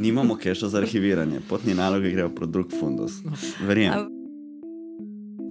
[0.00, 3.12] Nimamo keša za arhiviranje, potni naloge grejo pro drug fundus.
[3.66, 4.06] Verjamem.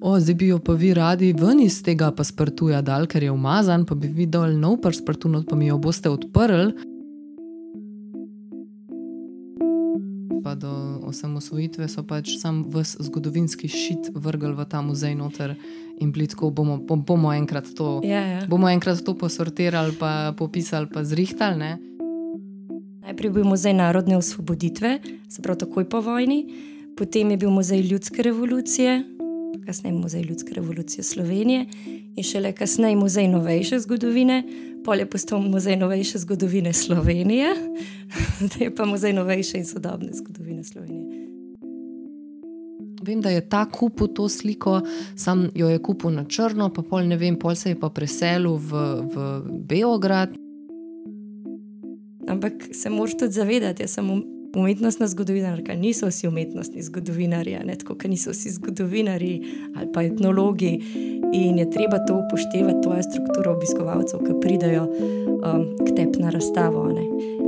[0.01, 3.85] O, zdaj bi jo pa vi radi ven iz tega paspartuja dal, ker je umazan,
[3.85, 6.92] pa bi vi dol nov paspartu, pa mi jo boste odprli.
[11.13, 15.55] Osamosvojitve so pač sam vs zgodovinski šit vrgli v ta muzej noter
[16.01, 18.41] in blitko bomo, bomo, enkrat to, Ja, ja.
[18.49, 21.57] bomo enkrat to posortirali, pa popisali, pa zrihtali.
[21.57, 21.71] Ne?
[23.03, 26.47] Najprej je bil muzej narodne osvoboditve, se pravi takoj po vojni,
[26.97, 29.03] potem je bil muzej ljudske revolucije,
[29.65, 31.65] kasneje muzej ljudske revolucije Slovenije
[32.15, 34.43] in šele kasneje muzej novejše zgodovine,
[34.83, 37.55] pol je postal muzej novejše zgodovine Slovenije,
[38.45, 41.23] zdaj pa muzej novejše in sodobne zgodovine Slovenije.
[43.03, 44.81] Vem, da je ta kupil to sliko,
[45.15, 48.55] sam jo je kupil na črno, pa pol ne vem, pol se je pa preselil
[48.55, 48.71] v,
[49.11, 50.31] v Beograd.
[52.27, 54.07] Ampak se moraš tudi zavedati, jaz sem
[54.55, 59.41] umetnostna zgodovinarka, niso vsi umetnostni zgodovinarji, ne tako, kot niso vsi zgodovinarji
[59.75, 60.73] ali pa etnologi.
[61.33, 66.29] In je treba to upoštevati, to je struktura obiskovalcev, ki pridejo um, k tebi na
[66.29, 66.87] razstavo.
[66.93, 67.42] ne.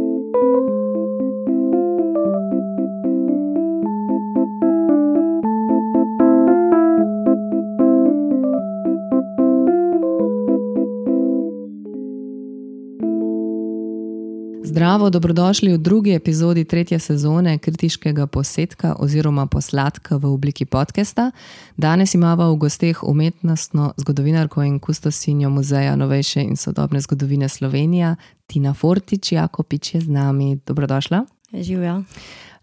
[14.75, 21.31] Zdravo, dobrodošli v drugi epizodi tretje sezone kritiškega posetka oziroma posladka v obliki podcasta.
[21.77, 28.15] Danes imamo v gosteh umetnostno zgodovinarko in kustosinjo Muzeja novejše in sodobne zgodovine Slovenija,
[28.47, 30.59] Tina Fortič, Jakopič je z nami.
[30.65, 31.23] Dobrodošla.
[31.53, 32.03] Živijo.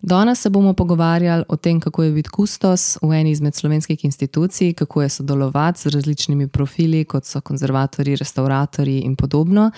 [0.03, 4.73] Danes se bomo pogovarjali o tem, kako je biti kustos v eni izmed slovenskih institucij,
[4.75, 9.71] kako je sodelovati z različnimi profili, kot so konzervatorji, restauratorji in podobno,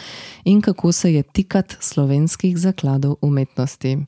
[0.45, 3.99] in kako se je tikati slovenskih zakladov umetnosti.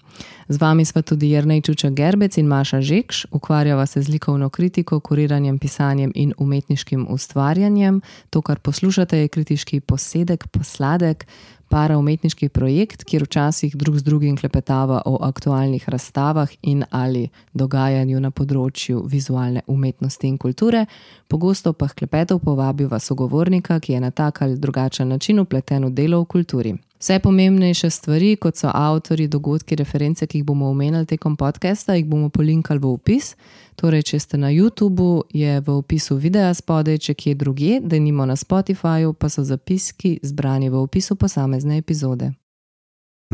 [0.48, 5.00] Z vami sva tudi Jrnej Čuča Gerbec in Maša Žekš, ukvarjava se z likovno kritiko,
[5.00, 8.00] kuriranjem, pisanjem in umetniškim ustvarjanjem.
[8.30, 11.26] To, kar poslušate, je kritiški posedek, posladek
[11.68, 18.30] paraumetniški projekt, kjer včasih drug z drugim klepetava o aktualnih razstavah in ali dogajanju na
[18.30, 20.86] področju vizualne umetnosti in kulture,
[21.28, 26.20] pogosto pa klepetov povabiva sogovornika, ki je na tak ali drugačen način upleten v delo
[26.22, 26.76] v kulturi.
[26.98, 32.06] Vse pomembnejše stvari, kot so avtori, dogodki, reference, ki jih bomo omenjali tekom podcasta, jih
[32.06, 33.34] bomo polinkali v opis.
[33.76, 38.24] Torej, če ste na YouTubu, je v opisu videa spodaj, če kje drugje, da nimo
[38.26, 42.32] na Spotifyju, pa so zapiski zbrani v opisu posamezne epizode.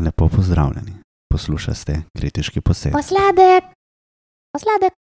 [0.01, 0.99] Lepo pozdravljeni.
[1.31, 2.91] Poslušate kritiški posed.
[2.91, 3.71] Posladek,
[4.51, 5.02] posladek.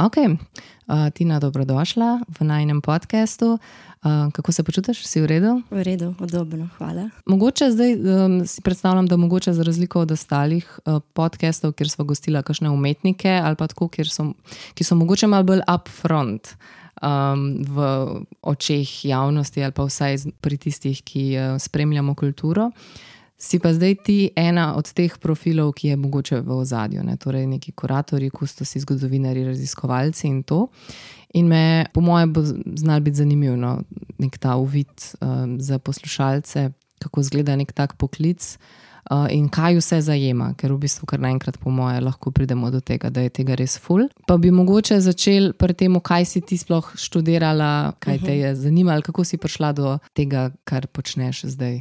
[0.00, 3.60] Ok, uh, Tina, dobrodošla v najnem podkastu.
[4.00, 5.60] Uh, kako se počutiš, si v redu?
[5.68, 7.12] V redu, udobno, hvala.
[7.28, 12.04] Mogoče zdaj um, si predstavljam, da mogoče za razliko od ostalih uh, podcastov, kjer smo
[12.04, 14.32] gostili kakšne umetnike ali pa tako, so,
[14.74, 16.56] ki so mogoče malo bolj upfront.
[17.00, 17.76] Um, v
[18.42, 22.70] očeh javnosti, ali pa vsaj pri tistih, ki uh, spremljamo kulturo,
[23.40, 27.16] si pa zdaj ti ena od teh profilov, ki je mogoče v ozadju, ne?
[27.16, 30.66] torej neki kuratorji, kustosi, zgodovinari, raziskovalci in to.
[31.34, 33.78] In me, po mojem, bo znal biti zanimivo, no?
[34.20, 36.68] nek ta uvid um, za poslušalce,
[37.00, 38.58] kako izgleda nek tak poklic.
[39.10, 42.82] Uh, in kaj vse zajema, ker v bistvu, kar naenkrat, po moje, lahko pridemo do
[42.84, 44.04] tega, da je tega res ful.
[44.28, 49.02] Pa bi mogoče začel pri tem, kaj si ti sploh študirala, kaj te je zanimalo,
[49.02, 51.80] kako si prišla do tega, kar počneš zdaj.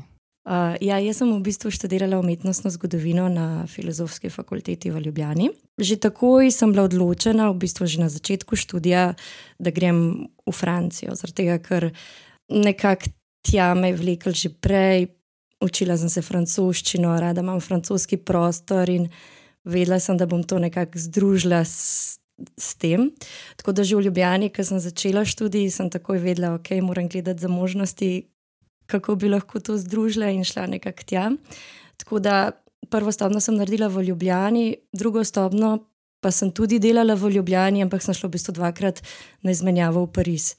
[0.50, 5.52] Uh, ja, jaz sem v bistvu študirala umetnostno zgodovino na Filozofski fakulteti v Ljubljani.
[5.78, 9.14] Že takoj sem bila odločena, v bistvu že na začetku študija,
[9.62, 11.94] da grem v Francijo, zaradi tega, ker
[12.50, 13.14] nekako
[13.46, 15.14] tja me je vlekel že prej.
[15.62, 19.06] Učila sem se francoščino, rada imam francoski prostor in
[19.70, 22.18] vedela sem, da bom to nekako združila s,
[22.58, 23.14] s tem.
[23.54, 27.06] Tako da že v Ljubljani, ko sem začela študij, sem takoj vedela, da okay, moram
[27.06, 28.26] gledati za možnosti,
[28.90, 31.30] kako bi lahko to združila in šla nekako tja.
[31.98, 32.52] Tako da
[32.90, 35.78] prvo stopno sem naredila v Ljubljani, drugo stopno
[36.20, 39.02] pa sem tudi delala v Ljubljani, ampak sem šla v bistvu dvakrat
[39.46, 40.54] na izmenjavo v Pariz.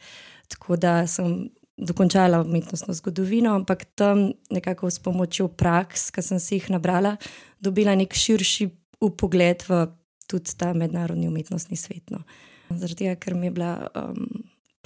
[0.49, 1.51] Tako da sem
[1.81, 7.17] dokončala umetnostno zgodovino, ampak tam nekako s pomočjo praks, ki sem si jih nabrala,
[7.61, 8.69] dobila nek širši
[9.01, 9.87] upogled v
[10.29, 12.13] tudi ta mednarodni umetnostni svet.
[12.13, 12.23] No.
[12.71, 14.29] Zaradi tega, ker mi je bila um,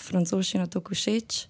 [0.00, 1.44] francoščina tako všeč.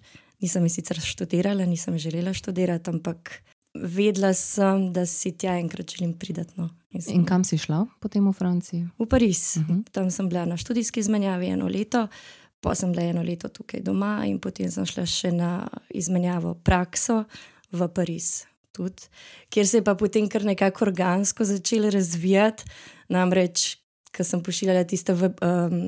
[0.45, 3.41] Nisem sicer študirala, nisem želela študirati, ampak
[3.75, 6.45] vedela sem, da si tja enkrat želim priti.
[6.57, 6.69] No.
[6.91, 8.89] In sem- In kam si šla potem v Franciji?
[8.99, 9.57] V Pariz.
[9.57, 9.73] Uh Mhm.
[9.73, 9.91] -huh.
[9.93, 12.09] Tam sem bila na študijski izmenjavi eno leto,
[12.61, 17.25] Pa sem bila eno leto tukaj doma in potem sem šla še na izmenjavo prakso
[17.71, 18.45] v Pariz.
[18.73, 19.03] Tudi,
[19.51, 22.65] kjer se je pa potem kar nekako organsko začelo razvijati.
[23.09, 23.77] Namreč,
[24.15, 25.81] ko sem pošiljala tiste v, um,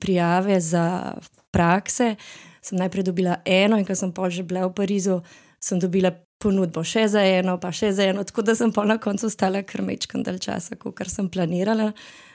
[0.00, 1.14] prijave za
[1.50, 2.14] prakse,
[2.62, 5.22] sem najprej dobila eno, in ko sem pa že bila v Parizu,
[5.60, 8.98] sem dobila ponudbo še za eno, pa še za eno, tako da sem pa na
[8.98, 11.92] koncu ostala kar mečkam dal časa, kot sem planirala.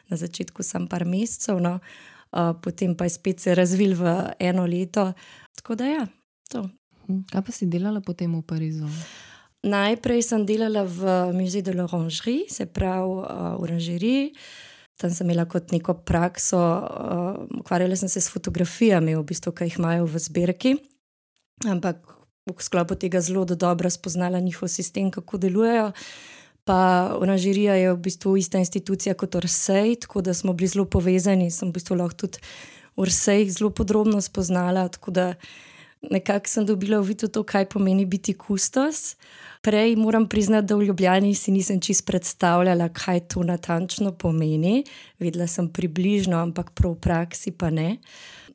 [0.08, 1.80] Na začetku sem par mesecev, no,
[2.32, 5.12] uh, potem pa je spet se razvil v eno leto.
[5.60, 6.04] Tako da ja,
[6.48, 6.64] to.
[7.08, 8.88] Kaj pa si delala potem v Parizu?
[9.68, 14.24] Najprej sem delala v Musée de l'Orangerie, se pravi uh, v oranžeriji.
[14.98, 19.68] Tam sem imela kot neko prakso, uh, ukvarjala sem se s fotografijami, v bistvu, ki
[19.70, 20.72] jih imajo v zbirki.
[21.70, 22.18] Ampak
[22.48, 25.92] v sklopu tega zelo do dobro spoznala njihov sistem, kako delujejo.
[26.68, 31.52] Pa oranžerija je v bistvu ista institucija kot Orsej, tako da smo bili zelo povezani.
[31.52, 32.42] Sem v bistvu lahko tudi
[32.96, 34.88] Orsej zelo podrobno spoznala.
[34.90, 35.26] Tako da
[36.12, 39.16] nekako sem dobila uvid v to, kaj pomeni biti kustos.
[39.62, 44.84] Prej moram priznati, da v Ljubljani si nisem čist predstavljala, kaj to natančno pomeni.
[45.20, 47.98] Vedela sem približno, ampak prav v praksi pa ne.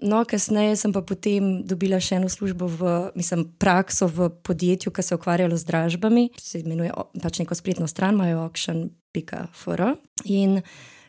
[0.03, 5.03] No, kasneje sem pa potem dobila še eno službo, v, mislim, prakso v podjetju, ki
[5.03, 6.25] se je ukvarjalo z dražbami.
[6.43, 6.91] Se imenuje
[7.23, 9.83] pač neko spletno stran, imajo auction.fr.
[10.27, 10.59] In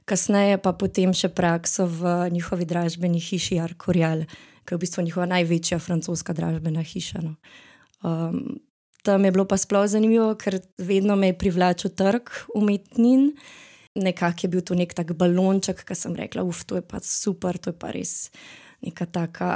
[0.05, 4.27] kasneje pa potem še prakso v njihovi dražbeni hiši Arkorial,
[4.65, 7.21] ki je v bistvu njihova največja francoska dražbena hiša.
[7.23, 7.35] No.
[8.03, 8.59] Um,
[9.03, 13.33] tam je bilo pa sploh zanimivo, ker vedno me je privlačil trg umetnin.
[13.95, 17.59] Nekako je bil to nek tak balonček, ki sem rekla, uf, to je pa super,
[17.61, 18.31] to je pa res
[18.83, 19.49] neka taka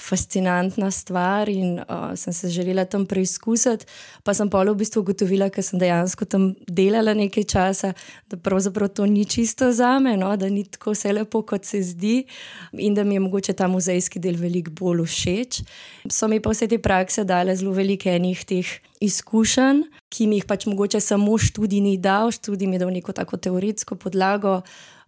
[0.00, 3.86] fascinantna stvar in uh, sem se želela tam preizkusiti.
[4.24, 7.92] Pa sem pa v bistvu ugotovila, ker sem dejansko tam delala nekaj časa,
[8.30, 10.36] da pravzaprav to ni čisto za me, no?
[10.36, 12.24] da ni tako vse lepo, kot se zdi,
[12.72, 15.62] in da mi je mogoče ta muzejski del veliko bolj všeč.
[16.10, 20.46] So mi pa vse te prakse dale zelo velike enih teh izkušenj, ki mi jih
[20.48, 24.60] pač mogoče samo študij ni dal, študij mi je dal neko tako teoretsko podlago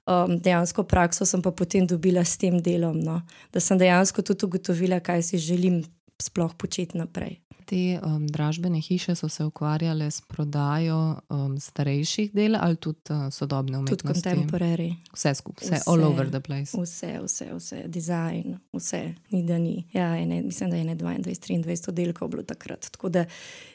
[0.07, 3.21] um, dejansko prakso sem pa potem dobila s tem delom, no?
[3.53, 5.83] da sem dejansko tudi ugotovila, kaj si želim
[6.23, 7.39] sploh početi naprej.
[7.67, 13.31] Te um, dražbene hiše so se ukvarjale s prodajo um, starejših del ali tudi uh,
[13.31, 14.23] sodobne umetnosti.
[14.23, 14.95] Tudi contemporary.
[15.15, 16.77] Vse skupaj, vse, vse, all over the place.
[16.77, 19.87] Vse, vse, vse, design, vse, ni da ni.
[19.93, 22.91] Ja, ene, mislim, da je ne 22, 23 oddelkov bilo takrat.
[22.91, 23.25] Tako da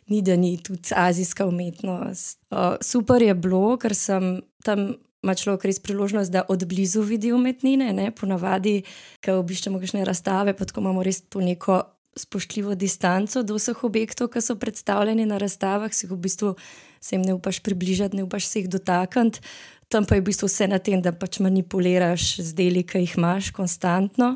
[0.07, 2.39] ni da ni tudi azijska umetnost.
[2.51, 4.93] Uh, super je bilo, ker sem tam
[5.27, 7.91] ima človek res priložnost, da odblizu vidi umetnine.
[7.93, 8.09] Ne?
[8.15, 8.79] Ponavadi,
[9.19, 11.83] ko obiščemo kakšne razstave, pa tako imamo res to neko
[12.17, 16.55] spoštljivo distanco do vseh objektov, ki so predstavljeni na razstavah, si v bistvu
[17.01, 19.43] se jim ne upaš približati, ne upaš se jih dotakniti.
[19.87, 23.17] Tam pa je v bistvu vse na tem, da pač manipuliraš z deli, ki jih
[23.19, 24.35] imaš konstantno,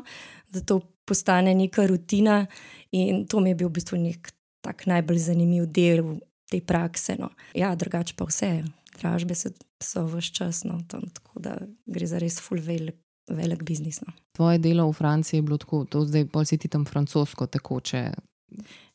[0.52, 2.46] da to postane neka rutina.
[2.92, 4.30] In to mi je bil v bistvu nek
[4.62, 7.18] tak najbolj zanimiv del te prakse.
[7.18, 7.32] No.
[7.56, 8.62] Ja, drugače pa vse
[8.98, 11.56] dražbe so vse čas, no, tam, tako da
[11.86, 12.98] gre za res full velik,
[13.30, 14.00] velik biznis.
[14.00, 14.12] No.
[14.36, 18.04] Tvoje delo v Franciji je bilo tako, da zdaj bolj si ti tam francosko tekoče.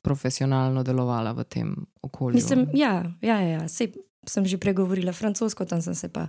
[0.06, 1.74] Profesionalno delovala v tem
[2.06, 2.38] okolju.
[2.38, 3.68] Mislim, ja, ja, ja.
[3.68, 3.96] Sej,
[4.28, 6.28] sem že pregovorila francosko, tam sem se pa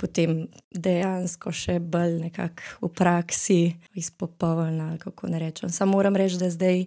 [0.00, 3.58] potem dejansko še bolj nekako v praksi
[3.94, 4.96] izpopolnila.
[4.98, 5.70] Kako ne rečem.
[5.70, 6.86] Samo moram reči, da zdaj,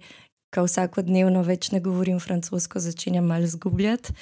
[0.51, 4.15] ko vsakodnevno več ne govorim francosko, začenjam malo zgubljati.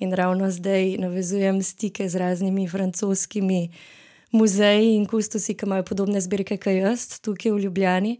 [0.00, 3.68] In ravno zdaj navezujem stike z raznimi francoskimi
[4.32, 8.16] muzeji in kustosi, ki imajo podobne zbirke kot jaz, tukaj v Ljubljani.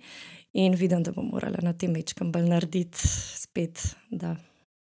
[0.53, 3.09] In vidim, da bom morala na tem mečkam bolj narediti,
[3.39, 4.35] spet, da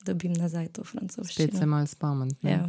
[0.07, 1.49] dobim nazaj to francoščino.
[1.49, 2.31] Spet se malo spomnim.
[2.47, 2.63] Ja.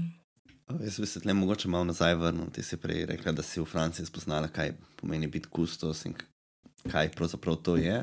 [0.82, 2.50] Jaz bi se tle mogoče malo nazaj vrnil.
[2.52, 6.18] Ti si prej rekla, da si v Franciji spoznala, kaj pomeni biti kustos in
[6.90, 8.02] kaj pravzaprav to je.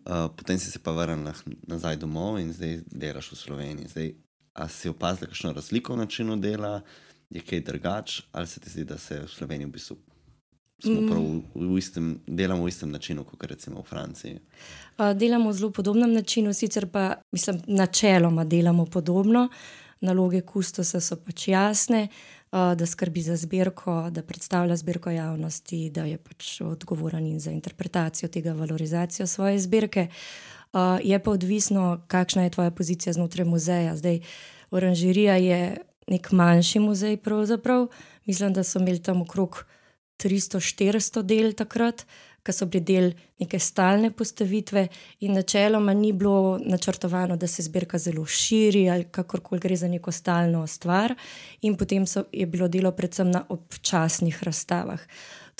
[0.00, 1.34] Uh, potem si se pa vrnila
[1.68, 3.92] nazaj domov in zdaj delaš v Sloveniji.
[3.92, 4.12] Zdaj,
[4.54, 6.80] A si opazil kakšno razliko v načinu dela,
[7.30, 9.96] je kaj drugače, ali se ti zdi, da se v Sloveniji v bistvu
[10.82, 14.40] smo prav v, v istem, delamo v istem načinu, kot recimo v Franciji?
[14.98, 19.48] Uh, delamo v zelo podobnem načinu, sicer pa mislim, načeloma delamo podobno.
[20.00, 26.06] Naloge kustosa so pač jasne, uh, da skrbi za zbirko, da predstavlja zbirko javnosti, da
[26.08, 30.08] je pač odgovoren za interpretacijo tega, valorizacijo svoje zbirke.
[30.08, 33.96] Uh, Uh, je pa odvisno, kakšna je tvoja pozicija znotraj muzeja.
[33.96, 34.20] Zdaj,
[34.70, 37.88] oranžerija je nek manjši muzej, pravzaprav.
[38.26, 39.64] Mislim, da so imeli tam okrog
[40.22, 42.04] 300-400 del takrat,
[42.44, 43.10] ki so bili del
[43.40, 44.86] neke stalne postavitve,
[45.26, 50.12] in načeloma ni bilo načrtovano, da se zbirka zelo širi ali kakorkoli gre za neko
[50.12, 51.14] stalno stvar,
[51.60, 55.00] in potem so, je bilo delo predvsem na občasnih razstavah.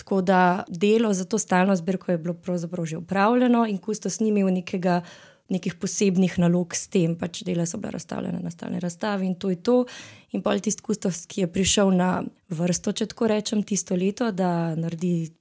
[0.01, 4.29] Tako da delo za to stalno zbirko je bilo pravzaprav že upravljeno in kustos ni
[4.29, 5.03] imel nekega.
[5.51, 9.49] Nekih posebnih nalog s tem, pač dela so bila razstavljena na stalni razstavi in to
[9.51, 9.85] je to.
[10.31, 12.23] In pa tisti kustos, ki je prišel na
[12.55, 15.33] vrsto, če tako rečem, tisto leto, da naredi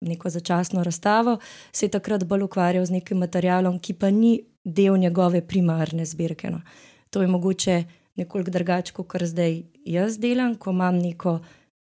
[0.00, 1.38] neko začasno razstavo,
[1.72, 6.50] se je takrat bolj ukvarjal z nekim materialom, ki pa ni del njegove primarne zbirke.
[6.50, 6.60] No.
[7.10, 7.84] To je mogoče
[8.20, 11.38] nekoliko drugače, kot kar zdaj jaz delam, ko imam neko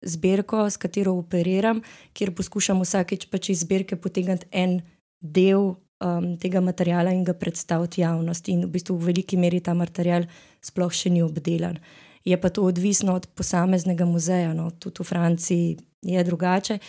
[0.06, 1.82] zbirko, s katero operiram,
[2.14, 4.80] kjer poskušam vsakeč pač iz zbirke potegniti en
[5.20, 8.54] del um, tega materiala in ga predstaviti javnosti.
[8.54, 10.28] In v bistvu v veliki meri ta material
[10.64, 11.80] sploh še ni obdelan.
[12.26, 14.72] Je pa to odvisno od posameznega muzeja, no.
[14.72, 16.80] tudi v Franciji je drugače.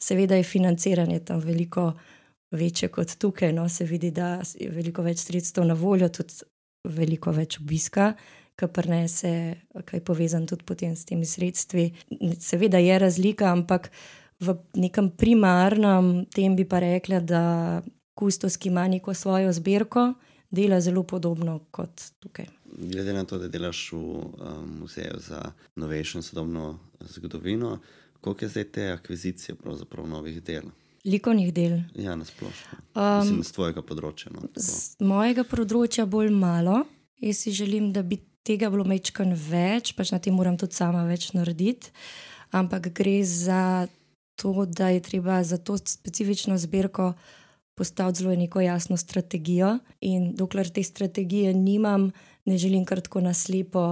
[0.00, 1.92] Seveda je financiranje tam veliko
[2.54, 3.68] večje kot tukaj, no.
[3.68, 6.46] se vidi, da je veliko več sredstev na voljo, tudi
[6.88, 8.14] veliko več obiska,
[8.58, 9.32] kar prenese,
[9.84, 11.92] kaj je povezan tudi s temi sredstvi.
[12.40, 13.90] Seveda je razlika, ampak
[14.40, 17.82] v nekem primarnem tem bi pa rekla, da
[18.18, 20.14] kustos, ki ima neko svojo zbirko,
[20.50, 22.46] dela zelo podobno kot tukaj.
[22.78, 24.26] Glede na to, da delaš v um,
[24.80, 27.78] muzeju za novejšo in sodobno zgodovino,
[28.20, 29.56] koliko je zdaj te akvizicije,
[30.04, 30.70] novih del?
[31.04, 31.78] Likovnih del.
[31.94, 32.78] Ja, na splošno.
[32.94, 34.32] Um, z tvojega področja.
[34.34, 36.82] No, z mojega področja bolj malo.
[37.22, 41.04] Jaz si želim, da bi tega bilo mečkan več, pač na tem moram tudi sama
[41.08, 41.92] več narediti.
[42.52, 43.88] Ampak gre za
[44.38, 47.12] to, da je treba za to specifično zbirko
[47.78, 49.78] postaviti zelo neko jasno strategijo.
[50.00, 52.10] In dokler te strategije nimam,
[52.46, 53.84] ne želim kar tako naslepo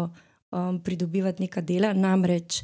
[0.50, 1.92] um, pridobivati neka dela.
[1.92, 2.62] Namreč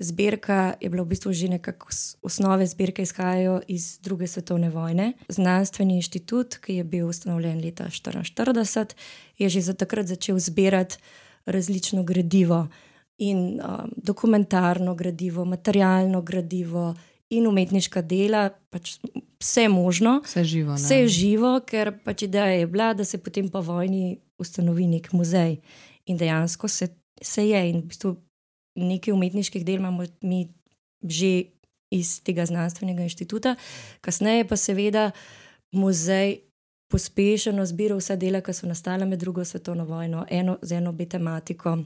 [0.00, 1.92] Zbirka je bila v bistvu že nekako
[2.24, 5.12] osnove zbirke, izhajajo iz druge svetovne vojne.
[5.28, 8.96] Znanstveni inštitut, ki je bil ustanovljen leta 1944,
[9.38, 10.96] je že za takrat začel zbirati
[11.46, 12.68] različno gradivo
[13.18, 16.94] in um, dokumentarno gradivo, materialno gradivo
[17.30, 18.96] in umetniška dela, pač
[19.40, 20.20] vse možno.
[20.24, 20.72] Vse živo.
[20.72, 20.80] Ne?
[20.80, 25.60] Vse živo, ker pač ideja je bila, da se potem po vojni ustanovi nek muzej.
[26.06, 26.88] In dejansko se,
[27.22, 27.60] se je.
[27.70, 28.16] In v bistvu
[28.74, 30.48] nekaj umetniških del imamo mi
[31.02, 31.44] že
[31.90, 33.56] iz tega znanstvenega inštituta,
[34.00, 35.10] kasneje pa seveda
[35.72, 36.38] muzej
[36.90, 41.06] pospešeno zbira vsa dela, ki so nastala med drugo svetovno vojno, eno z eno bi
[41.08, 41.78] tematiko.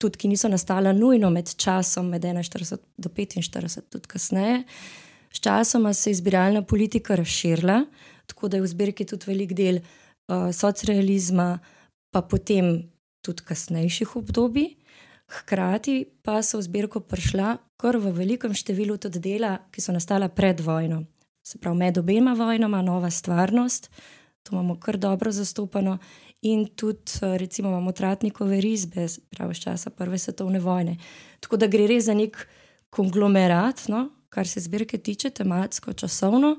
[0.00, 4.62] Tudi, ki niso nastala nujno med časom, med 41 do 45, tudi kasneje.
[5.32, 7.84] Sčasoma se je zbiralna politika razširila,
[8.26, 11.58] tako da je v zbirki tudi velik del uh, socrealizma,
[12.12, 12.90] pa potem
[13.24, 14.74] tudi kasnejših obdobij.
[15.32, 20.28] Hkrati pa so v zbirko prišla kar v velikem številu tudi dela, ki so nastala
[20.28, 21.02] pred vojno.
[21.42, 23.88] Se pravi, med obema vojnama, nova stvarnost,
[24.42, 25.98] to imamo kar dobro zastopano,
[26.42, 30.96] in tudi, recimo, imamo Tratnikove risbe, pravi iz časa Prve svetovne vojne.
[31.40, 32.38] Tako da gre res za nek
[32.90, 36.56] konglomerat, no, kar se zbirke tiče, tematsko, časovno.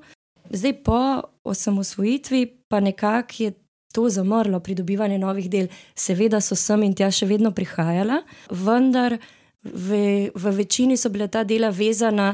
[0.49, 0.99] Zdaj, po
[1.43, 3.53] osamosvojitvi, pa nekako je
[3.93, 9.19] to zamrlo, pridobivanje novih del, seveda so sem in tja še vedno prihajala, vendar
[9.63, 10.01] v,
[10.33, 12.33] v večini so bila ta dela vezana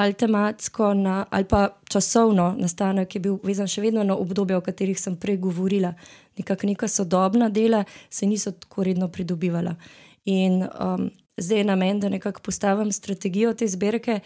[0.00, 4.56] ali tematsko na, ali pa časovno nastanek, ki je bil vezan še vedno na obdobje,
[4.56, 5.90] o katerih sem prej govorila.
[6.38, 9.74] Nekako neka sodobna dela se niso tako redno pridobivala.
[10.30, 14.20] In um, zdaj je namen, da nekako postavim strategijo te zbirke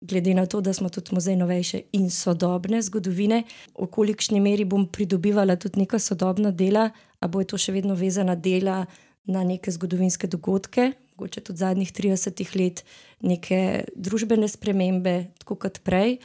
[0.00, 3.42] glede na to, da smo tudi muzej novejše in sodobne zgodovine,
[3.78, 6.90] v kolikšni meri bom pridobivala tudi neka sodobna dela,
[7.20, 8.86] ali bo je to še vedno vezana dela
[9.26, 12.84] na neke zgodovinske dogodke, mogoče tudi zadnjih 30 let,
[13.20, 16.18] neke družbene spremembe, tako kot prej,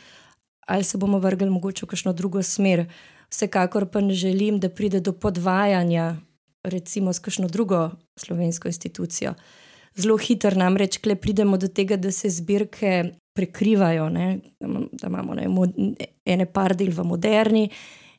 [0.68, 2.86] ali se bomo vrgli mogoče v kakšno drugo smer.
[3.34, 6.15] Vsekakor pa ne želim, da pride do podvajanja,
[6.63, 9.34] recimo s kakšno drugo slovensko institucijo.
[9.98, 14.40] Zelo hitro namreč, pridemo do tega, da se zbirke prekrivajo, ne?
[14.92, 15.48] da imamo ne,
[16.25, 17.70] ene par del v moderni,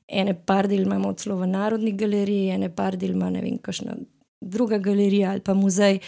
[0.07, 3.97] ene par del imamo celo v Narodni galeriji, ene par del ima ne vem, kakšna
[4.41, 6.01] druga galerija ali pa muzej,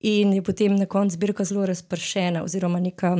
[0.00, 3.16] in je potem na koncu zbirka zelo razpršena, oziroma neka,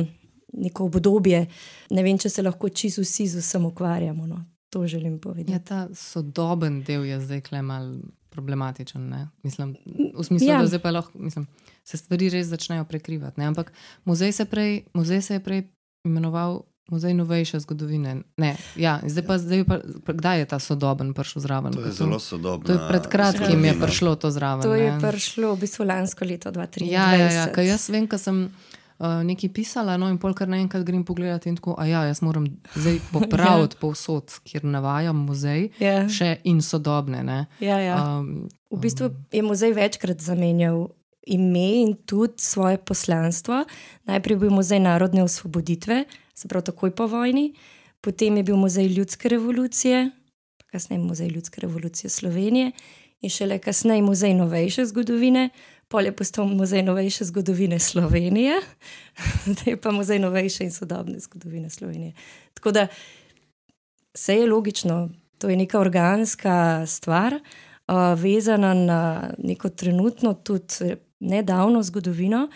[0.53, 1.45] neko obdobje.
[1.89, 4.27] Ne vem, če se lahko čisto vsi z vsem ukvarjamo.
[4.27, 4.43] No?
[4.69, 5.51] To želim povedati.
[5.51, 7.93] Ja, ta sodoben del je zdaj klemal
[8.35, 9.07] problematičen.
[9.09, 9.23] Ne?
[9.47, 9.73] Mislim,
[10.11, 10.59] v smislu, ja.
[10.61, 11.47] da zdaj pa lahko, mislim,
[11.87, 13.39] se stvari res začnejo prekrivati.
[13.39, 13.49] Ne?
[13.53, 13.71] Ampak
[14.05, 15.67] muzej se, prej, muzej se je prej
[16.05, 18.21] imenoval Muzej novejše zgodovine.
[18.37, 21.73] Ne, ja, zdaj pa, zdaj pa, kdaj je ta sodoben prišel zraven?
[21.73, 22.77] To je zelo sodobno.
[22.89, 24.61] Pred kratkim je prišlo to zraven.
[24.61, 25.01] To je ne?
[25.01, 26.85] prišlo v bistvu lansko leto 2023.
[26.85, 28.53] Ja, ja, ja, jaz vem, ker sem.
[28.95, 32.45] Uh, nekaj pisala, no, in polkar naenkrat grem pogledat, in tako, a ja, jaz moram
[32.77, 36.05] zdaj popraviti povsod, kjer navajam muzej, yeah.
[36.05, 36.09] Ja.
[36.09, 37.25] še in sodobne.
[37.59, 37.97] Ja, ja.
[37.99, 40.87] Um, v bistvu je muzej večkrat zamenjal
[41.25, 43.65] ime in tudi svoje poslanstvo.
[44.07, 47.53] Najprej bil muzej narodne osvoboditve, se pravi takoj po vojni.
[48.01, 50.11] Potem je bil muzej ljudske revolucije,
[50.71, 52.71] kasneje muzej ljudske revolucije Slovenije
[53.21, 55.49] in šele kasneje muzej novejše zgodovine.
[55.87, 58.57] Pol je postal muzej novejše zgodovine Slovenije,
[59.53, 62.13] zdaj pa muzej novejše in sodobne zgodovine Slovenije.
[62.53, 62.87] Tako da
[64.13, 71.83] vse je logično, to je neka organska stvar, uh, vezana na neko trenutno, tudi nedavno
[71.83, 72.49] zgodovino.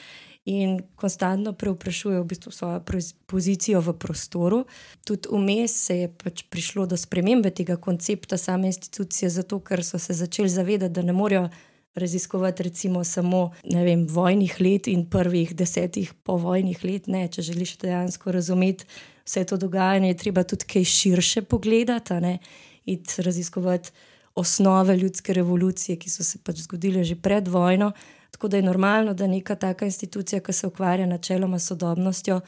[0.46, 2.82] In konstantno preoprašuje v bistvu svojo
[3.28, 4.64] pozicijo v prostoru.
[5.06, 10.00] Tudi vmes se je pač prišlo do spremembe tega koncepta same institucije, zato ker so
[10.00, 11.50] se začeli zavedati, da ne morejo
[12.00, 17.08] raziskovati recimo samo vem, vojnih let in prvih desetih povojnih let.
[17.08, 18.86] Ne, če želiš dejansko razumeti
[19.26, 22.38] vse to dogajanje, je treba tudi kaj širše pogledati
[22.86, 23.92] in raziskovati
[24.36, 27.92] osnove ljudske revolucije, ki so se pač zgodile že pred vojno.
[28.32, 32.42] Tako da je normalno, da neka taka institucija, ki se ukvarja načeloma sodobnostjo,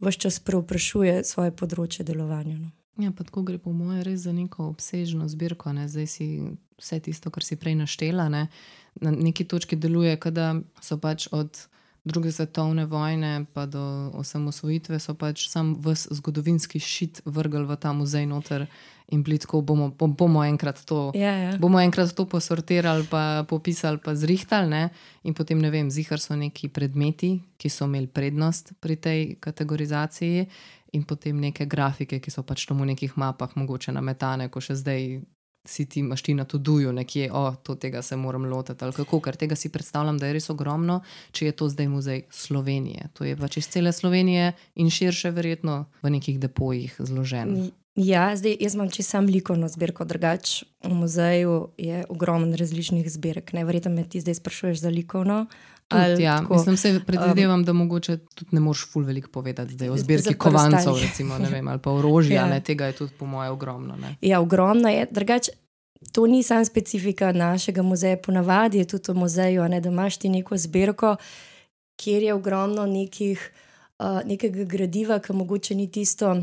[0.00, 2.58] vse čas preoprašuje svoje področje delovanja.
[2.58, 2.70] No.
[2.98, 5.72] Ja, pa tako gre po mojem res za neko obsežno zbirko.
[5.72, 5.86] Ne?
[5.88, 6.26] Zdaj si
[6.78, 8.48] vse tisto, kar si prej naštela, ne?
[9.00, 11.68] Na neki točki deluje, da so pač od
[12.08, 17.92] druge svetovne vojne pa do osamosvojitve, so pač sam vse zgodovinski šit vrgli v ta
[17.92, 18.66] muzej noter
[19.08, 21.52] in blitko bomo, bomo, enkrat to, ja, ja.
[21.56, 24.68] bomo enkrat to posortirali, pa popisali, pa zrihtali.
[24.68, 24.82] Ne?
[25.24, 30.48] In potem ne vem, zihar so neki predmeti, ki so imeli prednost pri tej kategorizaciji.
[30.96, 34.76] In potem neke grafike, ki so pač tam v nekih mapah, mogoče nametane, ko še
[34.76, 35.20] zdaj
[35.68, 38.84] si ti mašti na to duju, nekje, o, to tega se moram lotiti.
[38.96, 43.10] Kako, ker tega si predstavljam, da je res ogromno, če je to zdaj muzej Slovenije.
[43.18, 47.68] To je pač iz cele Slovenije in širše, verjetno v nekih depojih zloženo.
[47.98, 53.52] Ja, zdaj jaz imam čisto sam likovno zbirko, drugače v muzeju je ogromno različnih zbirk.
[53.52, 55.46] Verjetno me ti zdaj sprašuješ za likovno.
[55.88, 56.42] Tudi, ja.
[56.50, 60.34] Mislim, se predvidevam, um, da mogoče tudi ne moš ful veliko povedati zdaj, o zbirki
[60.34, 62.46] kovancov, recimo, vem, ali pa orožja.
[62.46, 62.60] ja.
[62.60, 63.96] Tega je tudi, po mojem, ogromno.
[63.96, 64.16] Ne?
[64.20, 65.06] Ja, ogromno je.
[65.10, 65.48] Drugač,
[66.12, 70.28] to ni samo specifika našega muzeja, ponavadi je tudi v muzeju, ne, da imaš ti
[70.28, 71.16] neko zbirko,
[71.96, 73.50] kjer je ogromno nekih,
[73.98, 76.36] uh, nekega gradiva, ki mogoče ni tisto.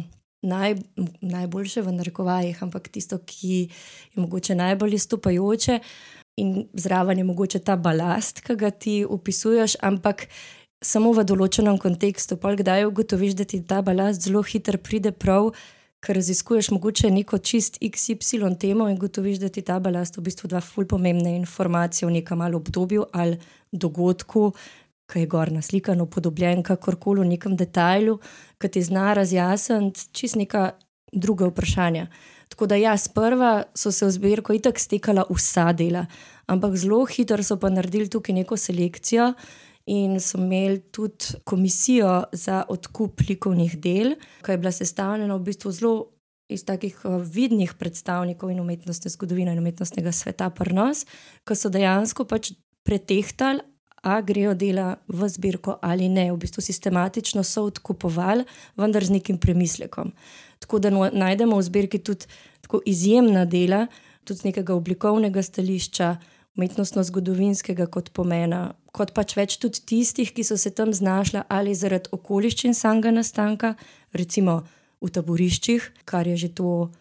[0.46, 0.76] Naj,
[1.22, 3.48] najboljše v narekovajih, ampak tisto, ki
[4.14, 5.80] je mogoče najbolj izstopajoče,
[6.38, 10.28] in zraven je mogoče ta balast, ki ga ti opisuješ, ampak
[10.84, 12.38] samo v določenem kontekstu.
[12.38, 15.54] Pol kdaj ugotoviš, da ti ta balast zelo hitro pride prav,
[16.06, 20.52] ker raziskuješ mogoče neko čist XY temo in ugotoviš, da ti ta balast v bistvu
[20.52, 23.40] da ful pomembne informacije v nekem malem obdobju ali
[23.72, 24.52] dogodku.
[25.06, 28.18] Kaj je gor naslikano, podobljen, kakorkoli v nekem detajlu,
[28.58, 30.72] ki ti zna razjasniti čist neka
[31.14, 32.08] druga vprašanja.
[32.56, 36.06] Tako da, ja, sprva so se v zbirko itak stekala vsa dela,
[36.48, 39.34] ampak zelo hitro so pa naredili tukaj neko selekcijo
[39.92, 45.72] in so imeli tudi komisijo za odkup likovnih del, ki je bila sestavljena v bistvu
[45.72, 45.94] zelo
[46.48, 51.04] iz takih uh, vidnih predstavnikov in umetnostne zgodovine in umetnostnega sveta prnos,
[51.44, 52.54] ki so dejansko pač
[52.88, 53.66] pretehtali.
[54.06, 58.44] A grejo dela v zbirko ali ne, v bistvu sistematično so odkupovali,
[58.78, 60.12] vendar z nekim premislekom.
[60.60, 62.30] Tako da no, najdemo v zbirki tudi
[62.62, 63.86] tako izjemna dela,
[64.24, 66.16] tudi z nekega oblikovnega stališča,
[66.56, 72.12] umetnostno-zgodovinskega kot pomena, kot pač več tudi tistih, ki so se tam znašli ali zaradi
[72.16, 73.76] okoliščin samega nastanka,
[74.16, 74.62] recimo
[75.04, 76.92] v taboriščih, kar je že to.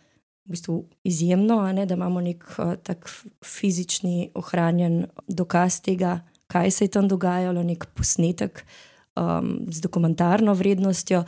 [0.45, 0.75] V bistvu
[1.09, 3.09] izjemno je, da imamo nek uh, tak
[3.41, 6.19] fizični ohranjen dokaz tega,
[6.53, 8.61] kaj se je tam dogajalo, nek posnetek
[9.17, 11.23] um, z dokumentarno vrednostjo,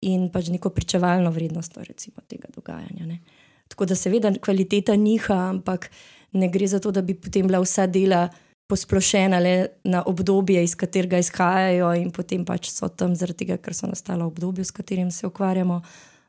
[0.00, 3.06] in pač neko pričevalno vrednost recimo, tega dogajanja.
[3.06, 3.20] Ne.
[3.68, 5.90] Tako da seveda kvaliteta niha, ampak
[6.32, 8.28] ne gre za to, da bi potem bila vsa dela
[8.70, 13.74] posplošena le na obdobje, iz katerega izhajajo in potem pač so tam zaradi tega, ker
[13.74, 15.80] so nastala obdobje, s katerim se ukvarjamo,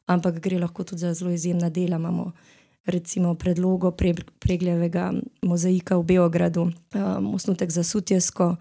[0.09, 2.01] ampak gre lahko tudi za zelo izjemna dela.
[2.01, 2.31] Imamo
[2.85, 5.11] recimo predlogo pre, pregljevega
[5.45, 8.55] mozaika v Beogradu, um, osnutek za Sutjesko,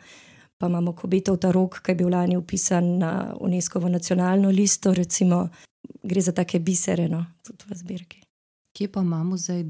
[0.60, 5.48] pa imamo Kobetov tarok, ki je bil lani upisan na UNESCO nacionalno listo, recimo,
[6.02, 8.20] gre za take bisere, no, tudi v zbirki.
[8.76, 9.64] Kje pa imamo zdaj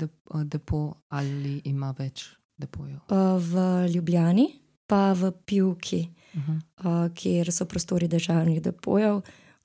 [0.45, 0.81] depo
[1.15, 2.27] ali ima več
[2.59, 2.99] depojev?
[3.39, 4.49] V Ljubljani,
[4.87, 7.15] pa v Pivki, uh -huh.
[7.15, 9.21] kjer so prostori državnih depojev.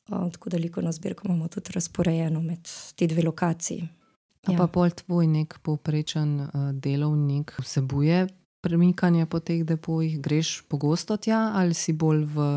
[0.06, 3.88] Tako da veliko na zbirko imamo tudi razporejeno med te dve lokaciji.
[4.48, 4.58] Ja.
[4.58, 8.28] Pa pol tvoj nek povprečen delovnik vsebuje
[8.66, 12.48] premikanje po teh depojih, greš pogosto tja ali si bolj v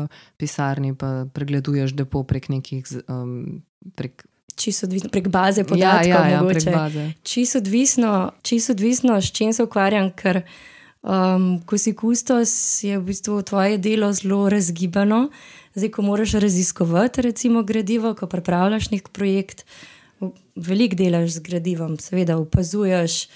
[0.41, 2.89] pisarni, pa pregleduješ depo prek nekih.
[3.05, 3.61] Um,
[3.95, 4.25] prek
[4.59, 6.09] Čisto odvisno, prek baze podatkov.
[6.09, 7.05] Ja, ja, ja, prek baze.
[7.23, 10.43] Čisto odvisno, čist odvisno, s čim se ukvarjam, ker
[10.99, 12.51] Um, ko si kustos,
[12.83, 15.29] je v bistvu tvoje delo zelo razgibano.
[15.71, 19.63] Zdaj, ko moraš raziskovati, recimo, gradivo, ko pripravljaš nek projekt,
[20.59, 23.29] veliko delaš z gradivom, seveda opazuješ,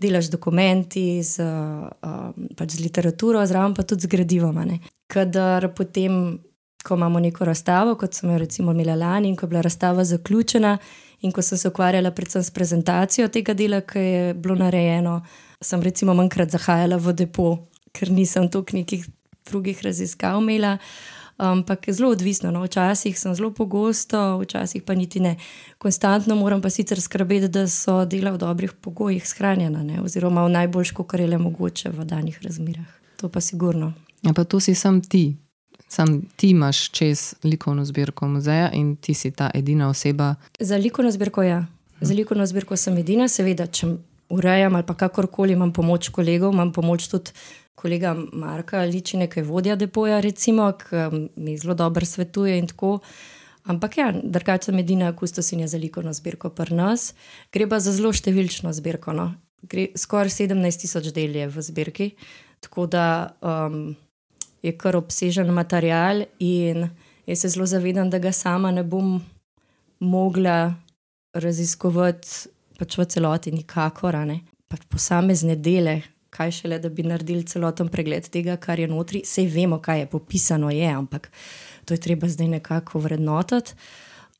[0.00, 4.60] delaš dokumenti z, um, pač z literaturo, zraven pa tudi z gradivom.
[5.06, 6.38] Kadar potem,
[6.84, 10.04] ko imamo neko razstavo, kot sem jo recimo imela lani, in ko je bila razstava
[10.04, 10.78] zaključena,
[11.24, 15.22] in ko sem se ukvarjala predvsem s prezentacijo tega dela, ki je bilo narejeno,
[15.60, 17.50] sem recimo manjkrat zahajala v depo,
[17.92, 19.06] ker nisem toliko nekih
[19.48, 20.78] drugih raziskav imela.
[21.36, 22.50] Ampak je zelo odvisno.
[22.50, 22.62] No.
[22.62, 25.36] Včasih sem zelo pogosto, včasih pa niti ne.
[25.78, 30.00] Konstantno moram pa sicer skrbeti, da so dela v dobrih pogojih shranjena, ne.
[30.00, 32.86] oziroma v najboljš, kar je le mogoče v danih razmerah.
[33.20, 33.92] To pa sigurno.
[34.22, 35.36] Ja, pa to si sam ti.
[35.88, 40.34] Sam ti imaš čez likovno zbirko muzeja in ti si ta edina oseba.
[40.60, 41.66] Za likovno zbirko ja.
[42.00, 43.86] Za likovno zbirko sem edina, seveda, če
[44.28, 47.30] urejam ali kakorkoli imam pomoč kolegov, imam pomoč tudi
[47.74, 52.98] kolega Marka Ličine, ki je vodja depoja, recimo, ki mi zelo dobro svetuje in tako.
[53.64, 57.14] Ampak ja, drugače sem edina kustosinja za likovno zbirko pri nas.
[57.52, 59.14] Gre pa za zelo številčno zbirko.
[59.16, 59.30] No.
[59.96, 62.10] Skoraj 17 tisoč del je v zbirki,
[62.60, 63.06] tako da
[63.40, 63.94] um,
[64.62, 66.90] je kar obsežen material in
[67.24, 69.16] jaz se zelo zavedam, da ga sama ne bom
[70.04, 70.74] mogla
[71.32, 74.18] raziskovati pač v celoti, nikakor.
[74.68, 76.02] Pač posamezne dele,
[76.34, 79.22] kaj šele, da bi naredili celoten pregled tega, kar je notri.
[79.24, 81.30] Sej vemo, kaj je popisano, je, ampak
[81.84, 83.78] to je treba zdaj nekako vrednotiti.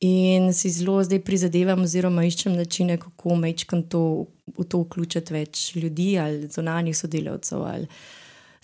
[0.05, 4.27] In si zelo zdaj prizadevam, oziroma iščem načine, kako mečkam to,
[4.57, 7.63] v to vključiti več ljudi ali zunanjih sodelavcev.
[7.63, 7.87] Ali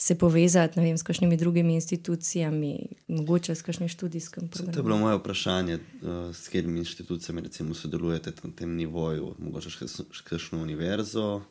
[0.02, 4.74] Se povezati vem, s kakšnimi drugimi institucijami, mogoče s kakšnim študijskim programom.
[4.74, 10.22] To je bilo moje vprašanje, uh, s katerimi institucijami sodelujete na tem nivoju, mogoče s
[10.26, 11.41] kakšno univerzo,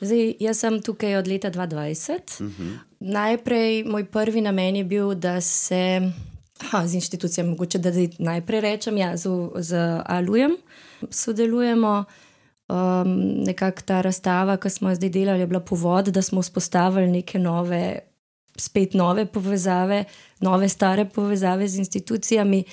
[0.00, 2.42] Zdaj, jaz sem tukaj od leta 2020.
[2.44, 2.78] Uh -huh.
[3.00, 6.12] Najprej moj prvi namen je bil, da se
[6.70, 10.56] ha, z inštitucijami, mogoče da najprej rečem, ja, z, z Alujem
[11.10, 12.04] sodelujemo.
[12.68, 17.06] Um, nekako ta razstava, ki smo jo zdaj delali, je bila povod, da smo vzpostavili
[17.06, 17.98] neke nove,
[18.58, 20.04] spet nove povezave,
[20.40, 22.64] nove, stare povezave z institucijami.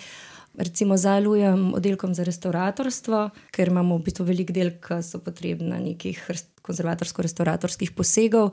[0.58, 6.26] Recimo, zalujem oddelkom za restauratorstvo, ker imamo v bistvu veliko del, ki so potrebna nekih
[6.64, 8.52] konzervatorsko-restauratorskih posegov.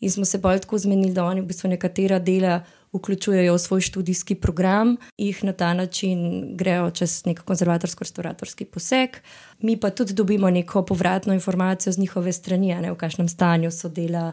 [0.00, 2.60] In smo se bolj tako zmenili, da oni v bistvu nekatera dela
[2.92, 9.20] vključujejo v svoj študijski program, jih na ta način grejo čez nek konzervatorsko-restauratorski poseg.
[9.60, 13.88] Mi pa tudi dobimo neko povratno informacijo z njihove strani, ne v kakšnem stanju so
[13.88, 14.32] dela,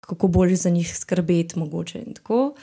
[0.00, 2.54] kako bolje za njih skrbeti, mogoče in tako.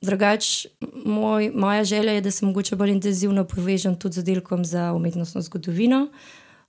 [0.00, 0.66] Drugač,
[1.04, 5.42] moj, moja želja je, da se mogoče bolj intenzivno povežem tudi z oddelkom za umetnostno
[5.42, 6.08] zgodovino.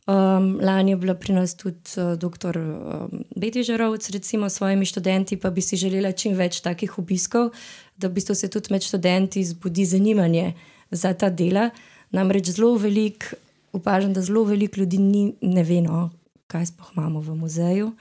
[0.10, 2.58] Um, lani je bila pri nas tudi uh, dr.
[2.58, 7.52] Um, Betty Žarovec, recimo s svojimi študenti, pa bi si želela čim več takih obiskov,
[7.98, 10.54] da bi se tudi med študenti zbudi zanimanje
[10.92, 11.70] za ta dela.
[12.10, 13.34] Namreč zelo velik,
[13.74, 16.10] opažam, da zelo veliko ljudi ni, ne ve, no,
[16.48, 17.92] kaj sploh imamo v muzeju.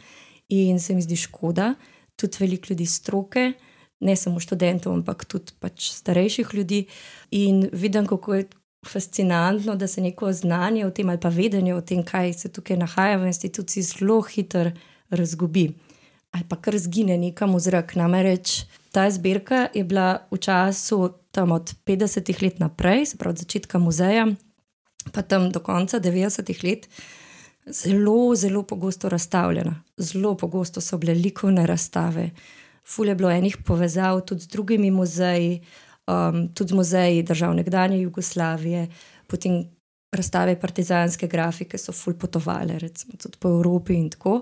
[0.48, 1.74] In se mi zdi škoda,
[2.16, 3.52] tudi veliko ljudi stroke,
[4.00, 6.86] ne samo študentov, ampak tudi pač starejših ljudi.
[7.36, 8.48] In vidim, kako je
[8.86, 12.76] fascinantno, da se neko znanje o tem ali pa vedenje o tem, kaj se tukaj
[12.76, 14.70] nahaja v instituciji, zelo hitro
[15.10, 15.72] razgubi
[16.32, 17.94] ali pa kar zgine nekam v zrak.
[17.96, 23.38] Namreč ta zbirka je bila v času tam od 50 let naprej, se pravi od
[23.38, 24.26] začetka muzeja,
[25.12, 26.88] pa tam do konca 90 let.
[27.68, 32.30] Zelo, zelo pogosto razstavljena, zelo pogosto so bile likovne razstave,
[32.86, 35.60] fulje bilo enih povezav tudi z drugimi muzeji,
[36.08, 38.88] um, tudi muzeji držav nekdanje Jugoslavije,
[39.26, 39.64] potem
[40.12, 44.40] razstave partizanske grafike so ful potovale, recimo tudi po Evropi in tako.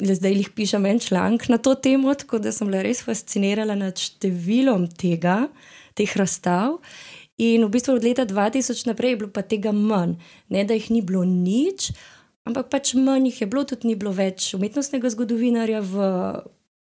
[0.00, 3.74] Le zdaj jih pišem en članek na to temo, tako da sem bila res fascinirana
[3.74, 5.48] nad številom tega,
[5.98, 6.78] teh razstav.
[7.40, 10.14] In v bistvu od leta 2000 naprej je bilo pa tega manj.
[10.48, 11.90] Ne da jih ni bilo nič,
[12.46, 16.06] ampak pač manj jih je bilo, tudi ni bilo več umetnostnega zgodovinarja v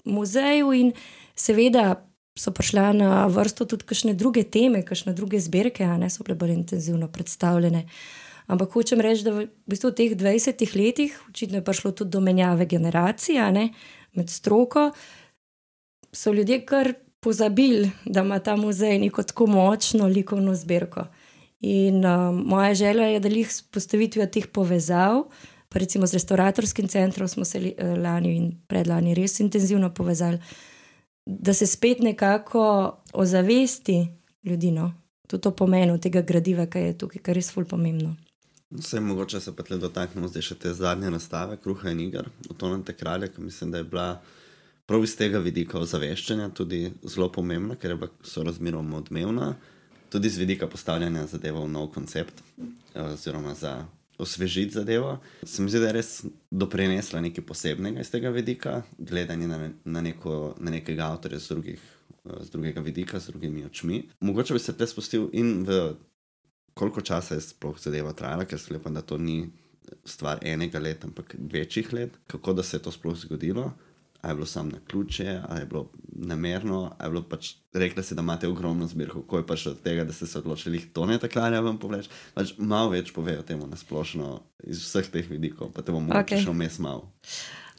[0.04, 0.92] muzeju in
[1.38, 2.02] seveda
[2.38, 6.54] so prišle na vrsto tudi kakšne druge teme, kakšne druge zbirke, ne so bile bolj
[6.54, 7.88] intenzivno predstavljene.
[8.48, 12.22] Ampak hočem reči, da v bistvu v teh 20 letih, očitno je prišlo tudi do
[12.24, 13.74] menjave generacij, ne,
[14.16, 14.92] med stroko,
[16.14, 21.08] so ljudje kar pozabili, da ima ta muzej neko tako močno likovno zbirko.
[21.60, 25.26] In um, moja želja je, da jih s postavitvijo teh povezav,
[25.70, 30.40] pa recimo z restauratorskim centrom, smo se lani in predlani res intenzivno povezali
[31.28, 32.64] da se spet nekako
[33.14, 34.08] ozavesti
[34.44, 34.94] ljudi, no?
[35.28, 38.16] tudi to pomeni tega gradiva, ki je tukaj, kar je res fulj pomembno.
[38.72, 42.56] Vse mogoče se pa tle dotaknemo zdaj še te zadnje nastave, kruha in iger, v
[42.60, 44.08] tonem te kralje, ki mislim, da je bila
[44.88, 49.54] prav iz tega vidika ozaveščanja tudi zelo pomembna, ker je bila sorazmerno odmevna,
[50.12, 53.78] tudi z vidika postavljanja zadeva v nov koncept, eh, oziroma za
[54.18, 55.20] osvežiti zadevo.
[55.44, 56.12] Se mi zdi, da je res
[56.52, 61.88] doprinesla nekaj posebnega iz tega vidika, gledanje na, na, neko, na nekega avtorja z, drugih,
[62.26, 64.04] z drugega vidika, z drugimi očmi.
[64.20, 65.96] Mogoče bi se te spustil in v
[66.78, 69.48] koliko časa je sploh zadeva trajala, ker sklepam, da to ni
[70.06, 73.72] stvar enega leta, ampak večjih let, kako da se je to sploh zgodilo.
[74.28, 78.04] Ali je bilo samo na ključe, ali je bilo namerno, ali je bilo pač rekli,
[78.12, 81.18] da imate ogromno zbirko, kako je pač od tega, da ste se odločili to ne
[81.20, 82.10] tako ali vam povleč.
[82.34, 86.44] Pač malo več povejo temu na splošno iz vseh teh vidikov, pa te bomo okay.
[86.44, 87.08] še vmes malo.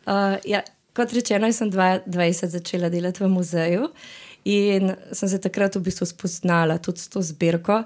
[0.06, 0.62] Uh, ja,
[0.96, 3.92] kot rečeno, sem 20 začela delati v muzeju.
[4.48, 7.82] In sem se takrat v bistvu spoznala tudi s to zbirko,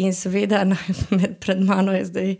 [0.00, 0.62] in seveda
[1.42, 2.30] pred mano je zdaj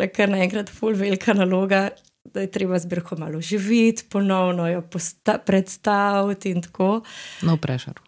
[0.00, 1.90] le kar naenkrat, ful, velika naloga,
[2.34, 4.82] da je treba zbirko malo živeti, ponovno jo
[5.46, 7.02] predstaviti in tako.
[7.42, 8.00] No, prešar.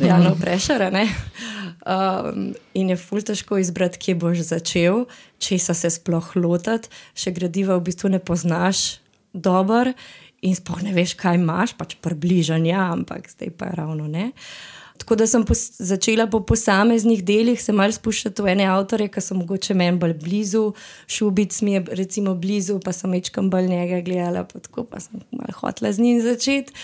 [0.00, 0.82] Ja, no, prešar.
[0.92, 5.04] Um, in je ful težko izbrati, kje boš začel,
[5.38, 8.98] če se sploh lotiti, še gradiva v bistvu ne poznaš
[9.32, 9.94] dobro
[10.42, 14.30] in sploh ne veš, kaj imaš, pač približanje, ampak zdaj pa je ravno ne.
[14.30, 15.44] Uh, Tako da sem
[15.78, 20.16] začela po posameznih delih se malo spuščati v ene avtorje, ki so mogoče meni bolj
[20.18, 20.64] blizu,
[21.06, 25.22] šubic mi je recimo blizu, pa sem večkam bolj njega gledala, pa tako pa sem
[25.30, 26.74] malo hotla z njim začeti.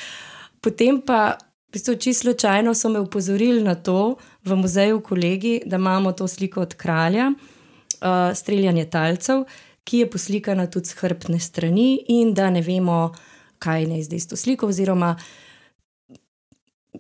[0.64, 1.37] Potem pa,
[1.68, 6.29] v bistvu, čisto slučajno so me upozorili na to v muzeju kolegi, da imamo to
[6.29, 9.44] sliko od kralja, uh, streljanje talcev,
[9.85, 13.12] ki je poslikana tudi z hrbtne strani in da ne vemo,
[13.59, 15.16] kaj naj zdaj s to sliko oziroma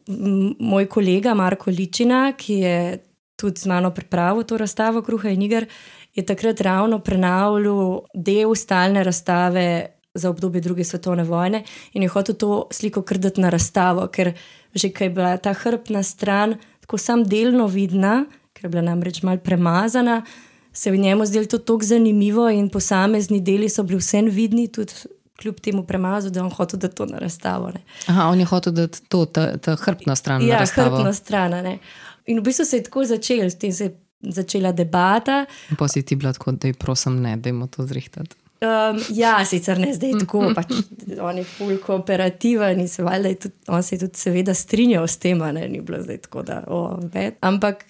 [0.06, 2.76] moj kolega Marko Ličina, ki je
[3.36, 5.66] tudi z mano pripravil to razstavo Kruha in Niger,
[6.14, 12.34] je takrat ravno prenavljal del stalne razstave za obdobje druge svetovne vojne in je hotel
[12.34, 14.32] to sliko krdati na razstavo, ker
[14.74, 19.22] že kaj je bila ta hrbna stran tako sam delno vidna, ker je bila namreč
[19.22, 20.22] mal premazana.
[20.72, 24.68] Se je v njemu zdelo to tako zanimivo, in posamezni deli so bili vsem vidni,
[24.68, 24.92] tudi
[25.40, 27.70] kljub temu premazu, da je on hotel, da to na razstavo.
[27.74, 27.82] Ne.
[28.06, 30.42] Aha, on je hotel, da to, ta, ta hrbtna stran.
[30.46, 31.50] Ja, hrbtna stran.
[31.50, 31.78] Ne.
[32.26, 35.44] In v bistvu se je tako začel, s tem se je začela debata.
[35.78, 38.36] Pa si ti bila tako, da je prosim, ne, da jim to zrihtati.
[38.64, 40.70] Um, ja, sicer ne zdaj tako, pač
[41.20, 45.18] on je full kooperativen in se, valjda, tudi, on se je tudi seveda strinjal s
[45.20, 46.80] tem, ne ni bilo zdaj tako, da o,
[47.44, 47.84] Ampak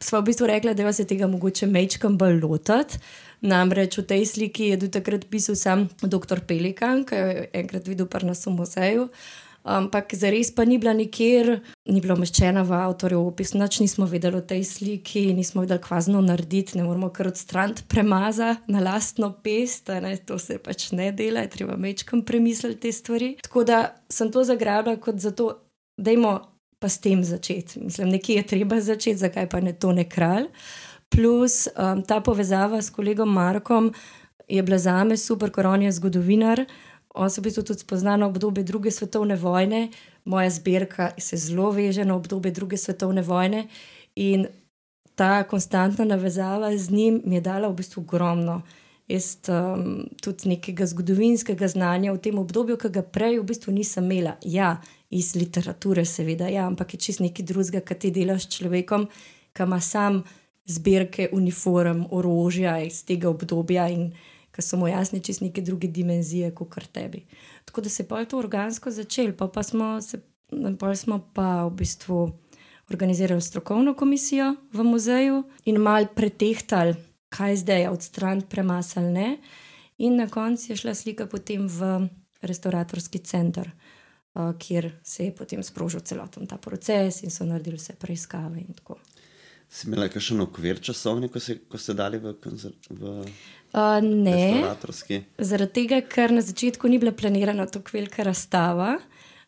[0.00, 3.00] smo v bistvu rekli, da se tega mogoče mečkam bolj lotiti.
[3.40, 6.44] Namreč v tej sliki je do takrat pisal sam dr.
[6.44, 9.08] Pelikan, ki je enkrat videl pa nas v muzeju.
[9.60, 11.60] Ampak zares pa ni bila nikjer,
[11.92, 15.98] ni bila umeščena v avtorjev opis, noč nismo vedeli o tej sliki, nismo vedeli, kva
[16.00, 21.10] zno narediti, ne moramo kar odstraniti premaza na lastno pest, ne, to se pač ne
[21.12, 23.34] dela, je treba mečkam premisliti te stvari.
[23.44, 25.52] Tako da sem to zagrabila kot zato,
[26.00, 26.40] da imamo
[26.80, 27.84] pa s tem začeti.
[27.84, 30.48] Mislim, nekje je treba začeti, zakaj pa ne to ne kralj.
[31.10, 33.90] Plus um, ta povezava s kolegom Markom
[34.48, 36.64] je bila za me super, ker on je zgodovinar.
[37.14, 39.88] On se v bistvu tudi spozna na obdobje druge svetovne vojne,
[40.24, 43.66] moja zbirka se zelo veže na obdobje druge svetovne vojne.
[44.14, 44.46] In
[45.14, 48.62] ta konstantna navezava z njim mi je dala v bistvu ogromno.
[49.08, 54.06] Jaz um, tudi nekega zgodovinskega znanja v tem obdobju, ki ga prej v bistvu nisem
[54.06, 54.36] imela.
[54.46, 54.76] Ja,
[55.10, 59.08] iz literature, seveda, ja, ampak je čist nekaj drugega, kaj ti delaš s človekom,
[59.52, 60.22] ki ima sam
[60.70, 64.10] zbirke uniform, orožja iz tega obdobja in
[64.50, 67.24] ki so mu jasne čez neke druge dimenzije, kot kar tebi.
[67.64, 70.22] Tako da se je pa to organsko začelo, pa, pa smo se
[70.78, 72.32] pa smo pa v bistvu
[72.90, 76.94] organizirali strokovno komisijo v muzeju in mal pretehtali,
[77.28, 79.38] kaj zdaj je odstraniti premas ali ne.
[79.98, 82.08] In na koncu je šla slika potem v
[82.42, 83.70] restauratorski center.
[84.34, 88.62] Uh, kjer se je potem sprožil celoten ta proces, in so naredili vse preiskave.
[89.70, 91.38] Si imela še en okvir časovni, ko,
[91.70, 92.34] ko ste dali v,
[92.90, 93.10] v
[93.70, 94.66] uh, ne.
[95.38, 98.96] Zaradi tega, ker na začetku ni bila planirana tako velika razstava.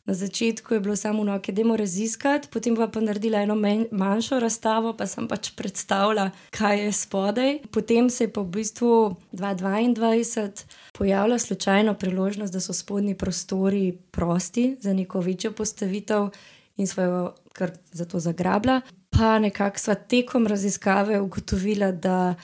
[0.06, 4.96] Na začetku je bilo samo no, da moramo raziskati, potem pa naredila eno manjšo razstavo,
[4.98, 7.52] pa sem pač predstavila, kaj je spodaj.
[7.70, 10.64] Potem se je pa v bistvu 2022
[10.98, 16.30] pojavila slučajno priložnost, da so spodnji prostori prosti za neko večjo postavitev
[16.76, 18.80] in svojo kar za to zagrabila
[19.12, 22.35] pa nekako sva tekom raziskave ugotovila, da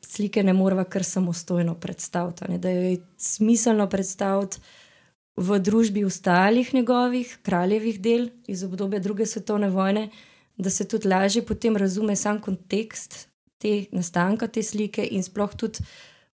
[0.00, 2.58] slike ne moramo kar samostojno predstaviti, ne?
[2.58, 4.58] da je smiselno predstaviti
[5.36, 10.10] v družbi ostalih njegovih kraljevih del iz obdobja druge svetovne vojne,
[10.56, 13.28] da se tudi lažje potem razume sam kontekst
[13.58, 15.84] te nastanka te slike in sploh tudi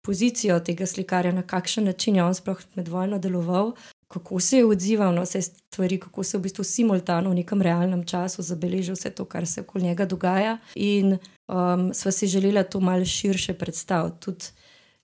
[0.04, 3.74] pozicijo tega slikarja, na kakšen način je on sploh med vojno deloval.
[4.14, 7.62] Kako se je odzival na vse stvari, kako se je v bistvu simultano v nekem
[7.62, 10.58] realnem času zabeležil vse to, kar se okoli njega dogaja.
[10.76, 14.20] In um, sva si želela to malce širše predstaviti.
[14.20, 14.46] Tudi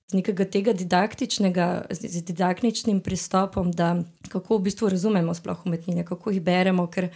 [0.10, 3.96] z nekega tega didaktičnega, z didaktičnim pristopom, da
[4.30, 7.10] kako v bistvu razumemo sploh umetnine, kako jih beremo, ker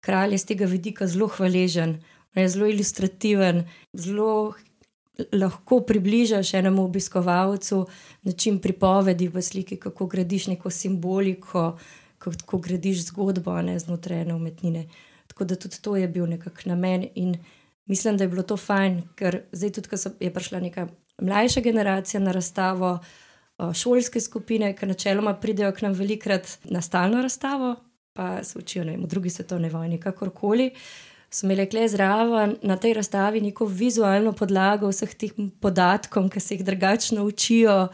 [0.00, 1.98] kralj je z tega vidika zelo hvaležen,
[2.34, 4.54] je zelo ilustrativen, zelo
[5.32, 7.86] lahko približaš enemu obiskovalcu
[8.22, 11.78] način pripovedi v sliki, kako gradiš neko simboliko,
[12.18, 14.88] kako gradiš zgodbo ne, znotraj ene umetnine.
[15.26, 17.36] Tako da tudi to je bil nekakšen namen in
[17.86, 20.88] mislim, da je bilo to fajn, ker zdaj tudi, ko je prišla neka
[21.22, 22.98] mlajša generacija na razstavo,
[23.74, 27.74] šolske skupine, ki načeloma pridejo k nam velikrat na stalno razstavo,
[28.12, 30.70] pa se učijo vem, v drugi svetovni vojni, kakorkoli
[31.30, 36.54] so imeli le zraven na tej razstavi neko vizualno podlago vseh teh podatkov, ki se
[36.54, 37.88] jih drugače učijo,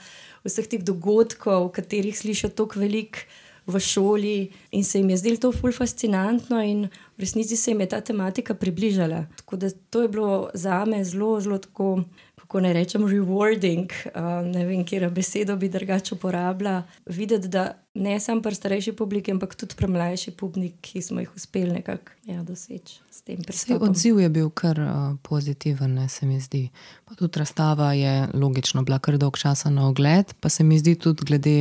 [0.45, 3.27] vseh teh dogodkov, o katerih slišijo tako veliko
[3.67, 4.53] v šoli.
[4.73, 8.01] In se jim je zdelo to fully fascinantno, in v resnici se jim je ta
[8.01, 9.27] tematika približala.
[9.37, 12.05] Tako da to je bilo za me zelo, zelo tako
[12.47, 16.83] kako ne rečem, rewarding, uh, ne vem, kje besedo bi drugače uporabila.
[17.07, 21.31] Videti, da ne samo pri starejši publiki, ampak tudi pri mlajši publiki, ki smo jih
[21.37, 23.89] uspeli nekako ja, doseči s tem pristopom.
[23.91, 26.69] Odziv je bil kar uh, pozitiven, ne, se mi zdi.
[27.05, 30.95] Pa tudi razstava je logično bila kar dolg časa na ogled, pa se mi zdi
[30.95, 31.57] tudi glede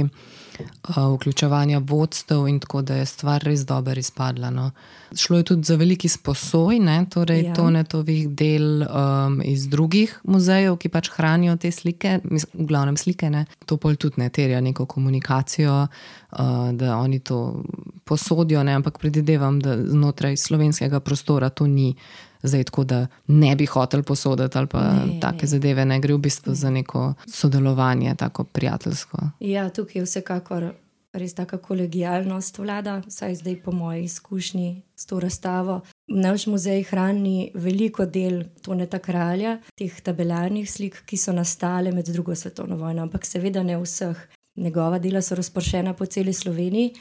[1.13, 4.50] vključevanja vodstev in tako, da je stvar res dobro izpadla.
[4.50, 4.72] No.
[5.18, 7.54] Šlo je tudi za veliki sposoj, ne, torej ja.
[7.54, 13.30] tonetovih del um, iz drugih muzejev, ki pač hranijo te slike, v glavnem slike.
[13.30, 13.46] Ne.
[13.65, 16.38] To pol tudi ne terja neko komunikacijo, uh,
[16.74, 17.63] da oni to
[18.04, 21.96] posodijo, ne, ampak predvidevam, da znotraj slovenskega prostora to ni
[22.47, 25.47] zdaj tako, da ne bi hotel posoditi ali pa ne, take ne.
[25.47, 26.55] zadeve, ne gre v bistvu ne.
[26.55, 29.17] za neko sodelovanje, tako prijateljsko.
[29.39, 30.73] Ja, tukaj je vsekakor
[31.15, 35.81] res taka kolegijalnost vlada, saj zdaj po moji izkušnji s to razstavo.
[36.08, 42.36] Naš muzej hrani veliko del Toneta Kralja, teh tabelarnih slik, ki so nastale med drugo
[42.36, 44.27] svetovno vojno, ampak seveda ne vseh.
[44.55, 46.93] Njegova dela so razpršena po celi Sloveniji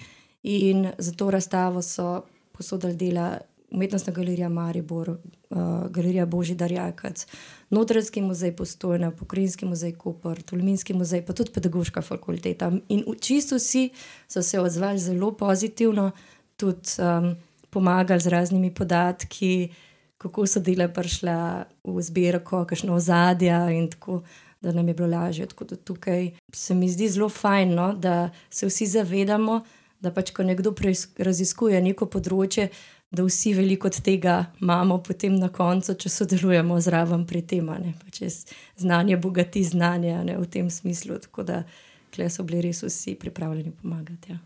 [0.42, 3.38] in za to razstavo so posodili dela
[3.74, 5.58] umetnostna galerija Maribor, uh,
[5.90, 7.26] galerija Božji Darjakac,
[7.70, 12.70] Notranjski muzej Postojna, Pokrinjski muzej Koper, Tolminski muzej, pa tudi pedagoška fakulteta.
[12.88, 13.88] In čisto vsi
[14.28, 16.10] so se odzvali zelo pozitivno,
[16.56, 17.34] tudi um,
[17.70, 19.68] pomagali z raznimi podatki,
[20.18, 24.22] kako so dela prišla v zbirko, kakšno ozadja in tako.
[24.64, 25.44] Da nam je bilo lažje.
[25.46, 29.58] Tako da tukaj se mi zdi zelo fajn, no, da se vsi zavedamo,
[30.00, 30.72] da pač, ko nekdo
[31.18, 32.70] raziskuje neko področje,
[33.14, 37.70] da vsi veliko od tega imamo, potem na koncu, če sodelujemo zraven pri tem,
[38.10, 38.28] če
[38.76, 41.18] znanje bogati znanje ne, v tem smislu.
[41.22, 41.62] Tako da
[42.30, 44.32] so bili res vsi pripravljeni pomagati.
[44.32, 44.38] Ja.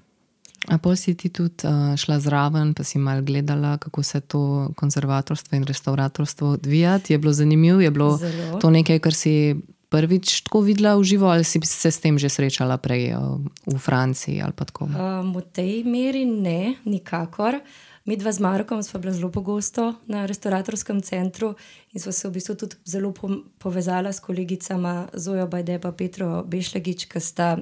[0.69, 4.71] A pol si ti tudi uh, šla zraven, pa si mal gledala, kako se to
[4.77, 6.99] konzervatorstvo in restauratorstvo odvija.
[7.09, 8.59] Je bilo zanimivo, je bilo Zelo.
[8.61, 9.57] to nekaj, kar si
[9.89, 13.79] prvič tako videla v živo, ali si se s tem že srečala prej uh, v
[13.79, 14.91] Franciji ali pa tako?
[14.91, 17.55] Um, v tej meri ne, nikakor.
[17.55, 21.55] Uh, Mi dva z Markom smo bili zelo pogosto na restauratorskem centru
[21.93, 23.13] in smo se v bistvu tudi zelo
[23.59, 27.59] povezali s kolegicama Zojo Bajdepa in Petro Bešlegič, ki sta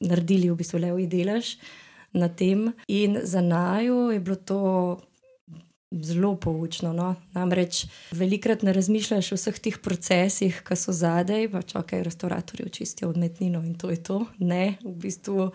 [0.00, 1.58] naredili v bistvu levi delež
[2.12, 2.72] na tem.
[2.88, 4.60] In za najo je bilo to
[5.92, 6.92] zelo poučno.
[6.92, 7.14] No?
[7.36, 13.12] Namreč velikrat ne razmišljaš o vseh teh procesih, ki so zadaj, pač ok, restauratorji očistijo
[13.12, 14.24] odmetnino in to je to.
[14.38, 15.52] Ne, v bistvu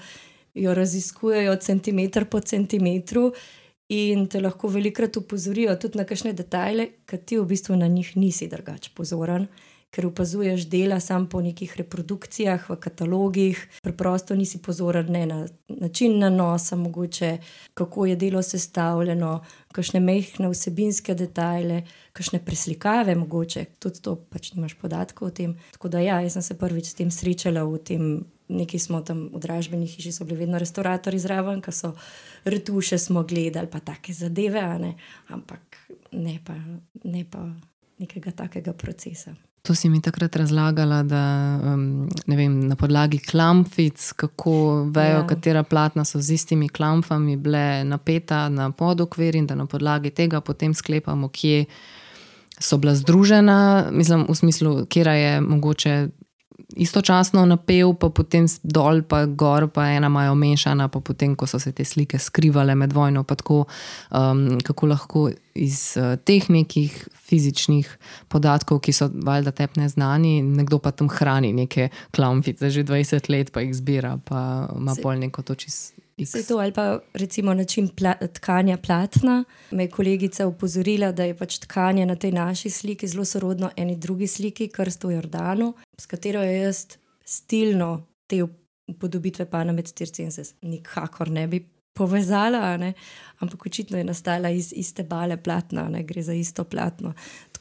[0.54, 3.32] jo raziskujejo centimeter po centimetru.
[3.94, 8.16] In te lahko velikokrat upozorijo tudi na kakšne detajle, ki ti v bistvu na njih
[8.18, 9.46] nisi drugače pozoren,
[9.94, 15.38] ker opazuješ dela samo po nekih reprodukcijah, v katalogih, preprosto nisi pozoren ne na
[15.70, 17.38] način nanosa, mogoče
[17.74, 19.38] kako je delo sestavljeno,
[19.72, 25.56] kakšne mehke vsebinske detajle, kakšne preslikave, mogoče tudi to pač nimaš podatkov o tem.
[25.78, 28.10] Tako da ja, jaz sem se prvič s tem srečala v tem
[28.48, 31.96] neki smo tam v dražbeni hiši, so bili vedno restauratori zraven, ki so
[32.46, 34.94] retuše smo gledali, pa take zadeve, ne?
[35.28, 35.78] ampak
[36.12, 36.54] ne pa,
[37.04, 37.48] ne pa
[38.00, 39.36] nekega takega procesa.
[39.66, 41.24] To si mi takrat razlagala, da
[41.74, 45.28] um, vem, na podlagi klampic, kako vejo, ja.
[45.28, 50.42] katera platna so z istimi klampami bile napeta na podokvir in da na podlagi tega
[50.42, 51.66] potem sklepamo, kje
[52.60, 55.96] so bila združena, mislim, v smislu, kje je mogoče
[56.76, 61.60] istočasno napel, pa potem dol, pa gor, pa ena imajo mešana, pa potem, ko so
[61.60, 63.66] se te slike skrivale med vojno, pa tako,
[64.12, 65.26] um, kako lahko
[65.56, 66.96] iz uh, teh nekih
[67.28, 67.90] fizičnih
[68.32, 73.52] podatkov, ki so valjda tepne znani, nekdo pa tam hrani neke klampice že 20 let,
[73.52, 77.88] pa jih zbira, pa ima pol neko to čist Vse to, ali pa recimo način
[77.88, 79.44] pla tkanja platna.
[79.72, 83.96] Me je kolegica upozorila, da je pač tkanje na tej naši sliki zelo sorodno eni
[83.96, 86.86] drugi sliki, Krsto Jordanu, s katero je jaz
[87.26, 88.44] stilno te
[88.88, 92.94] upodobitve pana med stirci in se nikakor ne bi povezala, ne?
[93.40, 96.04] ampak očitno je nastala iz iste bale platna, ne?
[96.04, 97.14] gre za isto platno.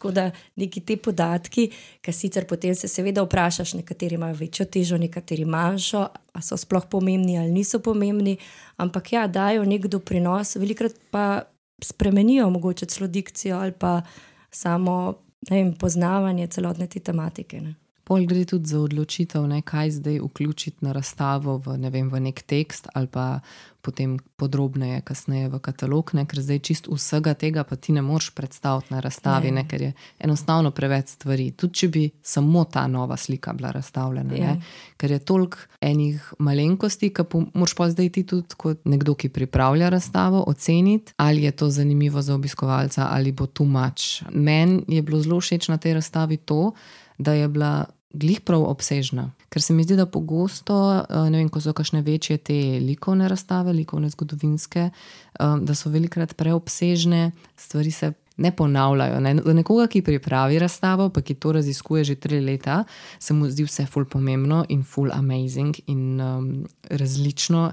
[0.04, 0.30] Tako da
[0.60, 1.70] neki te podatki,
[2.04, 6.02] ki sicer potem se seveda vprašaš, nekateri imajo večjo težo, nekateri manjšo,
[6.32, 8.36] a so sploh pomembni ali niso pomembni,
[8.76, 11.46] ampak ja, dajo nek doprinos, velikrat pa
[11.80, 14.02] spremenijo mogoče celo dikcijo ali pa
[14.50, 15.14] samo
[15.50, 17.60] vem, poznavanje celotne te tematike.
[17.60, 17.74] Ne?
[18.04, 22.20] Pol gre tudi za odločitev, ne, kaj zdaj vključiti na razstavo v, ne vem, v
[22.28, 23.40] nek tekst ali pa
[23.84, 28.30] potem podrobneje, kasneje v katalog, ne, ker zdaj čist vsega tega pa ti ne moreš
[28.30, 29.54] predstaviti na razstavi, ne.
[29.54, 31.50] Ne, ker je enostavno preveč stvari.
[31.52, 34.46] Tudi če bi samo ta nova slika bila razstavljena, Ja.
[34.48, 34.62] ne,
[34.96, 39.28] ker je toliko enih malenkosti, ki po- moraš pa zdaj ti tudi kot nekdo, ki
[39.30, 44.04] pripravlja razstavo, oceniti, ali je to zanimivo za obiskovalca ali bo tu mač.
[44.30, 46.72] Meni je bilo zelo všeč na tej razstavi to,
[47.18, 49.30] da je bila glih prav obsežna.
[49.48, 53.28] Ker se mi zdi, da pogosto, eh, ne vem, ko so kakšne večje te likovne
[53.28, 59.20] razstave, likovne zgodovinske, eh, da so velikrat preobsežne, stvari se ne ponavljajo.
[59.20, 59.34] Ne.
[59.34, 62.84] Nekoga, ki pripravi razstavo, pa ki to raziskuje že tri leta,
[63.18, 67.72] se mu zdi vse ful pomembno in ful amazing in um, različno.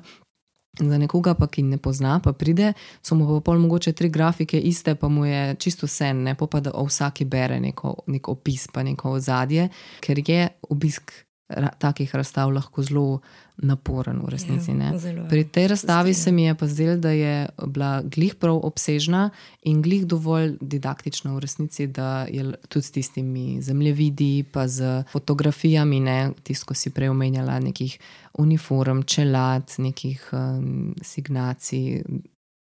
[0.80, 4.60] Za nekoga, pa, ki ne pozna, pa pride, so mu pa pol mogoče tri grafike
[4.60, 8.30] iste, pa mu je čisto vse, ne pa, pa da o vsaki bere neko, nek
[8.32, 9.68] opis, pa neko ozadje,
[10.00, 11.12] ker je obisk
[11.56, 13.20] ra, takih razstav lahko zelo
[13.62, 14.72] naporen v resnici.
[14.72, 15.30] Ja, zelo je.
[15.30, 16.24] Pri tej razstavi strinjam.
[16.24, 19.30] se mi je pa zdelo, da je bila glih prav obsežna
[19.62, 26.00] in glih dovolj didaktična v resnici, da je tudi s tistimi zemljevidi, pa z fotografijami,
[26.00, 28.00] ne, tisto, ko si prej omenjala, nekih
[28.34, 32.02] uniform, čelad, nekih um, signacij,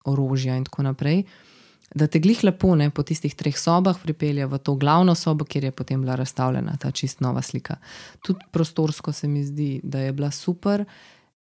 [0.05, 1.23] orožja in tako naprej.
[1.93, 5.69] Da te glih lepo ne, po tistih treh sobah pripelje v to glavno sobo, kjer
[5.69, 7.77] je potem bila razstavljena ta čist nova slika.
[8.25, 10.85] Tudi prostorsko se mi zdi, da je bila super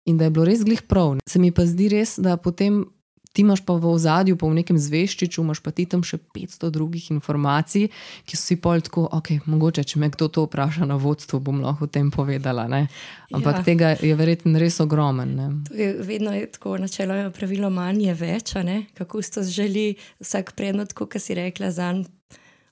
[0.06, 1.18] in da je bilo res glih prav.
[1.26, 2.86] Se mi pa zdi res, da potem
[3.34, 6.72] ti imaš pa v ozadju, pa v nekem zveščiču, imaš pa ti tam še 500
[6.72, 7.88] drugih informacij,
[8.28, 11.62] ki so si pol tako, ok, mogoče, če me kdo to vpraša na vodstvu, bom
[11.64, 12.68] lahko o tem povedala.
[12.68, 12.88] Ne?
[13.32, 13.64] Ampak Ja.
[13.64, 15.36] tega je verjetno res ogromen.
[15.36, 15.48] Ne?
[15.68, 18.54] To je vedno je tako načeloma pravilo manj je več,
[18.94, 21.94] kako se želi vsak predmet, kot si rekla, za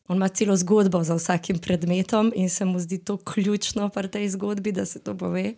[0.10, 4.30] On ima celo zgodbo za vsakim predmetom in se mu zdi to ključno pri tej
[4.30, 5.54] zgodbi, da se to pove.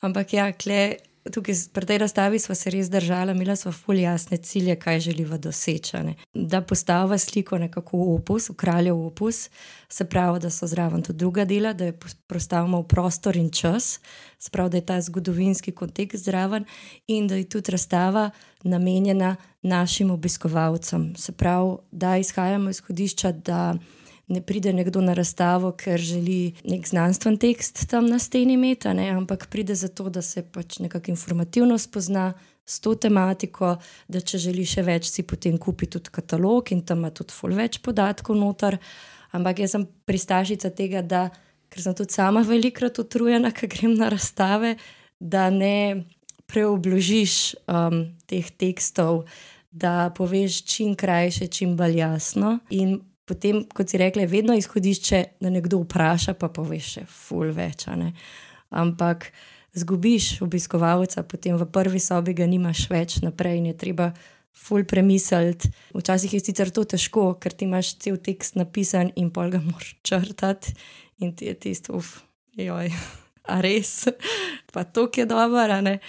[0.00, 0.94] Ampak ja, kle,
[1.32, 5.36] tukaj pri tej razstavi smo se res držali, imela smo ful jasne cilje, kaj želiva
[5.38, 5.96] doseči.
[5.96, 6.14] ne.
[6.34, 9.50] Da postava sliko nekako v opus, v kraljev opus,
[9.88, 13.50] se pravi, da so zraven tudi druga dela, da jo pos- postavimo v prostor in
[13.50, 14.00] čas,
[14.38, 16.64] se pravi, da je ta zgodovinski kontekst zraven
[17.06, 18.30] in da je tudi razstava
[18.62, 21.16] namenjena našim obiskovalcem.
[21.16, 23.74] Se pravi, da izhajamo iz izhodišča, da
[24.30, 29.48] ne pride nekdo na razstavo, ker želi nek znanstven tekst tam na steni imeti, ampak
[29.50, 32.32] pride zato, da se pač nekako informativno spozna
[32.64, 33.74] s to tematiko,
[34.08, 37.56] da če želi še več, si potem kupi tudi katalog in tam ima tudi ful
[37.58, 38.78] več podatkov noter.
[39.34, 41.26] Ampak jaz sem pristašica tega, da,
[41.70, 44.76] ker sem tudi sama velikrat utrujena, ker grem na razstave,
[45.18, 46.06] da ne
[46.50, 47.34] preobložiš
[47.66, 49.24] um, teh tekstov,
[49.70, 52.58] da poveš čim krajše, čim bolj jasno.
[52.74, 52.98] In
[53.30, 57.86] potem, kot si rekla, je vedno izhodišče, da nekdo vpraša, pa poveš še ful več.
[58.70, 59.30] Ampak
[59.78, 64.12] zgubiš obiskovalca, potem v prvi sobi ga nimaš več naprej in je treba.
[64.60, 65.70] Ful premisliti.
[65.94, 69.92] Včasih je sicer to težko, ker ti imaš cel tekst napisan in pol ga moraš
[70.02, 70.74] črtati,
[71.22, 72.18] in ti je tisto, uf,
[72.58, 72.90] joj,
[73.46, 74.10] a res,
[74.74, 76.00] pa to je dobro, ne.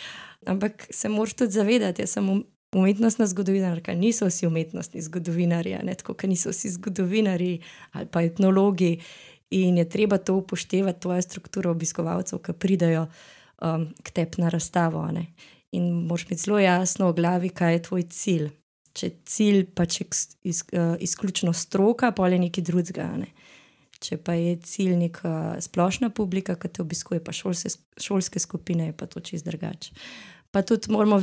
[0.49, 2.31] Ampak se moraš tudi zavedati, jaz sem
[2.75, 7.59] umetnostna zgodovinarka, niso vsi umetnostni zgodovinarji, tako, kot niso vsi zgodovinarji
[7.91, 8.99] ali pa etnologi.
[9.51, 13.07] In je treba to upoštevati, tvojo strukturo obiskovalcev, ki pridejo
[13.61, 15.11] um, k tebi na razstavo.
[15.11, 15.25] ne.
[15.71, 18.49] In moraš imeti zelo jasno v glavi, kaj je tvoj cilj.
[18.93, 23.09] Če je cilj pač iz, iz, uh, izključno stroka, pa je nekaj drugega.
[23.17, 23.27] Ne.
[23.99, 27.69] Če pa je cilj neka splošna publika, ki te obiskuje, pa šolske,
[27.99, 29.91] šolske skupine, je pa to čist drugače.
[30.51, 31.21] Pa tudi moramo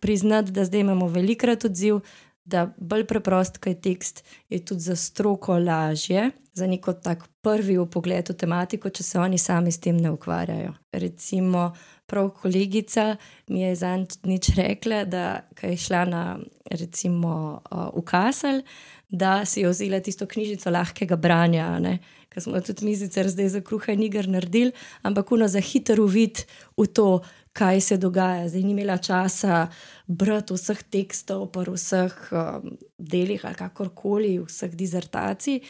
[0.00, 2.00] priznati, da zdaj imamo velikrat odziv,
[2.44, 7.78] da bolj preprost, kaj je tekst, je tudi za stroko lažje, za neko tak prvi
[7.90, 10.72] pogled v tematiko, če se oni sami s tem ne ukvarjajo.
[10.92, 11.70] Recimo,
[12.10, 13.16] prav kolegica
[13.48, 15.24] mi je zadnjič rekla, da
[15.62, 16.22] je šla na
[16.70, 18.62] recimo v Kasel,
[19.08, 21.98] da si je vzela tisto knjižico lahkega branja, ne.
[22.30, 26.44] ker smo tudi mi zdaj za kruha in iger naredili, ampak uno za hiter uvid
[26.78, 28.48] v to, kaj se dogaja.
[28.48, 29.68] Zdaj ni imela časa
[30.06, 35.60] brati vseh tekstov, pa vseh um, delih ali kakorkoli, vseh dizertacij.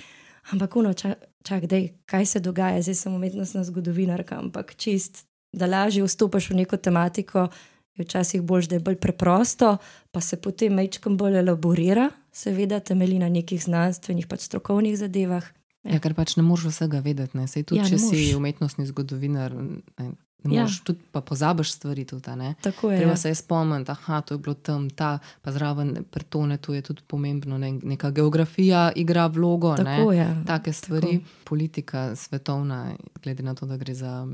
[0.52, 5.66] Ampak, no, čak, čak, dej, kaj se dogaja, zdaj sem umetnostna zgodovinarka, ampak čist, da
[5.66, 7.48] lažje vstopiš v neko tematiko,
[7.96, 9.76] je včasih bolj, da je bolj preprosto,
[10.10, 15.44] pa se potem mečkam bolj elaborira, seveda temelji na nekih znanstvenih, pač strokovnih zadevah.
[15.84, 17.36] Ja, ker pač ne moreš vsega vedeti.
[17.38, 17.46] Ne?
[17.48, 20.10] Sej tudi, Ja, če si umetnostni zgodovinar, ne,
[20.44, 20.62] ne Ja.
[20.62, 22.04] moreš, tudi pa pozabiš stvari.
[22.04, 22.24] Tudi?
[22.60, 22.98] Tako je.
[22.98, 23.16] Treba ja.
[23.16, 27.02] se je spomniti, da to je bilo tam, ta, pa zraven pretone, tu je tudi
[27.06, 27.58] pomembno.
[27.58, 27.72] Ne?
[27.82, 29.76] Neka geografija igra vlogo.
[29.76, 30.16] Tako ne?
[30.16, 30.36] je.
[30.46, 31.30] Take stvari, Tako.
[31.44, 34.26] politika svetovna, glede na to, da gre za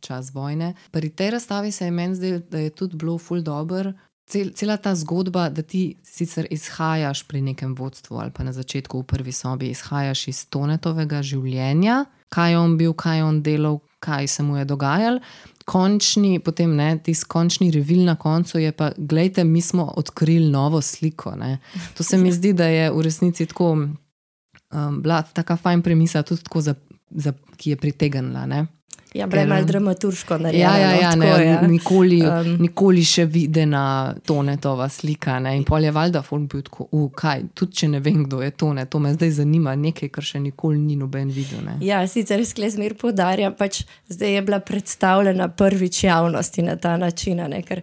[0.00, 0.74] čas vojne.
[0.90, 3.92] Pri tej razstavi se je meni zdelo, da je tudi bilo ful dobr.
[4.26, 9.00] Cel, cela ta zgodba, da ti sicer izhajaš pri nekem vodstvu ali pa na začetku
[9.00, 13.80] v prvi sobi, izhajaš iz tonetovega življenja, kaj je on bil, kaj je on delal,
[14.00, 15.20] kaj se mu je dogajalo.
[15.64, 20.80] Končni, potem ne, tisti končni revil na koncu je pa, gledajte, mi smo odkrili novo
[20.82, 21.34] sliko.
[21.36, 21.58] Ne.
[21.96, 26.42] To se mi zdi, da je v resnici tako um, bila taka fajn premisa, tudi
[26.42, 26.74] tako, za,
[27.10, 28.46] za, ki je pritegnila.
[28.46, 28.66] Ne.
[29.14, 30.78] Ja, bila je malo dramaturško narejena.
[30.78, 31.60] Ja, ja, ja, no, ne, tako, ja.
[31.66, 32.56] nikoli, Um.
[32.62, 35.38] nikoli še videna tonetova slika.
[35.38, 35.56] Ne.
[35.56, 38.50] In pol je valjda film bil tako, "U, kaj, tudi če ne vem, kdo je
[38.50, 41.58] tone, to me zdaj zanima, nekaj, kar še nikoli ni noben videl.
[41.64, 41.76] Ne.
[41.80, 47.36] Ja, sicer skle zmer podarjam, pač zdaj je bila predstavljena prvič javnosti na ta način,
[47.50, 47.82] ne, ker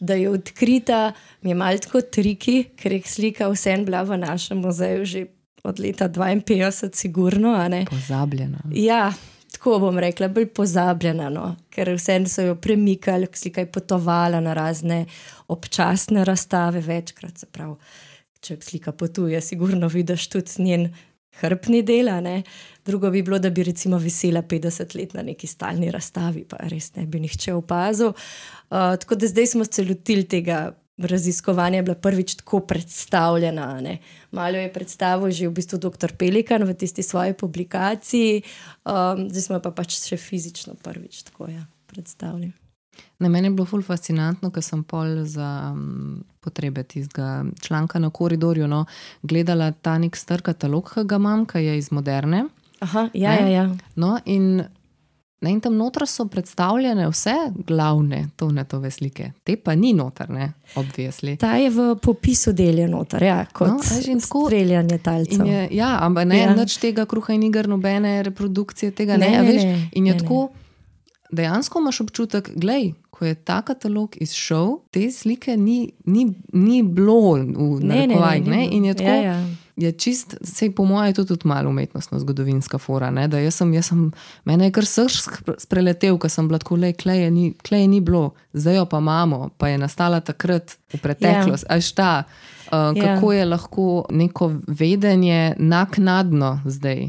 [0.00, 1.12] da je odkrita,
[1.42, 5.26] mi je malo tako triki, ker je slika vsem bila v našem muzeju že
[5.64, 7.84] od leta 52, sigurno, ne.
[7.90, 8.58] Pozabljena.
[8.74, 9.12] Ja,
[9.66, 11.48] tako bom rekla, bolj pozabljena, no?
[11.74, 15.06] ker vse so jo premikali, slika je potovala na razne
[15.50, 17.74] občasne razstave, večkrat se pravi.
[18.40, 20.86] Če slika potuje, sigurno vidiš tudi njen
[21.40, 22.08] hrbni del.
[22.08, 22.42] a ne.
[22.86, 26.94] Drugo bi bilo, da bi recimo visela 50 let na neki stalni razstavi, pa res
[26.94, 28.14] ne bi nihče opazil.
[28.14, 33.80] Uh, tako da zdaj smo se lotili tega raziskovanja, je bila prvič tako predstavljena.
[33.80, 33.98] ne.
[34.30, 36.12] Malo je predstavil že v bistvu dr.
[36.18, 38.42] Pelikan v tisti svoji publikaciji,
[38.84, 42.52] um, zdaj smo pa pač še fizično prvič tako ja, predstavili.
[43.18, 48.10] Na meni je bilo ful fascinantno, ker sem pol za um, potrebe tistega članka na
[48.10, 48.84] koridorju no,
[49.22, 52.46] gledala ta nek star katalog, ki ga imam, ki je iz moderne.
[52.80, 53.40] Aha, ja, Ne?
[53.40, 53.76] ja, ja.
[53.96, 54.64] No, in,
[55.40, 61.36] ne, in tam noter so predstavljene vse glavne tonetove slike, te pa ni notrne, obvisli.
[61.36, 65.46] Ta je v popisu delje noter, ja, kot No, a že in tako- streljanje talcev.
[65.46, 66.44] Je, ja, ampak ne Ja.
[66.44, 66.54] ja.
[66.54, 69.38] nič tega kruha in iger, nobene reprodukcije tega Ne, ne.
[69.38, 69.62] ne, veš?
[69.64, 70.48] ne, in je ne, tako,
[71.30, 75.76] dejansko imaš občutek, gledaj, ko je ta katalog izšel, te slike ni,
[76.06, 78.44] ni, ni bilo v Ne, ne, ne, narekovajih.
[78.44, 78.72] ni ne, bilo.
[78.72, 79.08] In je tako.
[79.10, 79.46] Ja, ja.
[79.76, 83.10] Je čist, sej po mojem, je to tudi malo umetnostno zgodovinska fora.
[83.10, 83.28] Ne?
[83.28, 84.06] Da jaz sem, jaz sem,
[84.48, 85.18] mene je kar srč
[85.60, 89.50] spreletel, ker sem bila tako, le kleje ni, kleje ni bilo, zdaj jo pa imamo,
[89.58, 91.68] pa je nastala takrat v preteklosti.
[91.68, 91.80] Ja.
[91.80, 93.14] Šta, uh, Ja.
[93.14, 97.08] kako je lahko neko vedenje naknadno zdaj,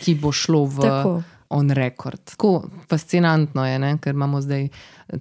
[0.00, 1.22] ki bo šlo v Tako.
[1.48, 2.20] on record.
[2.24, 3.98] Tako fascinantno je, ne?
[3.98, 4.68] ker imamo zdaj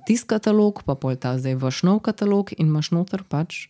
[0.06, 3.68] tisti katalog, pa pol ta zdaj vaš nov katalog in imaš noter pač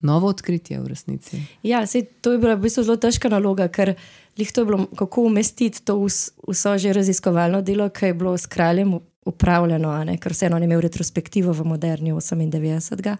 [0.00, 1.42] novo odkritje v resnici.
[1.66, 3.96] Ja, sej, to je bila v bistvu zelo težka naloga, ker
[4.38, 8.36] lih to je bilo, kako umestiti to vs, vso že raziskovalno delo, ki je bilo
[8.38, 13.16] s kraljem upravljeno, ker vseeno je imel retrospektivo v moderni 98.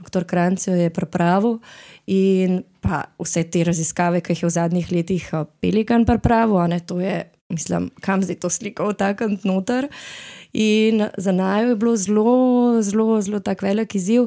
[0.00, 1.58] Doktor Kranc jo je pripravil
[2.06, 6.80] in pa vse te raziskave, ki jih je v zadnjih letih a, Pelikan pripravil, ne,
[6.80, 9.90] to je, mislim, kam zdaj to sliko vtakniti noter.
[10.52, 14.26] In za najo je bilo zelo, zelo, zelo tak velik izziv,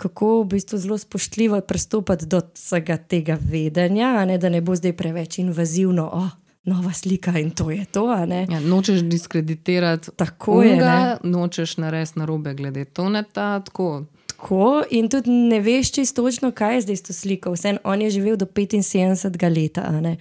[0.00, 4.94] kako v bistvu zelo spoštljivo pristopiti do vsega tega vedenja, ne, da ne bo zdaj
[4.96, 6.30] preveč invazivno, oh,
[6.64, 8.06] nova slika in to je to.
[8.50, 13.60] Ja, nočeš diskreditirati Tako je, unga, nočeš narediti narobe glede toneta.
[13.60, 14.04] Tako.
[14.26, 17.52] Tako, in tudi ne veš čisto točno, kaj je zdaj s to sliko.
[17.52, 20.16] Vseeno, on je živel do 75 leta.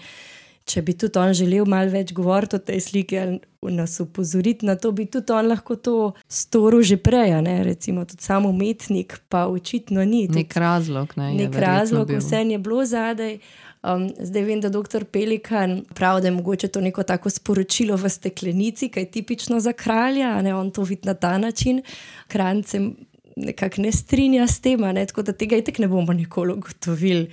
[0.69, 3.39] Če bi tudi on želel malo več govoriti o tej sliki ali
[3.73, 5.95] nas upozoriti na to, bi tudi on lahko to
[6.29, 7.41] storil že prej.
[7.41, 7.63] ne.
[7.63, 10.27] Recimo, tudi sam umetnik, pa očitno ni.
[10.27, 11.17] Tudi Nek razlog.
[11.17, 12.21] Ne, je nek verjetno razlog, bil.
[12.21, 13.39] vse je bilo zadaj.
[13.79, 15.05] Um, zdaj vem, da dr.
[15.07, 19.73] Pelikan pravi, da je mogoče to neko tako sporočilo v steklenici, kaj je tipično za
[19.73, 21.81] kralja, ne on to vidi na ta način.
[22.27, 22.95] Krancem
[23.35, 27.29] nekako ne strinja s tem, ne, tako da tega itek ne bomo nikoli ugotovili.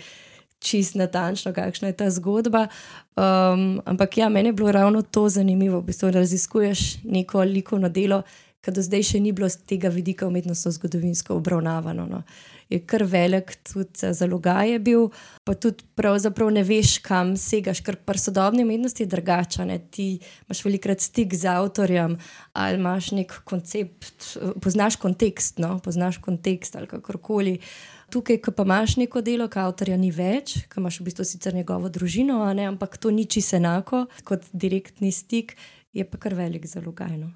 [0.63, 2.67] Čist natančno, kakšna je ta zgodba.
[3.17, 8.23] Um, ampak ja, meni je bilo ravno to zanimivo, v bistvu raziskuješ neko likovno delo,
[8.67, 12.07] ki do zdaj še ni bilo z tega vidika umetnostno-zgodovinsko obravnavano.
[12.11, 12.23] No.
[12.69, 15.05] je kar velik, tudi zalogaj je bil,
[15.47, 19.67] pa tudi pravzaprav ne veš, kam segaš, ker pri sodobni umetnosti je drugače.
[19.91, 22.17] Ti imaš velikrat stik z avtorjem
[22.59, 25.77] ali imaš nek koncept, poznaš kontekst, no?
[25.79, 27.61] poznaš kontekst ali kakorkoli.
[28.11, 31.55] Tukaj, ko pa imaš neko delo, ki avtorja ni več, ki imaš v bistvu sicer
[31.55, 35.57] njegovo družino, ne, ampak to ni čisto enako kot direktni stik,
[35.93, 37.19] je pa kar velik zalogaj.
[37.19, 37.33] No.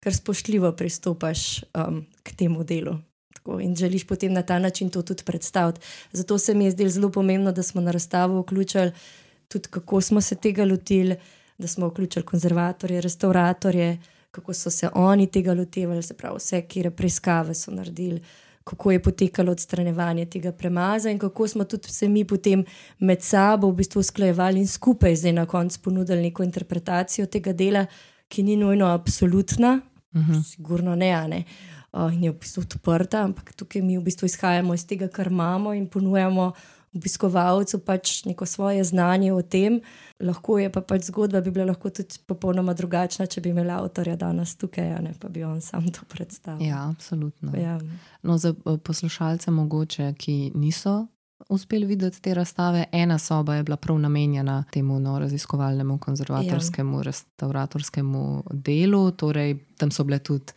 [0.00, 2.94] Ker spoštljivo pristopaš um, k temu delu
[3.46, 5.80] tako, in želiš potem na ta način to tudi predstaviti.
[6.12, 8.92] Zato se mi je zdelo zelo pomembno, da smo na razstavo vključili
[9.48, 11.16] tudi, kako smo se tega lotili,
[11.58, 13.98] da smo vključili konzervatorje, restauratorje,
[14.30, 18.20] kako so se oni tega lotevali, se pravi, vse, kire preiskave so naredili
[18.66, 22.64] kako je potekalo odstranjevanje tega premaza in kako smo tudi se mi potem
[22.98, 27.86] med sabo v bistvu usklajevali in skupaj zdaj na koncu ponudili neko interpretacijo tega dela,
[28.28, 29.80] ki ni nujno absolutna.
[30.20, 30.44] -huh.
[30.44, 31.44] sigurno ne, ne.
[31.92, 35.26] Uh, in je v bistvu odprta, ampak tukaj mi v bistvu izhajamo iz tega, kar
[35.26, 36.52] imamo in ponujamo
[36.96, 39.80] obiskovalcu pač neko svoje znanje o tem.
[40.20, 44.16] Lahko je pa pač zgodba, bi bila lahko tudi popolnoma drugačna, če bi imel avtorja
[44.16, 46.66] danes tukaj, ne pa bi on sam to predstavil.
[46.66, 47.52] Ja, absolutno.
[47.58, 47.78] Ja.
[48.22, 51.06] No, za eh, poslušalce, mogoče, ki niso.
[51.48, 52.84] Uspeli videti te razstave.
[52.92, 57.02] Ena soba je bila prav namenjena temu no, raziskovalnemu, konzervatorskemu, ja.
[57.02, 60.52] restauratorskemu delu, torej tam so bile tudi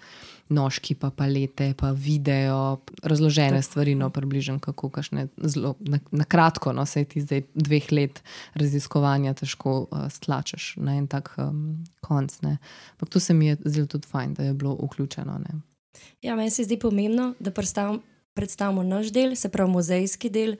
[0.50, 3.62] nožki, pa palete, pa video, razložene Tako.
[3.62, 8.24] stvari, no, približno kako kašne, zelo na, na kratko, no, se ti zdaj dveh let
[8.54, 12.40] raziskovanja težko uh, stlačeš na en tak um, konc.
[12.44, 15.38] Ampak to se mi je zelo tudi fajn, da je bilo vključeno.
[15.38, 15.62] Ne.
[16.22, 17.52] Ja, meni se zdi pomembno, da
[18.40, 20.56] predstavimo naš del, se pravi muzejski del.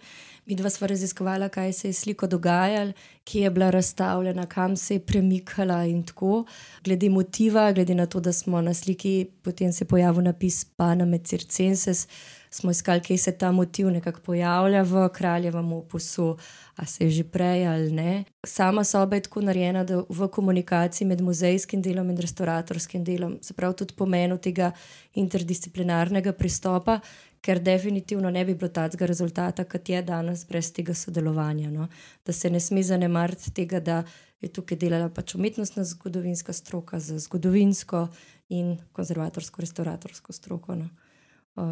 [0.50, 4.96] Mi dva sva raziskovala, kaj se je sliko dogajalo, kje je bila razstavljena, kam se
[4.98, 6.44] je premikala in tako.
[6.84, 11.18] Glede motiva, glede na to, da smo na sliki, potem se je pojavil napis Panama
[11.18, 12.08] Circenses,
[12.50, 16.38] smo iskali, kje se ta motiv nekako pojavlja v kraljevem opusu,
[16.76, 18.24] a se je že prej ali ne.
[18.48, 23.54] Sama soba je tako narejena, da v komunikaciji med muzejskim delom in restauratorskim delom, se
[23.54, 24.72] pravi tudi pomenu tega
[25.14, 27.00] interdisciplinarnega pristopa,
[27.42, 31.72] ker definitivno ne bi bilo takega rezultata, kot je danes, brez tega sodelovanja.
[31.72, 31.88] No?
[32.26, 34.04] Da se ne sme zanemariti tega, da
[34.42, 38.08] je tukaj delala pač umetnostna zgodovinska stroka za zgodovinsko
[38.50, 40.76] in konzervatorsko-restauratorsko stroko.
[40.76, 40.90] No?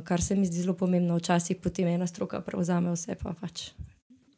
[0.04, 3.70] Kar se mi zdi zelo pomembno, včasih potem ena stroka prevzame vse, pa pač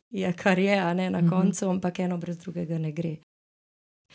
[0.10, 1.30] je kar je, a ne na mhm.
[1.30, 3.18] koncu, ampak eno brez drugega ne gre.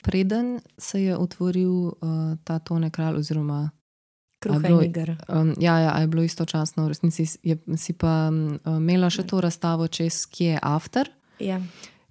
[0.02, 1.94] Preden se je otvoril uh,
[2.44, 3.70] ta tone kralj, oziroma
[4.44, 5.14] kruha in iger.
[5.28, 9.40] Um, ja, ja, je bilo istočasno, v resnici je, si pa um, imela še to
[9.44, 11.10] razstavo, čez ki je After.
[11.42, 11.60] Ja.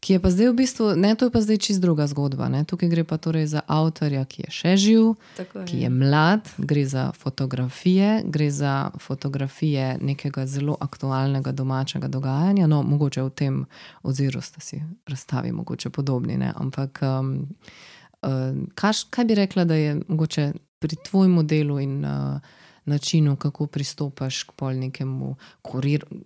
[0.03, 2.49] Ki je pa zdaj v bistvu, ne, to je pa zdaj čist druga zgodba.
[2.51, 2.65] Ne?
[2.67, 5.05] Tukaj gre pa torej za avtorja, ki je še živ,
[5.37, 12.67] Tako ki je mlad, gre za fotografije, gre za fotografije nekega zelo aktualnega domačega dogajanja.
[12.67, 13.63] No, mogoče v tem
[14.03, 16.35] oziru sta si razstavi, mogoče podobni.
[16.35, 16.51] Ne?
[16.51, 17.47] Ampak um,
[18.75, 20.51] kaj, kaj bi rekla, da je mogoče
[20.83, 22.51] pri tvojem delu in uh,
[22.85, 25.35] načinu, kako pristopaš k polnikemu,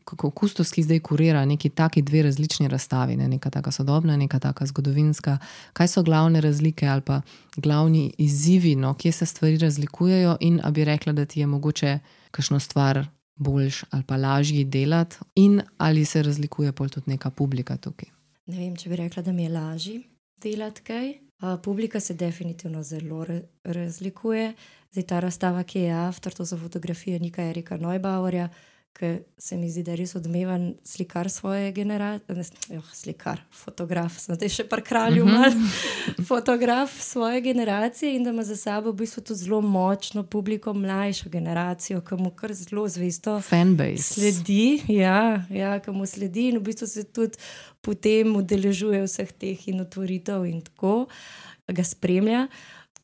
[0.06, 3.28] kako kustos, ki zdaj kurira neki taki dve različni razstavi, ne?
[3.28, 5.38] neka taka sodobna, neka taka zgodovinska.
[5.74, 7.22] Kaj so glavne razlike ali pa
[7.58, 8.94] glavni izzivi, no?
[8.94, 12.00] kje se stvari razlikujejo, in ali bi rekla, da ti je mogoče
[12.32, 13.06] kakšno stvar.
[13.40, 18.10] Boljš ali pa lažji delati, in ali se razlikuje pol tudi neka publika tukaj?
[18.46, 20.00] Ne vem, če bi rekla, da mi je lažje
[20.42, 21.14] delati kaj,
[21.64, 23.26] publika se definitivno zelo
[23.64, 24.54] razlikuje.
[24.92, 28.50] Zdaj ta razstava, ki je avtor, to so fotografije Nika Erika Neubauerja,
[28.98, 32.78] ki se mi zdi, da je res odmeven slikar svoje generacije.
[32.78, 36.26] Oh, slikar, fotograf, sem zdaj še par kraljev, uh -huh.
[36.26, 41.30] fotograf svoje generacije in da ima za sabo v bistvu tudi zelo močno publiko, mlajšo
[41.30, 43.42] generacijo, ki mu kar zelo zvesto
[43.98, 44.82] sledi.
[44.88, 47.38] Ja, ja ki mu sledi in v bistvu se tudi
[47.82, 51.08] potem udeležuje vseh teh in otvoritev in tako
[51.68, 52.48] ga spremlja.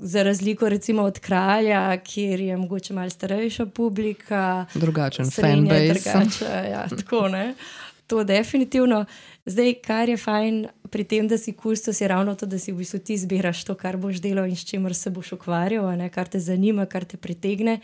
[0.05, 6.11] Za razliko recimo od kralja, kjer je mogoče malo starejša publika, drugačen fanbase.
[6.71, 7.53] Ja, tako ne.
[8.07, 9.05] To definitivno.
[9.45, 12.81] Zdaj, kar je fajn pri tem, da si kustos, je ravno to, da si v
[12.83, 16.27] bistvu ti zbiraš to, kar boš delal in s čimer se boš ukvarjal, ne, kar
[16.27, 17.79] te zanima, kar te pritegne.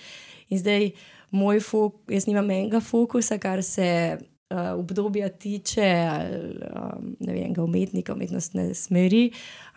[0.50, 0.92] In zdaj,
[1.32, 3.88] moj fokus, jaz nimam enega fokusa, kar se
[4.20, 9.30] uh, obdobja tiče, ali um, ne vem, umetnika, umetnostne smeri,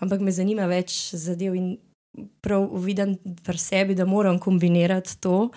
[0.03, 1.76] ampak me zanima več zadev in
[2.40, 5.50] prav vidim v sebi, da moram kombinirati to,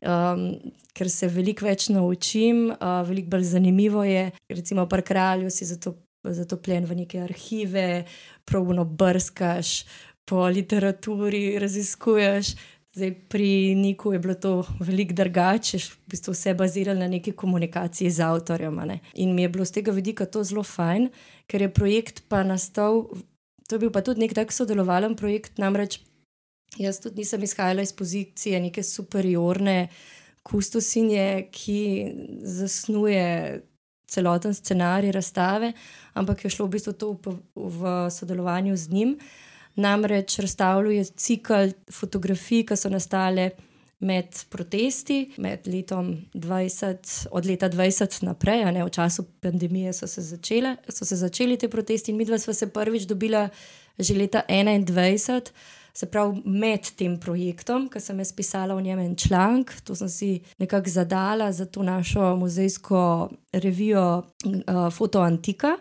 [0.00, 0.46] um,
[0.92, 4.30] ker se veliko več naučim, uh, veliko bolj zanimivo je.
[4.48, 8.04] Recimo, pri kralju si zato, zatopljen v neke arhive,
[8.44, 9.82] pravno brskaš
[10.28, 12.54] po literaturi, raziskuješ.
[12.92, 14.50] Zdaj, pri Niku je bilo to
[14.80, 18.74] veliko drugače, v bistvu vse baziralo na neki komunikaciji z avtorjem.
[18.86, 19.00] ne.
[19.14, 21.08] In mi je bilo z tega vidika to zelo fajn,
[21.46, 23.08] ker je projekt pa nastal.
[23.72, 25.94] To je bil pa tudi nek tak sodelovalen projekt, namreč
[26.76, 29.86] jaz tudi nisem izhajala iz pozicije neke superiorne
[30.44, 31.78] kustosinje, ki
[32.44, 33.62] zasnuje
[34.12, 35.72] celoten scenarij razstave,
[36.12, 39.16] ampak je šlo v bistvu to v, v sodelovanju z njim.
[39.80, 43.54] Namreč razstavljuje cikl fotografij, ki so nastale
[44.02, 50.22] med protesti, med letom 20, od leta 20 naprej, ne v času pandemije so se,
[50.22, 53.48] začele, so se začeli ti protesti, in mi dva sva se prvič dobila
[53.98, 55.52] že leta 21.
[55.92, 60.08] Se pravi, med tem projektom, ki sem jaz pisala o njem en članek, to sem
[60.08, 65.76] si nekako zadala za to našo muzejsko revijo uh, Foto Antika.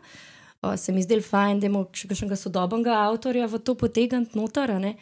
[0.61, 4.75] Uh, se mi zdelo fajn, da imamo še kakšnega sodobnega avtorja v to potegniti noter.
[4.79, 4.97] ne.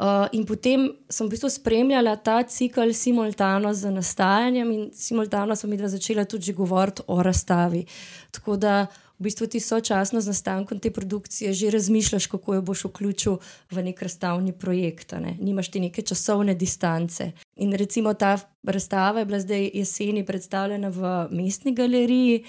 [0.00, 5.76] Uh, in potem sem v bistvu spremljala ta cikl simultano z nastajanjem, in simultano mi
[5.76, 7.84] dva začela tudi govoriti o razstavi.
[8.32, 8.86] Tako da
[9.20, 13.36] v bistvu ti sočasno z nastankom te produkcije že razmišljaš, kako jo boš vključil
[13.70, 15.12] v nek razstavni projekt.
[15.12, 15.36] Ne?
[15.40, 17.32] Nimaš ti neke časovne distance.
[17.56, 22.44] In recimo ta razstava je bila zdaj jeseni predstavljena v mestni galeriji.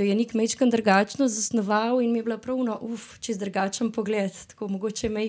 [0.00, 4.32] Jo je nek mečkan drugačno zasnoval in mi je bila pravno, uf, čez drugačen pogled.
[4.48, 5.26] Tako mogoče me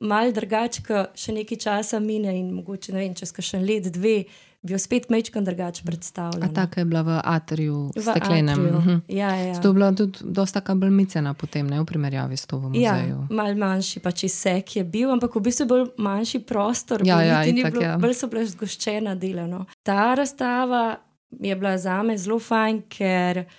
[0.00, 4.24] mal drugače, ko še nekaj časa mine in mogoče ne vem, čez kakšen let, dve,
[4.62, 6.40] bi jo spet mečkan drugače predstavljala.
[6.42, 8.48] A taka je bila v atriju, V steklenem.
[8.54, 8.78] atriju.
[8.78, 8.96] Mhm.
[9.08, 9.60] Ja, ja.
[9.60, 13.26] To je bila tudi dosta bolmicena potem, ne v primerjavi s to v Ja, muzeju.
[13.30, 17.04] mal manjši pač izsek je bil, ampak v bistvu je bolj manjši prostor.
[17.04, 17.98] Ja, ja, itak, bilo, ja.
[17.98, 19.44] bolj so bila zgoščena dela.
[19.46, 19.66] No.
[19.82, 20.96] Ta razstava
[21.30, 23.52] je bila za me zelo fajn, ker uh,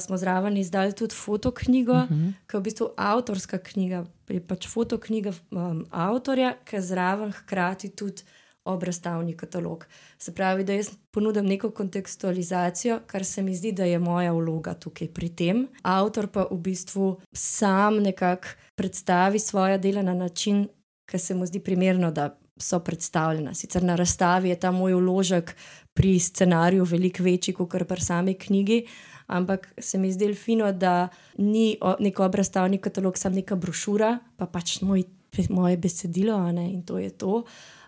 [0.00, 2.14] smo zraven izdali tudi fotoknjigo, uh Mhm.
[2.14, 2.32] -huh.
[2.46, 8.22] ki je v bistvu avtorska knjiga, je pač fotoknjiga um, avtorja, ki zraven hkrati tudi
[8.64, 9.86] obrazstavni katalog.
[10.18, 14.74] Se pravi, da jaz ponudim neko kontekstualizacijo, kar se mi zdi, da je moja vloga
[14.74, 15.68] tukaj pri tem.
[15.82, 20.68] Avtor pa v bistvu sam nekako predstavi svoje dela na način,
[21.06, 23.54] ki se mu zdi primerno, da so predstavljena.
[23.54, 25.56] Sicer na razstavi je ta moj vložek
[25.94, 28.86] pri scenariju veliko večji kot pri sami knjigi.
[29.28, 31.08] Ampak se mi zdi fino, da
[31.38, 35.04] ni nek obrazstavni katalog, samo neka brošura, pa pač moj,
[35.50, 37.42] moje besedilo, ne, in to je to.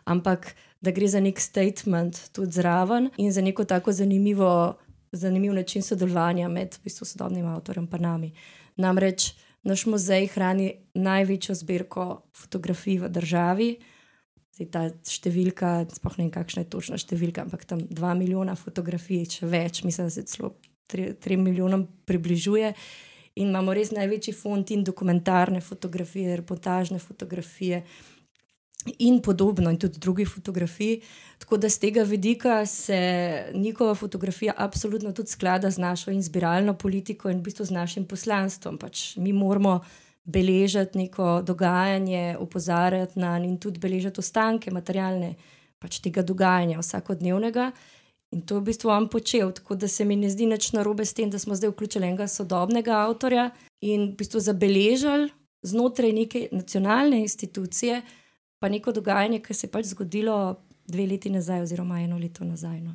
[0.04, 4.76] Ampak da gre za nek statement tudi zraven in za neko tako zanimivo,
[5.12, 8.32] zanimiv način sodelovanja med v bistvu, sodobnim avtorjem in nami.
[8.76, 9.32] Namreč
[9.62, 13.70] naš muzej hrani največjo zbirko fotografij v državi.
[14.56, 19.24] Zdaj, ta številka, sploh ne vem, kakšna je točna številka, ampak tam dva milijona fotografij,
[19.36, 20.54] če več, mislim, da se celo
[20.90, 22.72] tre- trem milijonom približuje.
[23.34, 27.84] In imamo res največji fond in dokumentarne fotografije, reportažne fotografije
[28.98, 31.00] in podobno, in tudi drugih fotografij.
[31.38, 32.98] Tako da z tega vidika se
[33.54, 38.04] njihova fotografija absolutno tudi sklada z našo in zbiralno politiko in v bistvu z našim
[38.04, 38.78] poslanstvom.
[38.78, 39.80] Pač mi moramo
[40.24, 45.34] beležiti neko dogajanje, opozarjati na in tudi beležiti ostanke materialne
[45.78, 47.72] pač tega dogajanja vsakodnevnega.
[48.30, 51.04] In to je v bistvu on počel, tako da se mi ne zdi nič narobe
[51.04, 53.50] s tem, da smo zdaj vključili enega sodobnega avtorja
[53.80, 55.30] in v bistvu zabeležili
[55.62, 58.02] znotraj neke nacionalne institucije,
[58.58, 62.80] pa neko dogajanje, ki se je pač zgodilo dve leti nazaj, oziroma eno leto nazaj.
[62.80, 62.94] No.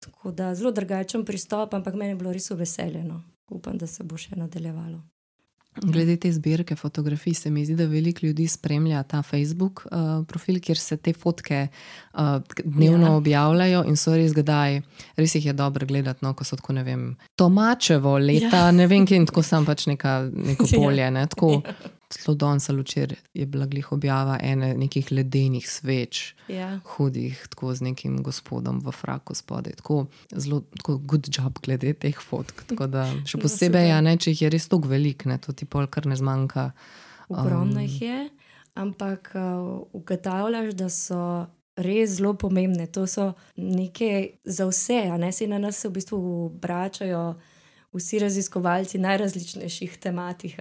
[0.00, 3.22] Tako da zelo drugačen pristop, ampak meni je bilo res veseljeno.
[3.50, 5.00] Upam, da se bo še nadaljevalo.
[5.82, 10.60] Glede te zbirke fotografij, se mi zdi, da veliko ljudi spremlja ta Facebook uh, profil,
[10.60, 11.66] kjer se te fotke
[12.14, 12.20] uh,
[12.64, 13.10] dnevno Ja.
[13.10, 13.16] ja.
[13.16, 14.80] objavljajo in so res gledaj,
[15.16, 18.70] res jih je dobro gledati, no, ko so tako, ne vem, Tomačevo leta, ja.
[18.70, 20.78] ne vem, kje in tako sam pač neka, neko Ja.
[20.78, 21.10] polje.
[21.10, 21.62] Ne, tako,
[22.14, 26.80] Zelo danes ali včeraj je bila glih objava ene nekih ledenih sveč, Ja.
[26.84, 29.72] hudih, tako z nekim gospodom v fraku spodaj.
[29.82, 32.62] Tako zelo tako good job glede teh fotk.
[32.66, 35.52] Tako da še No, posebej, ja, ne, če jih je res tako velik, ne, to
[35.52, 36.70] ti pol kar ne zmanjka.
[37.28, 38.28] Ogromno Um, jih je,
[38.74, 41.46] ampak uh, ugotavljaš, da so
[41.76, 42.86] res zelo pomembne.
[42.86, 47.34] To so neke za vse, a ne se na nas v bistvu obračajo
[47.92, 50.60] vsi raziskovalci najrazličnejših tematik?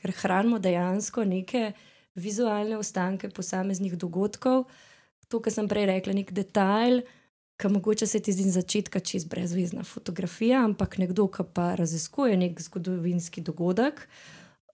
[0.00, 1.72] Ker hranimo dejansko neke
[2.14, 4.64] vizualne ostanke posameznih dogodkov.
[5.30, 7.02] To, kar sem prej rekla, nek detajl.
[7.60, 12.38] Ki mogoče se ti zdi na začetku čist brezvezna fotografija, ampak nekdo, ki pa raziskuje
[12.40, 14.06] nek zgodovinski dogodek,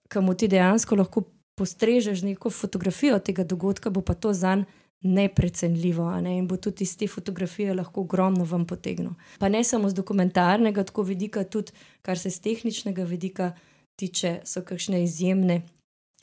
[0.07, 1.25] ki mu ti dejansko lahko
[1.59, 4.63] postrežeš neko fotografijo tega dogodka, bo pa to zanj
[5.01, 6.09] neprecenljivo.
[6.21, 6.37] Ne?
[6.37, 9.11] In bo tudi iz te fotografije lahko ogromno vam potegnil.
[9.39, 11.71] Pa ne samo z dokumentarnega tako vidika, tudi
[12.01, 13.51] kar se z tehničnega vidika
[13.97, 15.61] tiče, so kakšne izjemne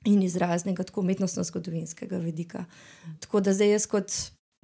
[0.05, 2.65] in izraznega, tako umetnostno-zgodovinskega vidika.
[3.21, 4.13] Tako da zdaj jaz kot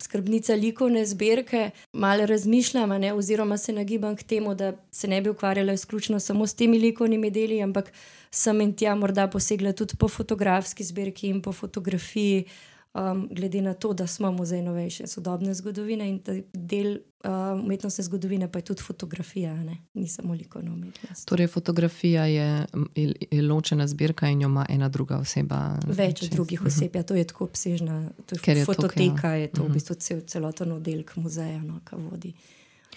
[0.01, 5.31] skrbnica likovne zbirke, malo razmišljam, ne, oziroma se nagibam k temu, da se ne bi
[5.31, 7.93] ukvarjala izključno samo s temi likovnimi deli, ampak
[8.31, 12.45] sem in tja morda posegla tudi po fotografski zbirki in po fotografiji.
[12.93, 18.05] Um, glede na to, da smo muzej novejše sodobne zgodovine in da del uh, umetnostne
[18.05, 19.77] zgodovine pa je tudi fotografija, ne?
[19.95, 21.29] ni samo likovna umetnost.
[21.29, 22.67] Torej, fotografija je,
[22.97, 25.79] je, je ločena zbirka in jo ima ena druga oseba.
[25.87, 28.11] Več čez- drugih oseb, ja, to je tako obsežna.
[28.27, 29.35] To je je fototeka, ja.
[29.37, 29.73] je to v Mhm.
[29.73, 32.35] bistvu cel, celoten oddelek muzeja, no, ki vodi.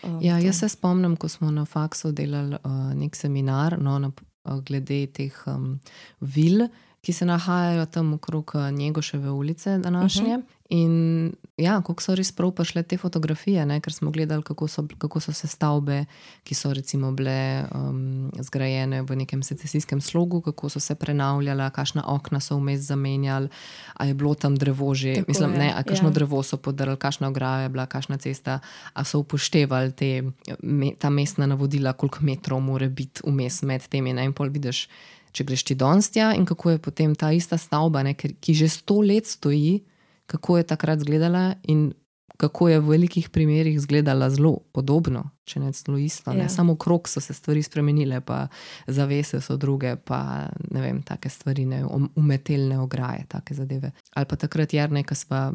[0.04, 0.46] Um, Ja, to.
[0.46, 4.12] jaz se spomnim, ko smo na faksu delali uh, nek seminar no, na,
[4.46, 5.80] uh, glede teh um,
[6.20, 6.68] vil,
[7.04, 10.38] ki se nahajajo tam okrog uh, Njegoševe ulice današnje.
[10.38, 10.64] Uh -huh.
[10.70, 13.82] In ja, kako so res prav prišle te fotografije, ne?
[13.84, 16.06] ker smo gledali, kako so, kako so se stavbe,
[16.44, 22.04] ki so recimo bile um, zgrajene v nekem secesijskem slogu, kako so se prenavljala, kakšna
[22.08, 23.50] okna so vmes zamenjali,
[23.94, 26.14] a je bilo tam drevo že, Tako mislim, je, ne, a kakšno ja.
[26.14, 28.60] drevo so podarili, kakšna ograja je bila, kakšna cesta,
[28.94, 30.24] a so upoštevali te,
[30.64, 34.14] me, ta mestna navodila, koliko metrov mora biti vmes med temi.
[34.14, 34.26] Ne?
[34.26, 34.88] In pol vidiš,
[35.34, 38.70] če greš ti danes tja in kako je potem ta ista stavba, ne, ki že
[38.70, 39.82] sto let stoji,
[40.30, 41.92] kako je takrat izgledala in
[42.38, 46.34] kako je v velikih primerih izgledala zelo podobno, če ne celo isto.
[46.34, 46.48] Ne?
[46.48, 46.50] Ja.
[46.50, 48.48] Samo krok so se stvari spremenile, pa
[48.88, 53.94] zavese so druge, pa ne vem, take stvari, ne, um- umetelne ograje, take zadeve.
[54.14, 55.46] Ali pa takrat Jarne, ki sva.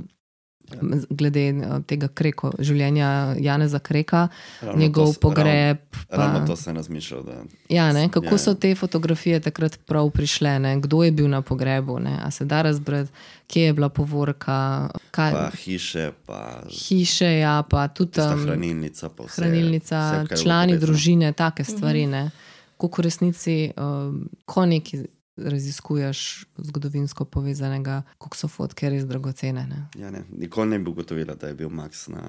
[1.10, 4.28] Glede eh, tega kreko, življenja Janeza Kreka,
[4.60, 5.78] Ravno njegov to pogreb.
[6.10, 7.22] Ravno, ravno Pa, to sem razmišljal.
[7.22, 10.76] Da, ja, ne, kako Ja, so te fotografije takrat prav prišle, ne?
[10.80, 12.18] kdo je bil na pogrebu, ne?
[12.22, 13.10] a se da razbrati,
[13.46, 19.08] kje je bila povorka, kaj, pa hiše, pa hiše, ja, pa tudi tam hranilnica.
[19.08, 20.86] Pa vse, hranilnica, vse, je člani povezano.
[20.86, 22.06] družine, take stvari.
[22.06, 22.30] Ne?
[22.78, 25.06] Kako v resnici, um, ko nekaj
[25.44, 29.66] raziskuješ zgodovinsko povezanega, koliko so fotke res dragocene.
[29.66, 29.88] Ne?
[29.96, 32.22] Ja, ne, nikoli ne bi ugotovila, da je bil Max na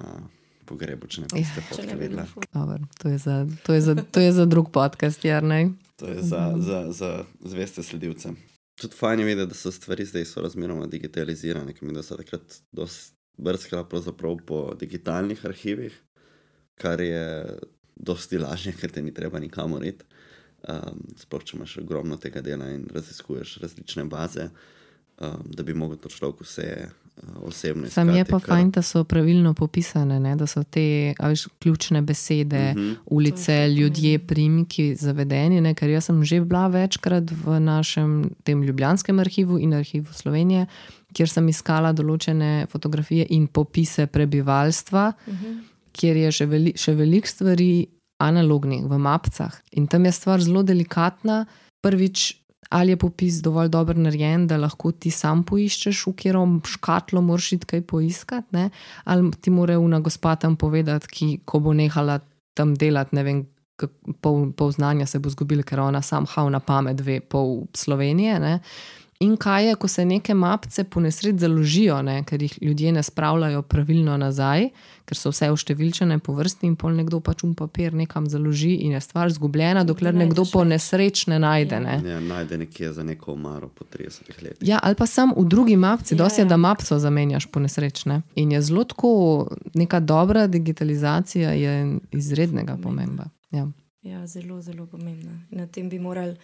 [0.66, 1.46] pogrebu, če ne bi Ja.
[1.46, 2.26] ste Če fotke bi videla.
[2.52, 5.72] Dobar, to, je za, to, je za, to je za drug podcast, Jarnej.
[5.96, 6.62] To je za, Mhm.
[6.62, 7.10] za, za
[7.44, 8.32] zveste sledilce.
[8.80, 12.62] Tudi fajn je videti, da so stvari zdaj sorazmerno digitalizirane, ker mi da so takrat
[13.36, 13.84] brskala
[14.46, 15.92] po digitalnih arhivih,
[16.74, 17.58] kar je
[17.96, 20.04] dosti lažje, ker te ni treba nikamor iti.
[20.62, 20.76] Um,
[21.16, 24.50] sploh če imaš ogromno tega dela in raziskuješ različne baze,
[25.18, 28.82] um, da bi mogel to človek vse uh, osebno Sam je pa kar- fajn, da
[28.82, 30.36] so pravilno popisane, ne?
[30.36, 30.84] da so te
[31.18, 32.92] a veš, ključne besede, Mhm.
[33.06, 35.60] ulice, To je ljudje, primki zavedeni.
[35.60, 35.74] Ne?
[35.74, 38.10] Ker jaz sem že bila večkrat v našem
[38.44, 40.66] tem ljubljanskem arhivu in arhivu Slovenije,
[41.12, 45.58] kjer sem iskala določene fotografije in popise prebivalstva, Mhm.
[45.92, 47.86] kjer je še, veli, še veliko stvari
[48.20, 49.54] analognih v mapcah.
[49.72, 51.44] In tam je stvar zelo delikatna.
[51.80, 52.40] Prvič,
[52.70, 57.52] ali je popis dovolj dobro narejen, da lahko ti sam poiščeš, v katero škatlo moraš
[57.56, 58.68] iti kaj poiskati, ne?
[59.04, 62.20] ali ti mora una gospa tam povedati, ki, ko bo nehala
[62.54, 63.42] tam delati, ne vem.
[64.20, 68.34] Pol, pol znanja se bo zgubilo, ker ona sam hav na pamet ve, pol Slovenije.
[68.36, 68.58] Ne?
[69.20, 72.22] In kaj je, ko se neke mapce po nesreč založijo, ne?
[72.24, 74.70] ker jih ljudje ne spravljajo pravilno nazaj,
[75.04, 78.94] ker so vse uštevilčene po vrsti in pol nekdo pač um papir nekam založi in
[78.96, 81.74] je stvar zgubljena, dokler Ne nekdo po nesreč ne najde.
[81.74, 81.80] Ja.
[81.80, 82.10] Ne?
[82.10, 84.68] Ja, najde nekje za neko omaro po 30 letih.
[84.68, 86.48] Ja, ali pa sam v drugi mapci, Ja, dosti je, ja.
[86.48, 88.22] da mapco zamenjaš po nesrečne.
[88.34, 89.10] In je zelo tako,
[89.74, 93.28] neka dobra digitalizacija je izrednega pomemba.
[93.50, 93.68] Ja.
[94.02, 95.36] Ja, zelo, zelo pomembna.
[95.50, 96.36] Na tem bi morali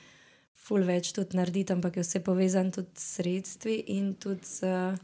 [0.66, 4.96] ful več tudi narediti, ampak je vse povezano tudi s sredstvi in tudi s uh,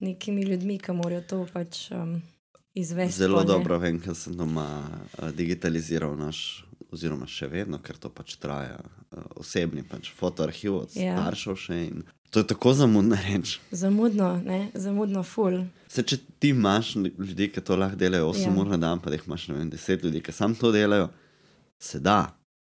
[0.00, 2.16] nekimi ljudmi, ki morajo to pač um,
[2.74, 3.18] izvesti.
[3.20, 4.66] Zelo dobro vem, ker sem doma
[5.18, 10.96] uh, digitaliziral naš, oziroma še vedno, ker to pač traja, uh, osebni pač fotoarhiv od
[10.96, 11.18] Ja.
[11.20, 11.78] staršev še.
[11.90, 12.02] In
[12.32, 13.58] to je tako zamudna reč.
[13.74, 14.70] Zamudno, ne?
[14.74, 15.60] zamudno ful.
[15.90, 18.56] Se, če ti imaš ljudi, ki to lahko delajo 8 Ja.
[18.56, 21.10] ur na dan, pa jih imaš vem, 10 ljudi, ki sam to delajo,
[21.78, 22.22] se da.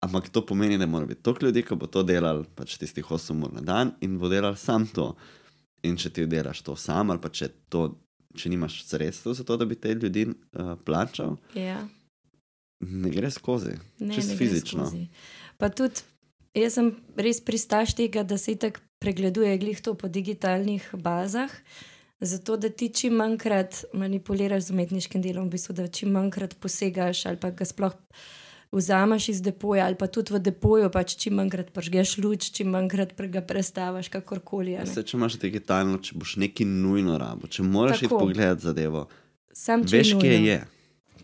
[0.05, 3.41] Ampak to pomeni, da mora biti toliko ljudi, ki bo to delal pač tistih 8
[3.41, 5.15] ur na dan in bo delal sam to.
[5.83, 7.87] In če ti delaš to sam, ali pa če, to,
[8.33, 11.79] če nimaš sredstev za to, da bi te ljudi uh, plačal, Ja.
[12.81, 13.77] ne gre skozi.
[13.99, 14.87] Ne, Čisto ne fizično.
[14.87, 15.07] skozi.
[15.57, 16.05] Pa tudi
[16.55, 21.53] jaz sem res pristaš tega, da se tako pregleduje glih to po digitalnih bazah.
[22.21, 27.27] Zato, da ti čim manjkrat manipuliraš z umetniškim delom, v bistvu, da čim manjkrat posegaš
[27.27, 27.93] ali pa ga sploh
[28.75, 33.15] vzameš iz depoja, ali pa tudi v depoju, pač čim manjkrat pržgeš luč, čim manjkrat
[33.17, 34.77] ga prestaviš, kakorkoli.
[34.91, 39.07] Se, če imaš digitalno, če boš neki nujno rabo, če moraš iti pogledat zadevo,
[39.55, 40.63] Sam je veš, kje je.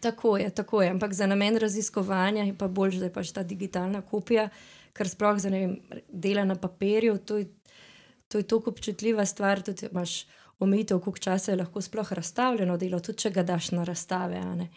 [0.00, 0.90] Tako je, tako je.
[0.90, 4.48] Ampak za namen raziskovanja je pa bolj, da je pač ta digitalna kopija,
[4.96, 5.74] ker sploh za ne vem,
[6.08, 7.50] dela na papirju, to je,
[8.28, 9.62] to je tako občutljiva stvar.
[9.66, 10.24] Tudi imaš
[10.58, 14.40] omejitev, koliko časa je lahko sploh razstavljeno delo, tudi če ga daš na razstave.
[14.56, 14.70] ne.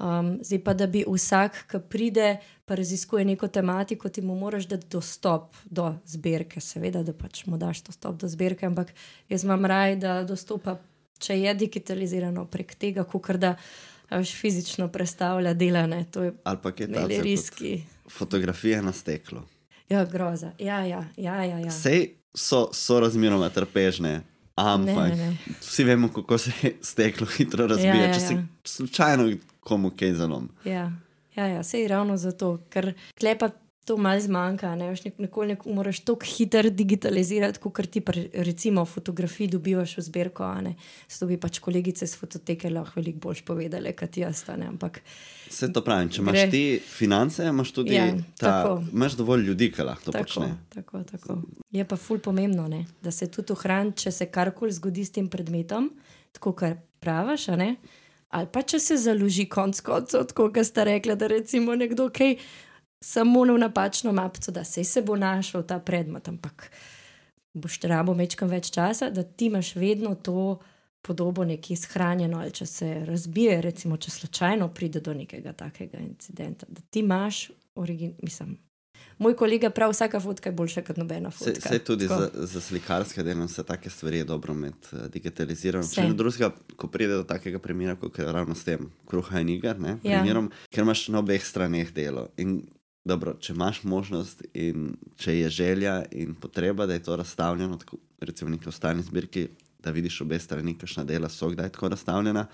[0.00, 4.64] Um, zdaj pa, da bi vsak, ki pride, pa raziskuje neko tematiko, ti mu moraš
[4.64, 8.94] dati dostop do zbirke, seveda, da pač mu daš dostop do zbirke, ampak
[9.28, 10.78] jaz imam raj, da dostopa,
[11.18, 13.54] če je digitalizirano prek tega, kot da
[14.10, 16.04] veš, fizično predstavlja delane.
[16.10, 17.82] To je Ali pa je ta riski.
[18.08, 19.42] fotografija na steklu.
[19.88, 20.52] Ja, groza.
[20.58, 21.44] Ja, ja, ja.
[21.44, 21.70] ja, ja.
[21.70, 24.22] Sej so, so razmeroma trpežne,
[24.56, 25.36] ampak Ne, ne, ne.
[25.60, 28.46] vsi vemo, kako se steklo hitro razbije, Ja, ja, če se ja.
[28.64, 29.28] slučajno
[29.60, 30.50] komu kaj zalom.
[30.64, 30.92] Ja,
[31.36, 33.50] ja, ja sej ravno zato, ker klepa
[33.84, 34.74] to malo zmanjka.
[34.74, 40.02] Ne veš, nikoli ne moreš tako hitro digitalizirati, kot ti pri, recimo fotografiji dobivaš v
[40.02, 40.46] zbirko.
[41.08, 44.44] Zato bi pač kolegice z fototeke lahko veliko bolj povedale, kot jaz.
[44.48, 45.00] Ampak
[45.50, 46.50] Vse to pravim, če imaš Gre.
[46.50, 48.06] ti finance, imaš tudi Ja,
[48.38, 48.84] ta, tako.
[48.92, 50.54] imaš dovolj ljudi, ki lahko to tako, počne.
[50.74, 51.38] tako, tako.
[51.70, 52.84] Je pa ful pomembno, ne?
[53.02, 55.90] da se tudi ohrani, če se karkoli zgodi s tem predmetom,
[56.32, 57.48] tako kot praviš.
[58.30, 62.36] Ali pa če se založi konc koncev, tako kot ste rekli, da recimo nekdo kaj
[63.02, 66.70] samo v napačno mapico, da se bo našel ta predmet, ampak
[67.54, 70.60] boš rabo mečkam več časa, da ti imaš vedno to
[71.02, 76.66] podobo nekje shranjeno, ali če se razbije, recimo, če slučajno pride do nekega takega incidenta,
[76.68, 77.50] da ti imaš
[78.22, 78.58] mislim.
[79.18, 81.68] Moj kolega pravi, vsaka fotka je boljša kot nobena Se, fotka.
[81.68, 82.20] se tudi Tako.
[82.34, 85.84] za, za slikarske delo, vse take stvari je dobro imeti uh, digitalizirano.
[85.86, 89.48] Če ne drugega, ko pride do takega primera, kot je ravno s tem kruha in
[89.50, 90.18] iger, ne, Ja.
[90.18, 92.28] primerom, ker imaš na obeh straneh delo.
[92.36, 92.62] In
[93.04, 97.96] dobro, če imaš možnost in če je želja in potreba, da je to razstavljeno, tako,
[98.20, 99.48] recimo v neki ostali zbirki,
[99.78, 102.46] da vidiš obe strani, kakšna dela so kdaj tako razstavljena,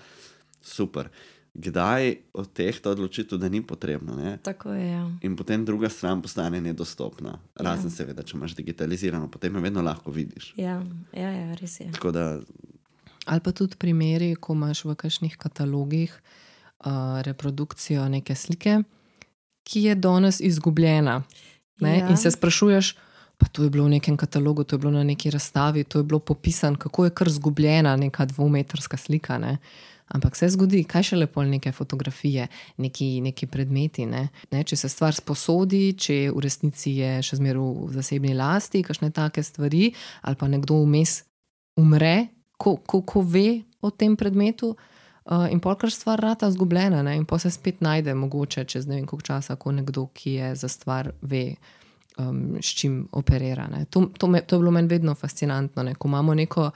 [0.61, 1.09] super.
[1.53, 4.15] Kdaj od teh ta odločitev, da ni potrebno?
[4.15, 4.37] Ne?
[4.43, 4.87] Tako je.
[4.91, 5.11] Ja.
[5.21, 7.39] In potem druga stran postane nedostopna.
[7.55, 7.95] Razen, Ja.
[7.95, 10.53] seveda, če imaš digitalizirano, potem jo vedno lahko vidiš.
[10.57, 10.83] Ja,
[11.13, 11.91] ja, ja, res je.
[11.91, 12.39] Tako da,
[13.27, 16.13] Ali pa tudi primeri, ko imaš v kakšnih katalogih
[16.79, 18.83] uh, reprodukcijo neke slike,
[19.63, 21.23] ki je danes izgubljena.
[21.79, 21.97] Ne?
[21.99, 22.07] Ja.
[22.07, 22.95] In se sprašuješ,
[23.37, 26.03] pa to je bilo v nekem katalogu, to je bilo na neki razstavi, to je
[26.03, 29.37] bilo popisano, kako je kar zgubljena neka dvometrska slika.
[29.37, 29.57] Ne?
[30.07, 32.47] Ampak se zgodi, kaj še lepo neke fotografije,
[32.79, 34.05] neki, neki predmeti.
[34.07, 34.27] Ne?
[34.51, 39.11] Ne, če se stvar sposodi, če v resnici je še zmeraj v zasebni lasti, kakšne
[39.15, 39.89] take stvari,
[40.23, 41.19] ali pa nekdo vmes
[41.77, 44.75] umre, ko, ko, ko ve o tem predmetu.
[45.27, 47.17] Uh, in polkar stvar rata zgubljena, ne?
[47.19, 50.53] in pa se spet najde, mogoče čez ne vem koliko časa, ko nekdo, ki je
[50.55, 51.57] za stvar ve,
[52.17, 53.67] um, s čim operira.
[53.67, 53.85] ne.
[53.91, 55.83] To, to, me, to je bilo meni vedno fascinantno.
[55.83, 55.95] Ne?
[55.95, 56.71] Ko imamo neko,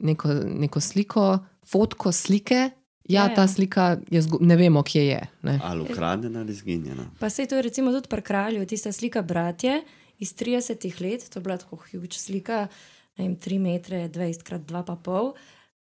[0.00, 2.70] neko, neko sliko, fotko slike, ja,
[3.08, 5.20] Ja, ja, ta slika je, ne vemo, kje je.
[5.42, 5.60] Ne?
[5.64, 7.06] ali ukradena ali izginjena.
[7.18, 9.82] Pa se to je recimo tudi pri kralju, tista slika bratje
[10.18, 12.66] iz 30 let, to je bila tako huge slika,
[13.16, 15.32] ne vem, 3 metre, 20 krat 2,5.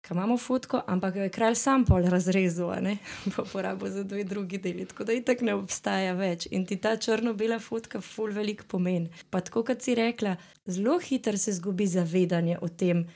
[0.01, 2.97] Ki imamo fotko, ampak jo je kralj sam pol razrezal, a ne?
[3.35, 6.45] pa uporabil za dve drugi deli, tako da itak ne obstaja več.
[6.51, 9.07] In ti ta črno-bela fotka ful velik pomen.
[9.29, 10.35] Pa tako kot si rekla,
[10.67, 13.07] zelo hitro se zgubi zavedanje o tem,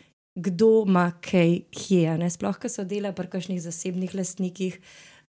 [0.41, 2.17] kdo ima kaj, kje.
[2.17, 2.29] ne.
[2.29, 4.79] Sploh, ko so dela pri kakšnih zasebnih lastnikih,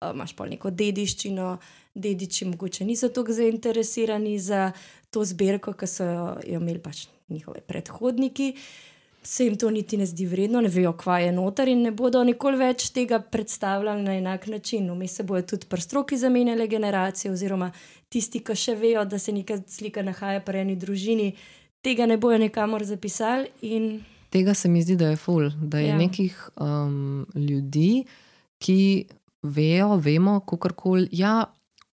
[0.00, 1.56] a, imaš pa neko dediščino,
[1.94, 4.72] dediči mogoče niso tako zainteresirani za
[5.10, 6.28] to zbirko, ki so jo,
[6.58, 8.54] imeli pač njihovi predhodniki.
[9.22, 12.22] Se jim to niti ne zdi vredno, ne vejo, kva je noter in ne bodo
[12.24, 14.86] nikoli več tega predstavljali na enak način.
[14.90, 17.72] Vmes se bojo tudi pri stroki zamenjale generacije, oziroma
[18.08, 21.32] tisti, ki še vejo, da se neka slika nahaja pri eni družini,
[21.82, 23.50] tega ne bojo nikamor zapisali.
[23.66, 23.98] In
[24.30, 25.96] Tega se mi zdi, da je ful, da je Ja.
[25.98, 28.04] nekih um, ljudi,
[28.58, 29.04] ki
[29.42, 31.08] vejo, vemo, kako koli.
[31.12, 31.44] Ja,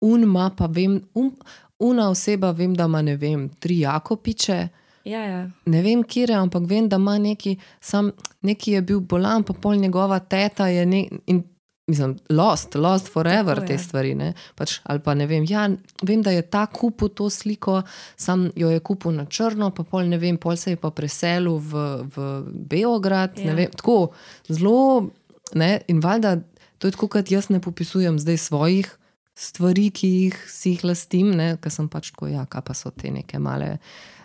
[0.01, 1.33] un ima pa vem, un,
[1.79, 4.68] una oseba vem, da ima ne vem, tri jakopiče.
[5.05, 8.11] ja, ja, Ne vem, kje je, ampak vem, da ima neki, sam
[8.43, 11.43] neki je bil bolan, pa pol njegova teta je ne, in
[11.89, 13.78] mislim, lost, lost forever Tako te je.
[13.78, 14.14] stvari.
[14.14, 14.32] Ne?
[14.55, 15.68] Pač, ali pa ne vem, ja,
[16.03, 17.82] vem, da je ta kupil to sliko,
[18.16, 21.59] sam jo je kupil na črno, pa pol ne vem, pol se je pa preselil
[21.59, 22.28] v, v
[22.70, 23.41] Beograd.
[23.41, 23.57] Ja.
[23.57, 24.12] Vem, tako
[24.49, 25.09] zelo,
[25.55, 26.39] ne, in valjda
[26.78, 28.95] to je tako, kot jaz ne popisujem zdaj svojih.
[29.39, 31.30] Stvari, ki jih si jih lastim,
[31.62, 33.76] ker sem pač tako, ja, pa so te neke male,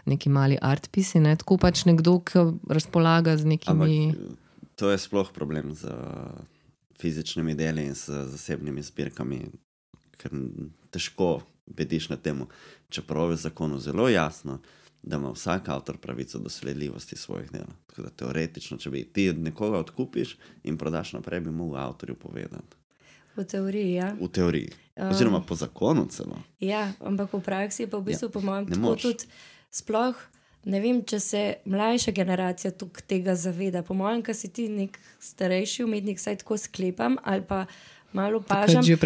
[0.10, 1.22] neki mali artpisi.
[1.22, 1.36] Ne?
[1.38, 4.00] Tako pač nekdo, ki razpolaga z nekimi.
[4.10, 4.42] Ampak
[4.76, 5.94] to je sploh problem z
[7.04, 9.42] fizičnimi deli in z zasebnimi zbirkami,
[10.16, 10.32] ker
[10.96, 12.46] težko bediš na tem,
[12.88, 14.62] čeprav je v zakonu zelo jasno,
[15.04, 17.68] da ima vsak avtor pravico do sledljivosti svojih del.
[17.92, 22.80] Tako da teoretično, če bi ti nekoga odkupiš in prodaš naprej, bi mogel avtorju povedati.
[23.36, 23.94] v teoriji.
[23.94, 24.14] Ja.
[24.22, 24.72] V teoriji.
[24.96, 26.40] Oziroma po zakonu celo.
[26.60, 29.28] Ja, ampak v praksi je pa v bistvu, ja, po mojem, tako tudi
[29.74, 30.16] sploh
[30.66, 33.84] ne vem, če se mlajša generacija tukaj tega zaveda.
[33.84, 37.66] Po mojem, kar si ti nek starejši umetnik, saj tako sklepam ali pa.
[38.14, 38.84] Malo pažam.
[38.86, 38.98] Je,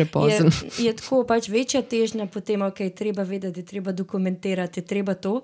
[0.84, 5.38] je tako pač večja težnja, potem ok, treba vedeti, treba dokumentirati, treba to.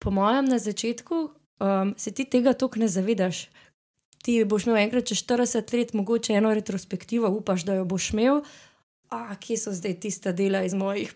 [0.00, 1.18] Po mojem, na začetku
[1.60, 3.42] um, se ti tega toliko ne zavedaš.
[4.24, 8.40] Ti boš imel enkrat čez 40 let, mogoče eno retrospektivo, upaš, da jo boš imel.
[9.12, 11.12] A, kje so zdaj tista dela iz mojih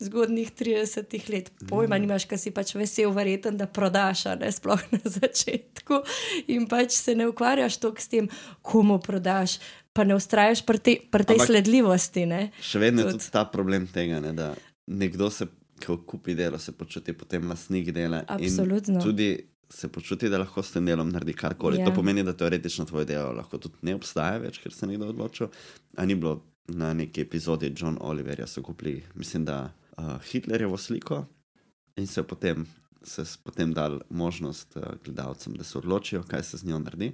[0.00, 1.50] zgodnjih 30 let?
[1.68, 6.02] Pojma, nimaš, kaj si pač vesel, verjeten, da prodaš, ne sploh na začetku.
[6.48, 8.28] In pač se ne ukvarjaš toliko s tem,
[8.62, 9.58] komu prodaš,
[9.92, 12.26] pa ne ustrajaš pri te, tej Ampak- sledljivosti.
[12.26, 12.50] Ne?
[12.60, 13.30] Še vedno je Tudi.
[13.32, 14.52] ta problem tega, ne, da
[14.86, 15.46] nekdo se,
[15.80, 18.24] ko kupi delo, se počuti potem lastnik dela.
[18.28, 19.00] Absolutno.
[19.00, 19.34] Tudi
[19.68, 21.80] se počuti, da lahko s tem delom naredi karkoli.
[21.80, 21.82] Ja.
[21.82, 21.88] Ja.
[21.88, 25.08] To pomeni, da teoretično tvoje delo lahko tudi ne obstaja več, ker se je nekdo
[25.08, 25.48] odločil.
[25.96, 26.36] A ni bilo
[26.68, 31.24] na neki epizodi John Oliverja, so kupili, mislim, da uh, Hitlerjevo sliko
[31.96, 32.66] in so potem.
[33.06, 37.12] Se potem dal možnost uh, gledalcem, da se odločijo, kaj se z njo naredi.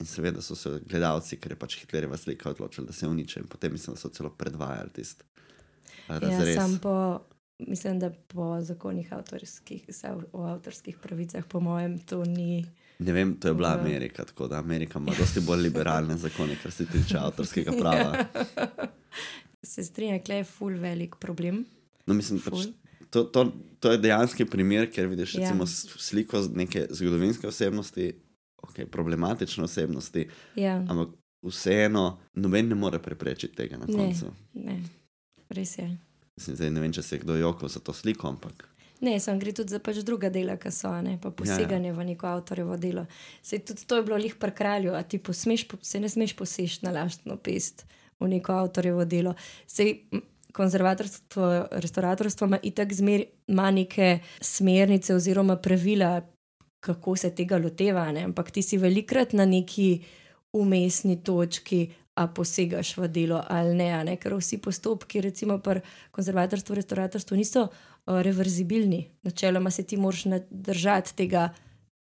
[0.00, 3.40] In seveda so se gledalci, ker je pač Hitlerjeva slika odločili, da se uniči.
[3.40, 5.24] In potem mislim, da so celo predvajali tisti
[6.08, 6.54] uh, razrez.
[6.54, 7.20] Ja, sam po,
[7.58, 9.84] mislim, da po zakonih avtorskih,
[10.32, 12.64] o avtorskih pravicah, po mojem, to ni.
[12.98, 16.72] Ne vem, to je bila Amerika, tako da Amerika ima dosti bolj liberalne zakone, kar
[16.72, 18.24] se tiče avtorskega prava.
[19.62, 21.64] Se strinjam, da je ful velik problem.
[22.10, 22.72] No, mislim, pač, Ful.
[23.08, 23.44] to, to,
[23.78, 25.40] to je dejanski primer, ker vidiš Ja.
[25.42, 25.66] recimo,
[26.00, 28.10] sliko z neke zgodovinske osebnosti,
[28.60, 32.04] okay, problematične osebnosti, Ja, ampak vseeno
[32.34, 33.94] noben ne more preprečiti tega na Ne.
[33.94, 34.32] koncu.
[34.54, 34.82] ne,
[35.48, 35.86] res je.
[36.36, 38.66] Mislim, zdaj, ne vem, če se je kdo jokal za to sliko, ampak
[39.00, 41.96] Ne, sem gre tudi za pač druga dela, ki so, ne, pa poseganje ja, ja.
[41.96, 43.06] v neko avtorjevo delo.
[43.40, 46.34] Sej tudi to je bilo lih pri kralju, a ti posmeš, po- se ne smeš
[46.34, 47.86] poseči na lastno pest
[48.20, 49.32] v neko avtorjevo delo.
[49.66, 50.04] Sej
[50.52, 56.20] konzervatorstvo, restauratorstvo ima itak zmer ima neke smernice oziroma pravila,
[56.80, 58.24] kako se tega loteva, ne?
[58.24, 60.04] ampak ti si velikrat na neki
[60.52, 61.88] umestni točki,
[62.20, 64.16] a posegaš v delo ali ne, ne?
[64.20, 65.80] ker vsi postopki, recimo pri
[66.12, 69.06] konzervatorstvu, restauratorstvu, niso uh, reverzibilni.
[69.22, 71.48] Načeloma se ti moraš držati tega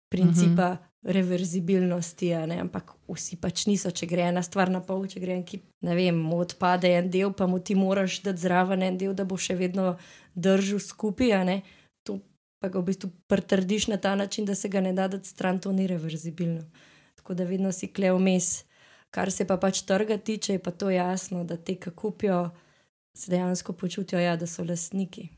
[0.10, 0.86] principa uh -huh.
[1.04, 3.91] Reverzibilnosti, ampak vsi pač niso.
[3.91, 7.10] Če gre ena stvar na pol, če gre en ki, ne vem, mu odpade en
[7.14, 9.95] del, pa mu ti moraš dati zraven en del, da bo še vedno
[10.36, 11.62] držal skupaj.
[12.08, 12.20] To
[12.60, 15.60] pa ga v bistvu pretrdiš na ta način, da se ga ne da dati stran,
[15.60, 16.66] to ni reverzibilno.
[17.16, 18.66] Tako da vedno si kle vmes.
[19.14, 22.50] Kar se pa pač trga tiče, je pa to jasno, da te, ki kupijo,
[23.16, 25.30] se dejansko počutijo, ja, da so lastniki.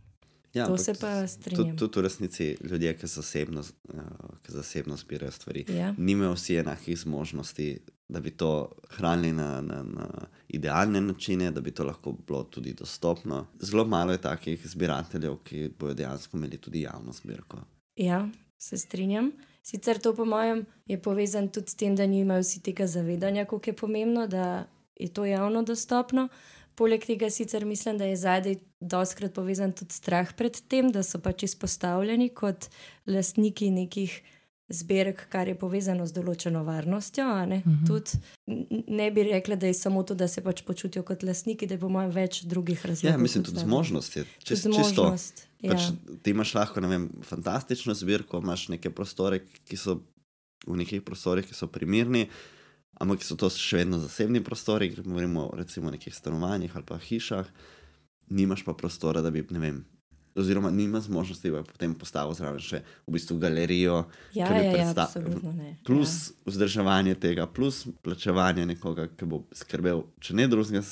[0.54, 1.78] Ja, To se pa strinjam.
[1.78, 4.00] tudi v resnici ljudje, ki zasebno, uh,
[4.44, 5.94] ki zasebno zbirajo stvari, Ja.
[5.98, 8.50] nimajo vsi enakih zmožnosti, da bi to
[8.90, 10.08] hranili na, na, na
[10.48, 13.46] idealne načine, da bi to lahko bilo tudi dostopno.
[13.60, 17.58] Zelo malo je takih zbirateljev, ki bodo dejansko imeli tudi javno zbirko.
[17.96, 18.28] Ja,
[18.58, 19.32] se strinjam.
[19.64, 23.70] Sicer to, po mojem, je povezan tudi s tem, da nimajo vsi tega zavedanja, kako
[23.70, 26.28] je pomembno, da je to javno dostopno.
[26.80, 31.20] Poleg tega, sicer mislim, da je zadaj doskrat povezan tudi strah pred tem, da so
[31.20, 32.70] pač izpostavljeni kot
[33.06, 34.14] lastniki nekih
[34.70, 37.26] zbirk, kar je povezano z določeno varnostjo.
[37.26, 37.58] a Ne?
[37.60, 37.86] Mhm.
[37.86, 41.66] Tudi n- ne bi rekla, da je samo to, da se pač počutijo kot lastniki,
[41.66, 43.12] da je po mojem več drugih razlogov.
[43.12, 44.70] Ja, mislim, tudi zmožnost je čist, čisto.
[44.70, 45.48] zmožnost.
[45.62, 45.92] Pač Ja.
[46.18, 50.00] ti imaš lahko ne vem, fantastično zbirko, imaš neke prostore, ki so
[50.66, 52.30] v nekih prostorih, ki so primerni,
[53.00, 57.00] ampak so to še vedno zasebni prostori, ker govorimo recimo o nekih stanovanjih ali pa
[57.00, 57.48] hišah,
[58.36, 59.80] nimaš pa prostora, da bi, ne vem,
[60.40, 64.04] oziroma nimaš možnosti, da bi potem postavil zraven še v bistvu galerijo,
[64.36, 65.78] Ja, ja, ja, absolutno ne.
[65.88, 66.52] plus ja.
[66.52, 70.84] vzdrževanje tega, plus plačevanje nekoga, ki bo skrbel, če ne drugega,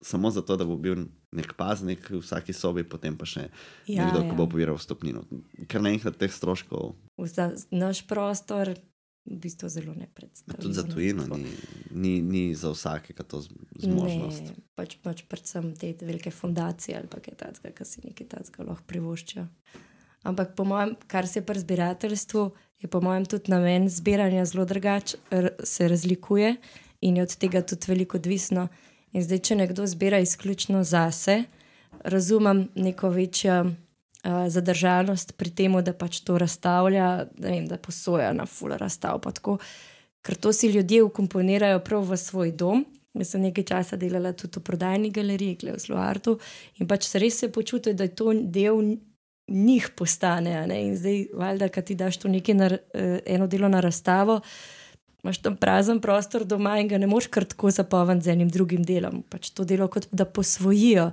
[0.00, 1.04] samo zato, da bo bil
[1.36, 3.46] nek paznik v vsaki sobi, potem pa še
[3.86, 4.30] ja, nekdo, ja.
[4.30, 5.22] ki bo pobiral stopnino.
[5.70, 6.96] Ker naenkrat teh stroškov,
[7.28, 8.72] za naš prostor
[9.24, 10.62] v bistvu zelo nepredstavljiv.
[10.62, 11.52] tudi za tujino, ni,
[11.90, 13.42] ni, ni za vsakega to
[13.78, 14.42] zmožnost.
[14.42, 18.86] Ne, pač, pač predvsem te velike fundacije ali kaj takega, ki si nekaj takega lahko
[18.86, 19.46] privoščijo.
[20.22, 25.20] Ampak, po mojem, kar se pri zbirateljstvu, je po mojem tudi namen zbiranja zelo drugačen,
[25.64, 26.56] se razlikuje
[27.00, 28.68] in je od tega tudi veliko odvisno.
[29.12, 31.44] In zdaj, če nekdo zbira izključno zase,
[32.04, 33.64] razumem neko večjo
[34.24, 39.20] uh, zadržanost pri tem, da pač to razstavlja, vem, da posoja na full razstav.
[40.20, 42.84] Ker to si ljudje ukomponirajo prav v svoj dom.
[43.14, 46.36] Jaz sem nekaj časa delala tudi v prodajni galeriji, kle v Slovartu,
[46.78, 48.84] in pač se res se počutijo, da je to del
[49.50, 50.52] njih postane.
[50.78, 54.40] In zdaj, valjda, kad ti daš to nekaj na, eh, eno delo na razstavo,
[55.24, 58.84] imaš tam prazen prostor doma in ga ne moš kar tako zapolniti z enim drugim
[58.84, 59.22] delom.
[59.22, 61.10] Pač to delo kot da posvojijo.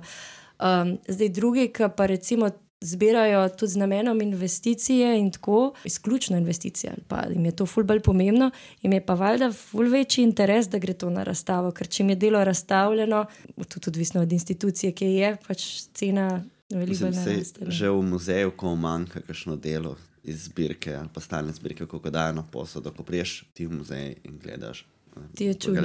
[0.58, 6.92] Um, zdaj, drugi, ki pa recimo zbirajo tudi z namenom investicije in tako, izključno investicije,
[6.92, 8.50] ali pa jim je to ful bolj pomembno,
[8.82, 12.10] jim je pa valjda ful večji interes, da gre to na razstavo, ker če jim
[12.10, 13.24] je delo razstavljeno,
[13.68, 15.64] tudi odvisno od institucije, ki je, pač
[15.94, 17.64] cena veliko naraste.
[17.64, 17.70] ne.
[17.70, 22.32] že v muzeju, ko manjka kakšno delo iz zbirke ali pa stalne zbirke, ko dajo
[22.32, 24.86] na posodo, ko priješ ti v muzej in gledaš.
[25.34, 25.80] Ti je čudno,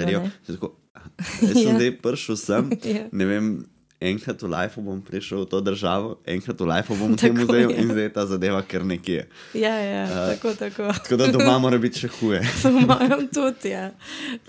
[0.93, 1.09] "Ah,
[1.41, 1.75] jaz sem Ja.
[1.75, 3.07] zdaj prišel sem, Ja.
[3.11, 3.65] ne vem.
[4.03, 7.69] Enkrat v lifeu bom prišel v to državo, enkrat v lifeu bom v tem muzeju
[7.69, 7.77] je.
[7.77, 9.21] in zdaj je ta zadeva kar nekje.
[9.55, 10.91] Ja, ja, tako, tako.
[10.93, 12.41] Tako da doma mora biti še huje.
[12.63, 13.85] Po mojem tudi, ja.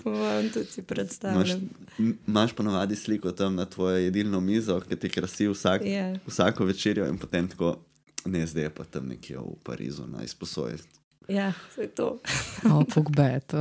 [0.01, 1.69] Po mojem tudi si predstavljam.
[2.27, 6.11] imaš ponovadi sliko tam na tvojo jedilno mizo, ki ti krasi vsak, Ja.
[6.27, 7.77] vsako večerjo in potem tako,
[8.25, 10.83] ne zdaj je pa tam nekje v Parizu na izposoji.
[11.27, 12.19] Ja, vse to.
[12.73, 13.53] O, pogbet.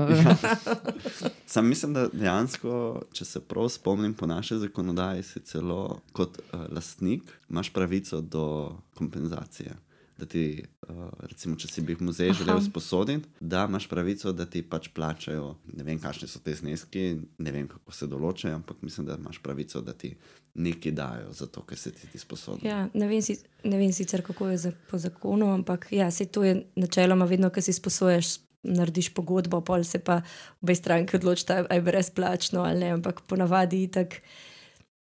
[1.47, 6.61] Sam mislim, da dejansko, če se prav spomnim po naši zakonodaji, si celo kot uh,
[6.73, 9.77] lastnik imaš pravico do kompenzacije.
[10.19, 12.39] Da ti, uh, recimo, če si bi v muzej Aha.
[12.39, 15.57] želel sposoditi, da imaš pravico, da ti pač plačajo.
[15.75, 19.41] Ne vem, kakšni so te zneski, ne vem, kako se določajo, ampak mislim, da imaš
[19.43, 20.13] pravico, da ti
[20.55, 22.69] nekaj dajo za to, ker se ti ti sposodi.
[22.69, 26.29] Ja, ne, vem si, ne vem sicer, kako je za, po zakonu, ampak ja, se
[26.31, 28.39] to je načeloma vedno, ko si sposoješ.
[28.65, 30.23] Narediš pogodbo, pol se pa
[30.65, 32.95] obe stranki odločita, ali je brezplačno ali ne.
[32.97, 34.15] Ampak ponavadi itak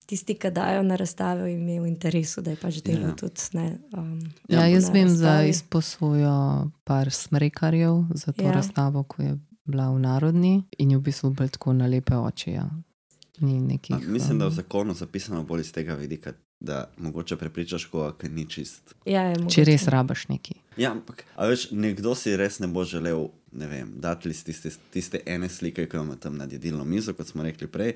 [0.03, 3.15] tisti, ki dajo na razstave, jim je v interesu, da je pač delo Ja.
[3.15, 3.41] tudi.
[3.53, 6.35] Ne, um, Ja, jaz vem za izposojo
[6.83, 8.51] par smrekarjev za to Ja.
[8.51, 9.35] razstavo, ko je
[9.65, 12.51] bila v Narodni in je v bistvu bolj tako na lepe oči.
[12.51, 12.69] Ja.
[13.39, 16.87] Ni nekih, A, Mislim, da je v um, zakonu zapisano bolj iz tega vidika, da
[16.97, 18.93] mogoče prepričaš koga, ki ni čist.
[19.05, 19.63] Ja, je Če mogoče.
[19.63, 20.53] res rabaš neki.
[20.77, 25.19] Ja, ampak a veš, nekdo si res ne bo želel, ne vem, dati tiste, tiste
[25.25, 27.93] ene slike, ki jo ima tam nad jedilno mizo, kot smo rekli prej,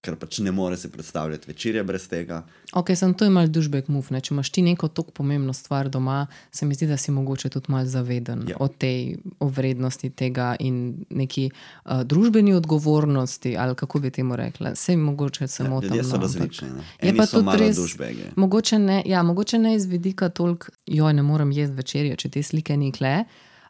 [0.00, 2.42] ker pač ne more si predstavljati večerje brez tega.
[2.72, 4.20] Ok, sem to imel dušbek mufne.
[4.20, 6.20] Če imaš ti neko tako pomembno stvar doma,
[6.50, 8.56] se mi zdi, da si mogoče tudi malo zaveden Ja.
[8.60, 10.78] o tej o vrednosti tega in
[11.10, 14.74] neki uh, družbeni odgovornosti, ali kako bi temu rekla.
[14.74, 15.88] Sej mogoče se Ja, motim.
[15.88, 16.68] ljudje so no, različni.
[16.70, 16.82] Ne?
[17.02, 18.30] Je pa tudi res- dušbege.
[18.36, 22.42] Mogoče ne, ja, mogoče ne iz vidika toliko, joj, ne morem jesti večerjo, če te
[22.42, 23.24] slike ni kle,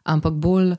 [0.05, 0.75] ampak bolj,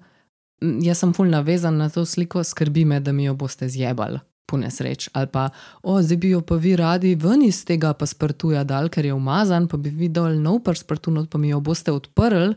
[0.83, 4.19] jaz sem fulj navezan na to sliko, skrbi me, da mi jo boste zjebali.
[4.49, 5.51] Po nesreč, ali pa,
[5.83, 9.66] o, zdaj bi jo pa vi radi ven iz tega paspartuja dal, ker je umazan,
[9.69, 12.55] pa bi videl nov paspartu, not, pa mi jo boste odprli,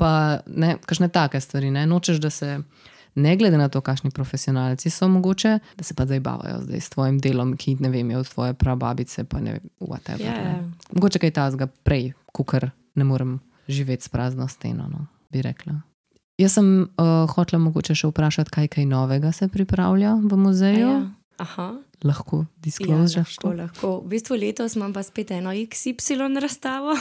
[0.00, 1.68] pa ne, kakšne take stvari.
[1.74, 1.84] Ne?
[1.86, 2.56] Nočeš, da se,
[3.14, 6.90] ne glede na to, kakšni profesionalci so mogoče, da se pa zdaj bavajo zdaj s
[6.90, 10.24] tvojim delom, ki ne vem, je od tvoje prababice, pa ne vem, whatever.
[10.24, 10.50] Ja, ne.
[10.50, 10.62] ja.
[10.92, 15.80] Mogoče kaj tazga prej, kukar ne morem živeti s prazno steno, no, bi rekla.
[16.38, 20.88] Jaz sem uh, hotela mogoče še vprašati, kaj kaj novega se pripravlja v A muzeju.
[20.88, 21.02] Ja.
[21.38, 21.80] Aha.
[22.04, 23.24] Lahko Ja, disclosure.
[23.24, 23.88] lahko, lahko.
[24.04, 26.94] V bistvu letos imam pa spet eno XY razstavo,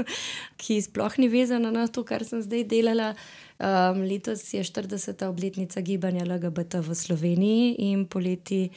[0.60, 3.14] ki sploh ni vezana na to, kar sem zdaj delala.
[3.60, 5.24] Um, letos je 40.
[5.28, 8.70] obletnica gibanja LGBT v Sloveniji in poleti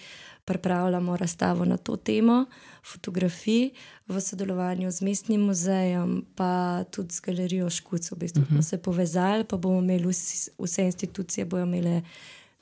[0.46, 2.46] pripravljamo razstavo na to temo,
[2.84, 3.72] fotografij
[4.08, 8.12] v sodelovanju z mestnim muzejem, pa tudi z galerijo Škuc.
[8.12, 12.02] V bistvu smo se povezali, pa bomo imeli vsi, vse institucije, bojo imele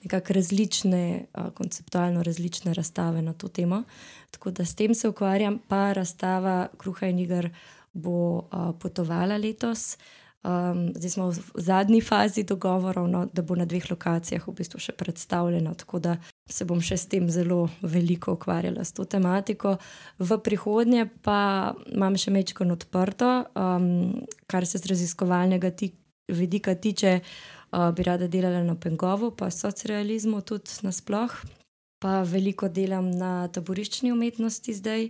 [0.04, 3.84] nekako različne, konceptualno različne razstave na to temo.
[4.32, 7.50] Tako da s tem se ukvarjam, pa razstava Kruha in Igar
[7.94, 8.48] bo
[8.80, 9.98] potovala letos.
[10.42, 14.80] Um, zdaj smo v zadnji fazi dogovorov, no, da bo na dveh lokacijah v bistvu
[14.82, 16.16] še predstavljena, tako da
[16.50, 19.76] se bom še s tem zelo veliko ukvarjala s to tematiko.
[20.18, 25.94] V prihodnje pa imam še mečko odprto, um, kar se z raziskovalnega ti,
[26.34, 27.20] vidika tiče,
[27.72, 31.32] uh, bi rada delala na Pengovu, pa socrealizmu tudi nasploh.
[32.02, 35.04] Pa veliko delam na taboriščni umetnosti zdaj,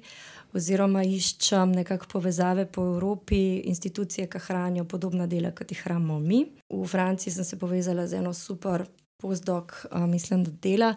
[0.51, 6.43] oziroma iščem nekakšne povezave po Evropi, institucije, ki hranijo podobna dela, kot jih hranimo mi.
[6.67, 8.83] V Franciji sem se povezala z eno super
[9.23, 10.93] postdoc, uh, mislim, da dela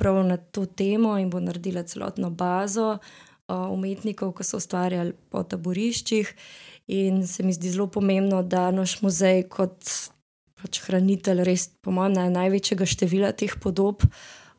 [0.00, 5.44] prav na to temo in bo naredila celotno bazo uh, umetnikov, ki so ustvarjali po
[5.44, 6.32] taboriščih.
[6.96, 10.12] In se mi zdi zelo pomembno, da naš muzej kot
[10.64, 14.06] pač hranitelj, res po mojem, naj- največjega števila teh podob,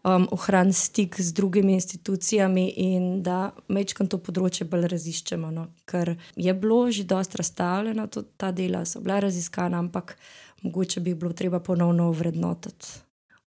[0.06, 5.52] um, ohrani stik z drugimi institucijami in da mečkam to področje bolj raziščemo.
[5.52, 5.68] No?
[5.90, 10.18] Ker je bilo že dosta razstavljeno, tudi ta dela so bila raziskana, ampak
[10.62, 13.02] mogoče bi bilo treba ponovno vrednotiti.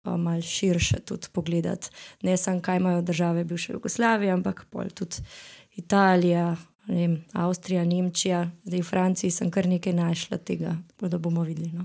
[0.08, 1.90] Malo širše tudi pogledati,
[2.24, 4.64] ne samo kaj imajo države bivše Jugoslavije, ampak
[4.94, 5.20] tudi
[5.76, 6.56] Italija,
[6.88, 11.70] ne vem, Avstrija, Nemčija, zdaj v Franciji sem kar nekaj našla tega, da bomo videli.
[11.74, 11.84] No.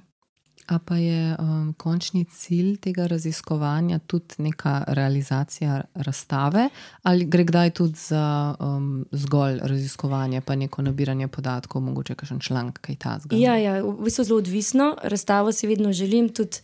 [0.67, 6.69] A pa je um, končni cilj tega raziskovanja tudi neka realizacija razstave,
[7.03, 12.79] ali gre kdaj tudi za um, zgolj raziskovanje, pa neko nabiranje podatkov, mogoče kakšen članek,
[12.81, 13.41] kaj ta zgolj?
[13.43, 14.95] Ja, ja, v bistvu zelo odvisno.
[15.03, 16.57] Razstavo si vedno želim, tudi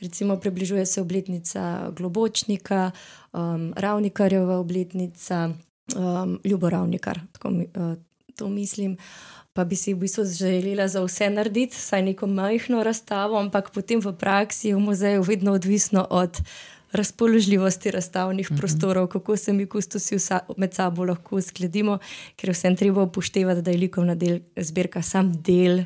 [0.00, 2.90] recimo približuje se obletnica Globočnika,
[3.32, 5.50] um, Ravnikarjeva obletnica,
[5.96, 7.96] um, Ljubo Ravnikar, tako uh,
[8.36, 8.96] to mislim.
[9.56, 14.00] Pa bi si v bistvu želela za vse narediti, saj neko majhno razstavo, ampak potem
[14.04, 16.40] v praksi v muzeju vedno odvisno od
[16.92, 18.58] razpoložljivosti razstavnih mm -hmm.
[18.58, 20.16] prostorov, kako se mi kustosi
[20.56, 21.98] med sabo lahko uskladimo,
[22.36, 25.84] ker vsem treba upoštevati, da je likovna del, zbirka sam del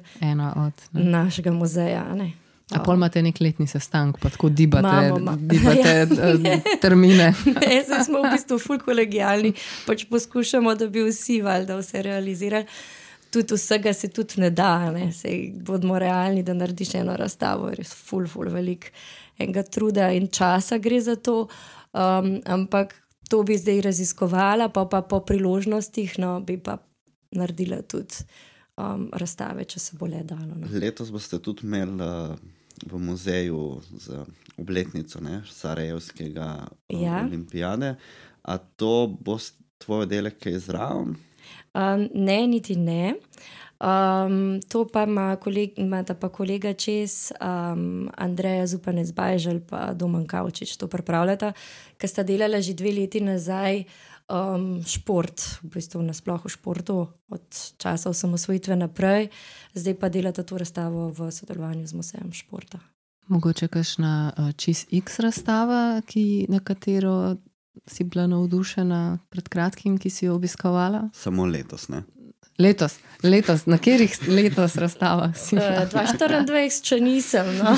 [0.57, 2.15] od, našega muzeja.
[2.15, 2.33] Ne?
[2.71, 5.37] A pol imate nek letni sestanek, pa tako dibate, Mamo, ma.
[5.41, 6.61] dibate ja.
[6.83, 7.35] termine.
[7.67, 9.53] ne, zdaj smo v bistvu ful kolegijalni,
[9.87, 12.67] pač poskušamo, da bi vsi valjda vse realizirali
[13.31, 17.95] tudi vsega se tudi ne da, ne Sej, bodimo realni, da narediš eno razstavo, res
[17.95, 18.91] ful, ful, velik
[19.39, 21.47] enega truda in časa gre za to.
[21.93, 22.95] Um, ampak
[23.31, 26.79] to bi zdaj raziskovala, pa, pa po priložnostih, no, bi pa
[27.35, 28.25] naredila tudi
[28.77, 30.57] um, razstave, če se bo le dalo.
[30.57, 30.71] No.
[30.71, 32.35] Letos boste tudi imeli uh,
[32.91, 34.25] v muzeju za
[34.59, 35.21] obletnico
[35.51, 37.23] Sarajevskega uh, ja.
[37.27, 37.95] olimpijade.
[38.43, 39.39] A to bo
[39.79, 41.15] tvoj delek, ki je zraven?
[41.75, 43.15] Um, ne, niti ne.
[43.81, 50.27] Um, to pa ima, koleg, ima pa kolega čez, um, Andreja Zupanec Bajžal in Domen
[50.27, 51.53] Kavčič to pripravljata,
[51.97, 53.85] ker sta delala že dve leti nazaj
[54.29, 57.47] um, šport, v bistvu nasplošno športu, od
[57.79, 59.31] časa osamosvojitve naprej,
[59.75, 62.79] zdaj pa delata to razstavo v sodelovanju z Muzejem športa.
[63.33, 67.37] Mogoče kakšna uh, čist X razstava, ki, na katero
[67.87, 71.09] si bila navdušena pred kratkim, ki si jo obiskovala?
[71.15, 72.03] Samo letos, ne?
[72.61, 75.57] Letos, letos na katerih letos razstavah si?
[75.57, 77.47] 2024, uh, če nisem.
[77.57, 77.73] No.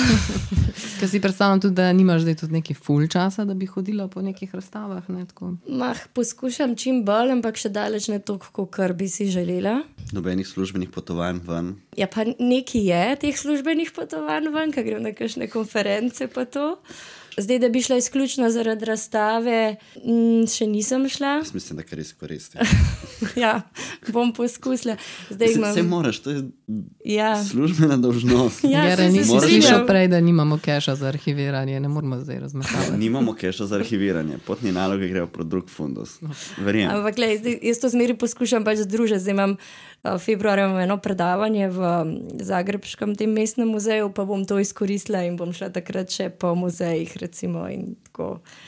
[0.98, 4.22] Ker si predstavljam tudi, da nimaš zdaj tudi neki full časa, da bi hodila po
[4.22, 5.06] nekih razstavah.
[5.08, 5.26] Ne,
[5.68, 9.80] Mah, poskušam čim bolj, ampak še daleč ne toliko, kot bi si želela.
[10.12, 11.74] Nobenih službenih potovanj ven.
[11.98, 16.72] Ja, pa nekaj je teh službenih potovanj ven, kaj grem na kakšne konference pa to.
[17.36, 21.36] Zdaj, da bi šla izključno zaradi razstave, m, še nisem šla.
[21.40, 22.58] Jaz mislim, da je res koristi.
[23.42, 23.62] ja,
[24.12, 24.96] bom poskusila.
[25.30, 25.74] Zdaj, imam...
[25.74, 26.42] Se moraš, to je
[27.04, 27.44] ja.
[27.44, 28.64] službena dolžnost.
[28.64, 32.98] Ja, ja nisem slišala prej, da nimamo keša za arhiviranje, ne moramo zdaj razmetavati.
[32.98, 36.18] nimamo keša za arhiviranje, potni naloge grejo pro drug fundus.
[36.58, 36.96] Verjamem.
[36.96, 39.20] Ampak, gledaj, zdaj, jaz to zmeri poskušam pač združiti.
[39.20, 39.56] Zdaj imam
[40.04, 41.80] uh, februarja eno predavanje v
[42.42, 47.16] Zagrebskem tem mestnem muzeju, pa bom to izkoristila in bom šla takrat še po muzejih
[47.22, 47.66] recimo.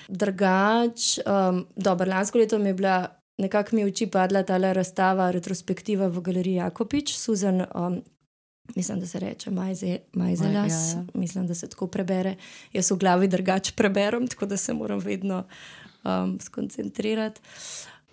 [0.09, 2.97] Drugač, um, dobro, lansko leto mi je bila
[3.39, 7.67] nekako mi v oči padla ta razstava, retrospektiva v galeriji Jakopič, Susan.
[7.75, 8.03] Um,
[8.77, 11.05] Mislim, da se reče Majzelas, ja, ja.
[11.15, 12.37] mislim, da se tako prebere.
[12.73, 15.43] Jaz v glavi drugače preberem, tako da se moram vedno
[16.05, 17.41] um, skoncentrirati.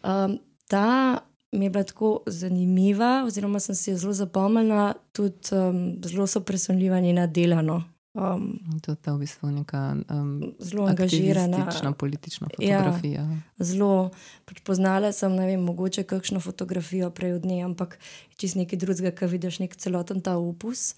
[0.04, 1.20] Um, ta
[1.52, 6.40] mi je bila tako zanimiva, oziroma sem si jo zelo zapomnila, tudi um, zelo so
[6.40, 7.84] presunljiva njena delano.
[8.14, 13.22] Um, to je v bistvu neka um, zelo angažirana politična fotografija.
[13.22, 14.12] Ja, zelo.
[14.46, 17.96] Pač poznala sem, ne vem, mogoče kakšno fotografijo prej od nje, ampak
[18.36, 20.96] čist nekaj drugega, ki vidiš nek celoten ta opus.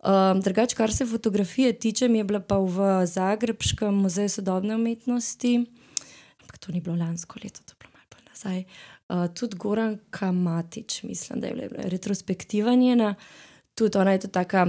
[0.00, 5.58] Um, Drugač, kar se fotografije tiče, mi je bila pa v Zagrebskem muzeju sodobne umetnosti,
[6.40, 8.64] ampak to ni bilo lansko leto, to je bilo malo nazaj.
[8.64, 8.95] Uh,
[9.34, 13.14] tudi Goran Kamatič, mislim, da je bila retrospektiva njena,
[13.74, 14.66] tudi ona je to taka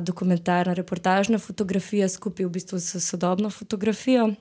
[0.00, 4.34] dokumentarna, reportažna fotografija skupaj v bistvu s sodobno fotografijo.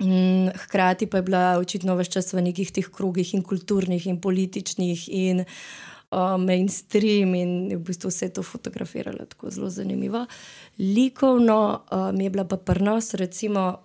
[0.00, 4.20] Mm, hkrati pa je bila očitno več čas v nekih teh krogih, in kulturnih, in
[4.20, 10.24] političnih, in uh, mainstream, in v bistvu vse to fotografirala tako zelo zanimivo.
[10.78, 11.60] Likovno
[11.92, 13.82] um, je bila pa prnos, recimo,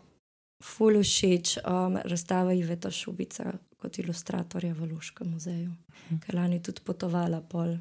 [0.63, 5.71] fully všeč um, razstava Iveta Šubica kot ilustratorja v Luškem muzeju,
[6.09, 6.19] hm.
[6.25, 7.77] ker lani tudi potovala pol.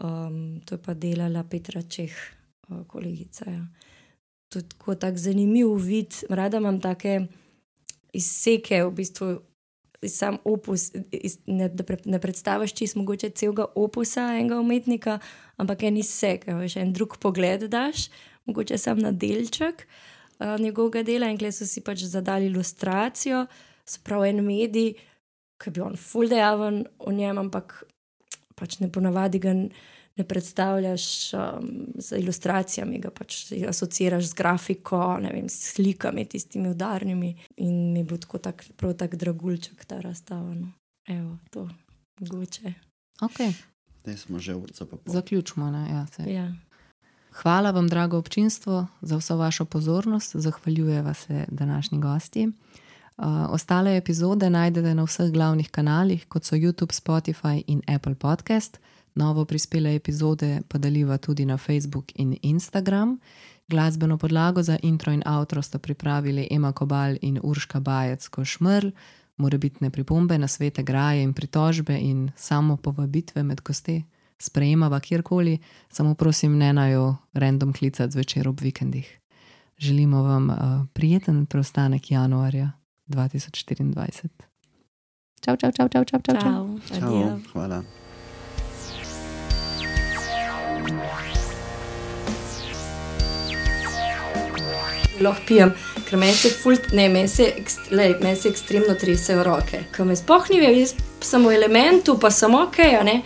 [0.00, 2.14] Um, to je pa delala Petra Čeh,
[2.68, 3.44] uh, kolegica.
[3.50, 3.64] Ja.
[4.54, 6.24] Je tako tak zanimiv vid.
[6.28, 7.26] Rada imam take
[8.12, 9.28] izseke, v bistvu
[10.08, 10.90] sam opus.
[11.12, 15.18] Iz, ne, pre, ne predstavljaš čisto mogoče celega opusa enega umetnika,
[15.56, 18.08] ampak en izsek, veš, en drug pogled daš,
[18.48, 21.28] mogoče sam na delček uh, njegovega dela.
[21.28, 23.44] In glede so si pač zadali ilustracijo,
[23.84, 24.94] spravo en medij,
[25.60, 27.82] ki bi on fuldejaven v njem, ampak
[28.56, 29.54] pač ne ponavadi ga
[30.20, 31.04] ne predstavljaš
[31.34, 31.68] um,
[31.98, 37.34] z ilustracijami, ga pač asociraš z grafiko, vem, s slikami, tistimi udarnimi.
[37.64, 40.54] In mi bo tako tak, prav tak dragulček ta razstava.
[40.54, 40.72] No.
[41.08, 41.68] Evo, to
[42.20, 42.74] mogoče.
[43.20, 43.54] Okay.
[44.02, 44.86] Zdaj smo že vrca.
[45.06, 45.68] Zaključimo.
[45.68, 46.52] Ja, ja.
[47.32, 50.36] Hvala vam, drago občinstvo, za vso vašo pozornost.
[50.36, 52.48] Zahvaljujeva se današnji gosti.
[53.26, 58.78] Ostale epizode najdete na vseh glavnih kanalih, kot so YouTube, Spotify in Apple Podcast.
[59.14, 63.18] Novo prispele epizode pa deliva tudi na Facebook in Instagram.
[63.68, 68.90] Glasbeno podlago za intro in outro sta pripravili Ema Kobal in Urška Bajec Košmrl.
[69.36, 74.02] Morebitne pripombe na svete graje in pritožbe in samo povabitve med gosti
[74.38, 75.58] sprejemava kjerkoli,
[75.90, 79.18] samo prosim, ne naj jo random klicati zvečer ob vikendih.
[79.78, 80.56] Želimo vam uh,
[80.92, 82.79] prijeten preostanek januarja
[83.10, 84.30] 2024.
[85.40, 86.36] Čau, čau, čau, čau, čau, čau.
[86.38, 86.64] čau.
[87.00, 87.40] Čau.
[87.52, 87.82] Hvala.
[95.20, 95.72] lahko pijem,
[96.08, 97.50] ker meni se, ful, ne, meni se,
[97.92, 99.84] lej, meni se ekstremno tresejo roke.
[99.96, 103.20] Ko me spohnijo, jaz sem v elementu, pa sem ok, a ne.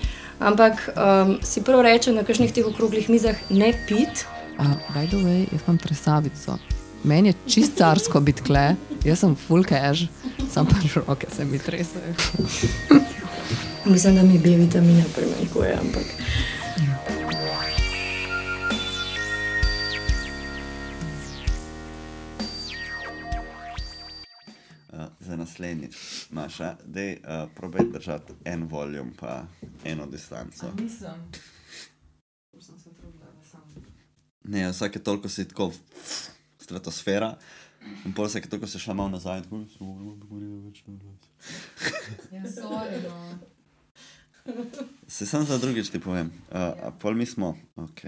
[0.44, 4.27] Ampak um, si prvo rečem na kakšnih teh okroglih mizah ne pit.
[4.59, 6.59] Uh, by the way, jaz imam tresavico.
[7.05, 8.74] Meni je čist carsko biti kle,
[9.05, 10.09] jaz sem full cash,
[10.51, 10.76] sam pa
[11.06, 12.14] roke se mi tresajo.
[13.85, 16.05] Mislim, da mi B vitamina primanjkuje, ampak
[24.94, 25.97] Uh, za naslednjič,
[26.31, 29.44] Maša, da uh, probaj držati en voljum, pa
[29.85, 30.66] eno distanco.
[30.82, 31.31] Nisem.
[34.44, 35.72] Ne, vsake toliko si tako
[36.59, 37.36] stratosfera,
[38.05, 40.94] in pol vsake toliko si šla malo nazaj, tako da se lahko govorijo več na
[41.01, 41.20] glas.
[42.32, 43.39] Ja, sorry, no.
[45.09, 46.32] Se sam za drugič ti povem.
[46.51, 48.01] Uh, a pol mi smo, ok.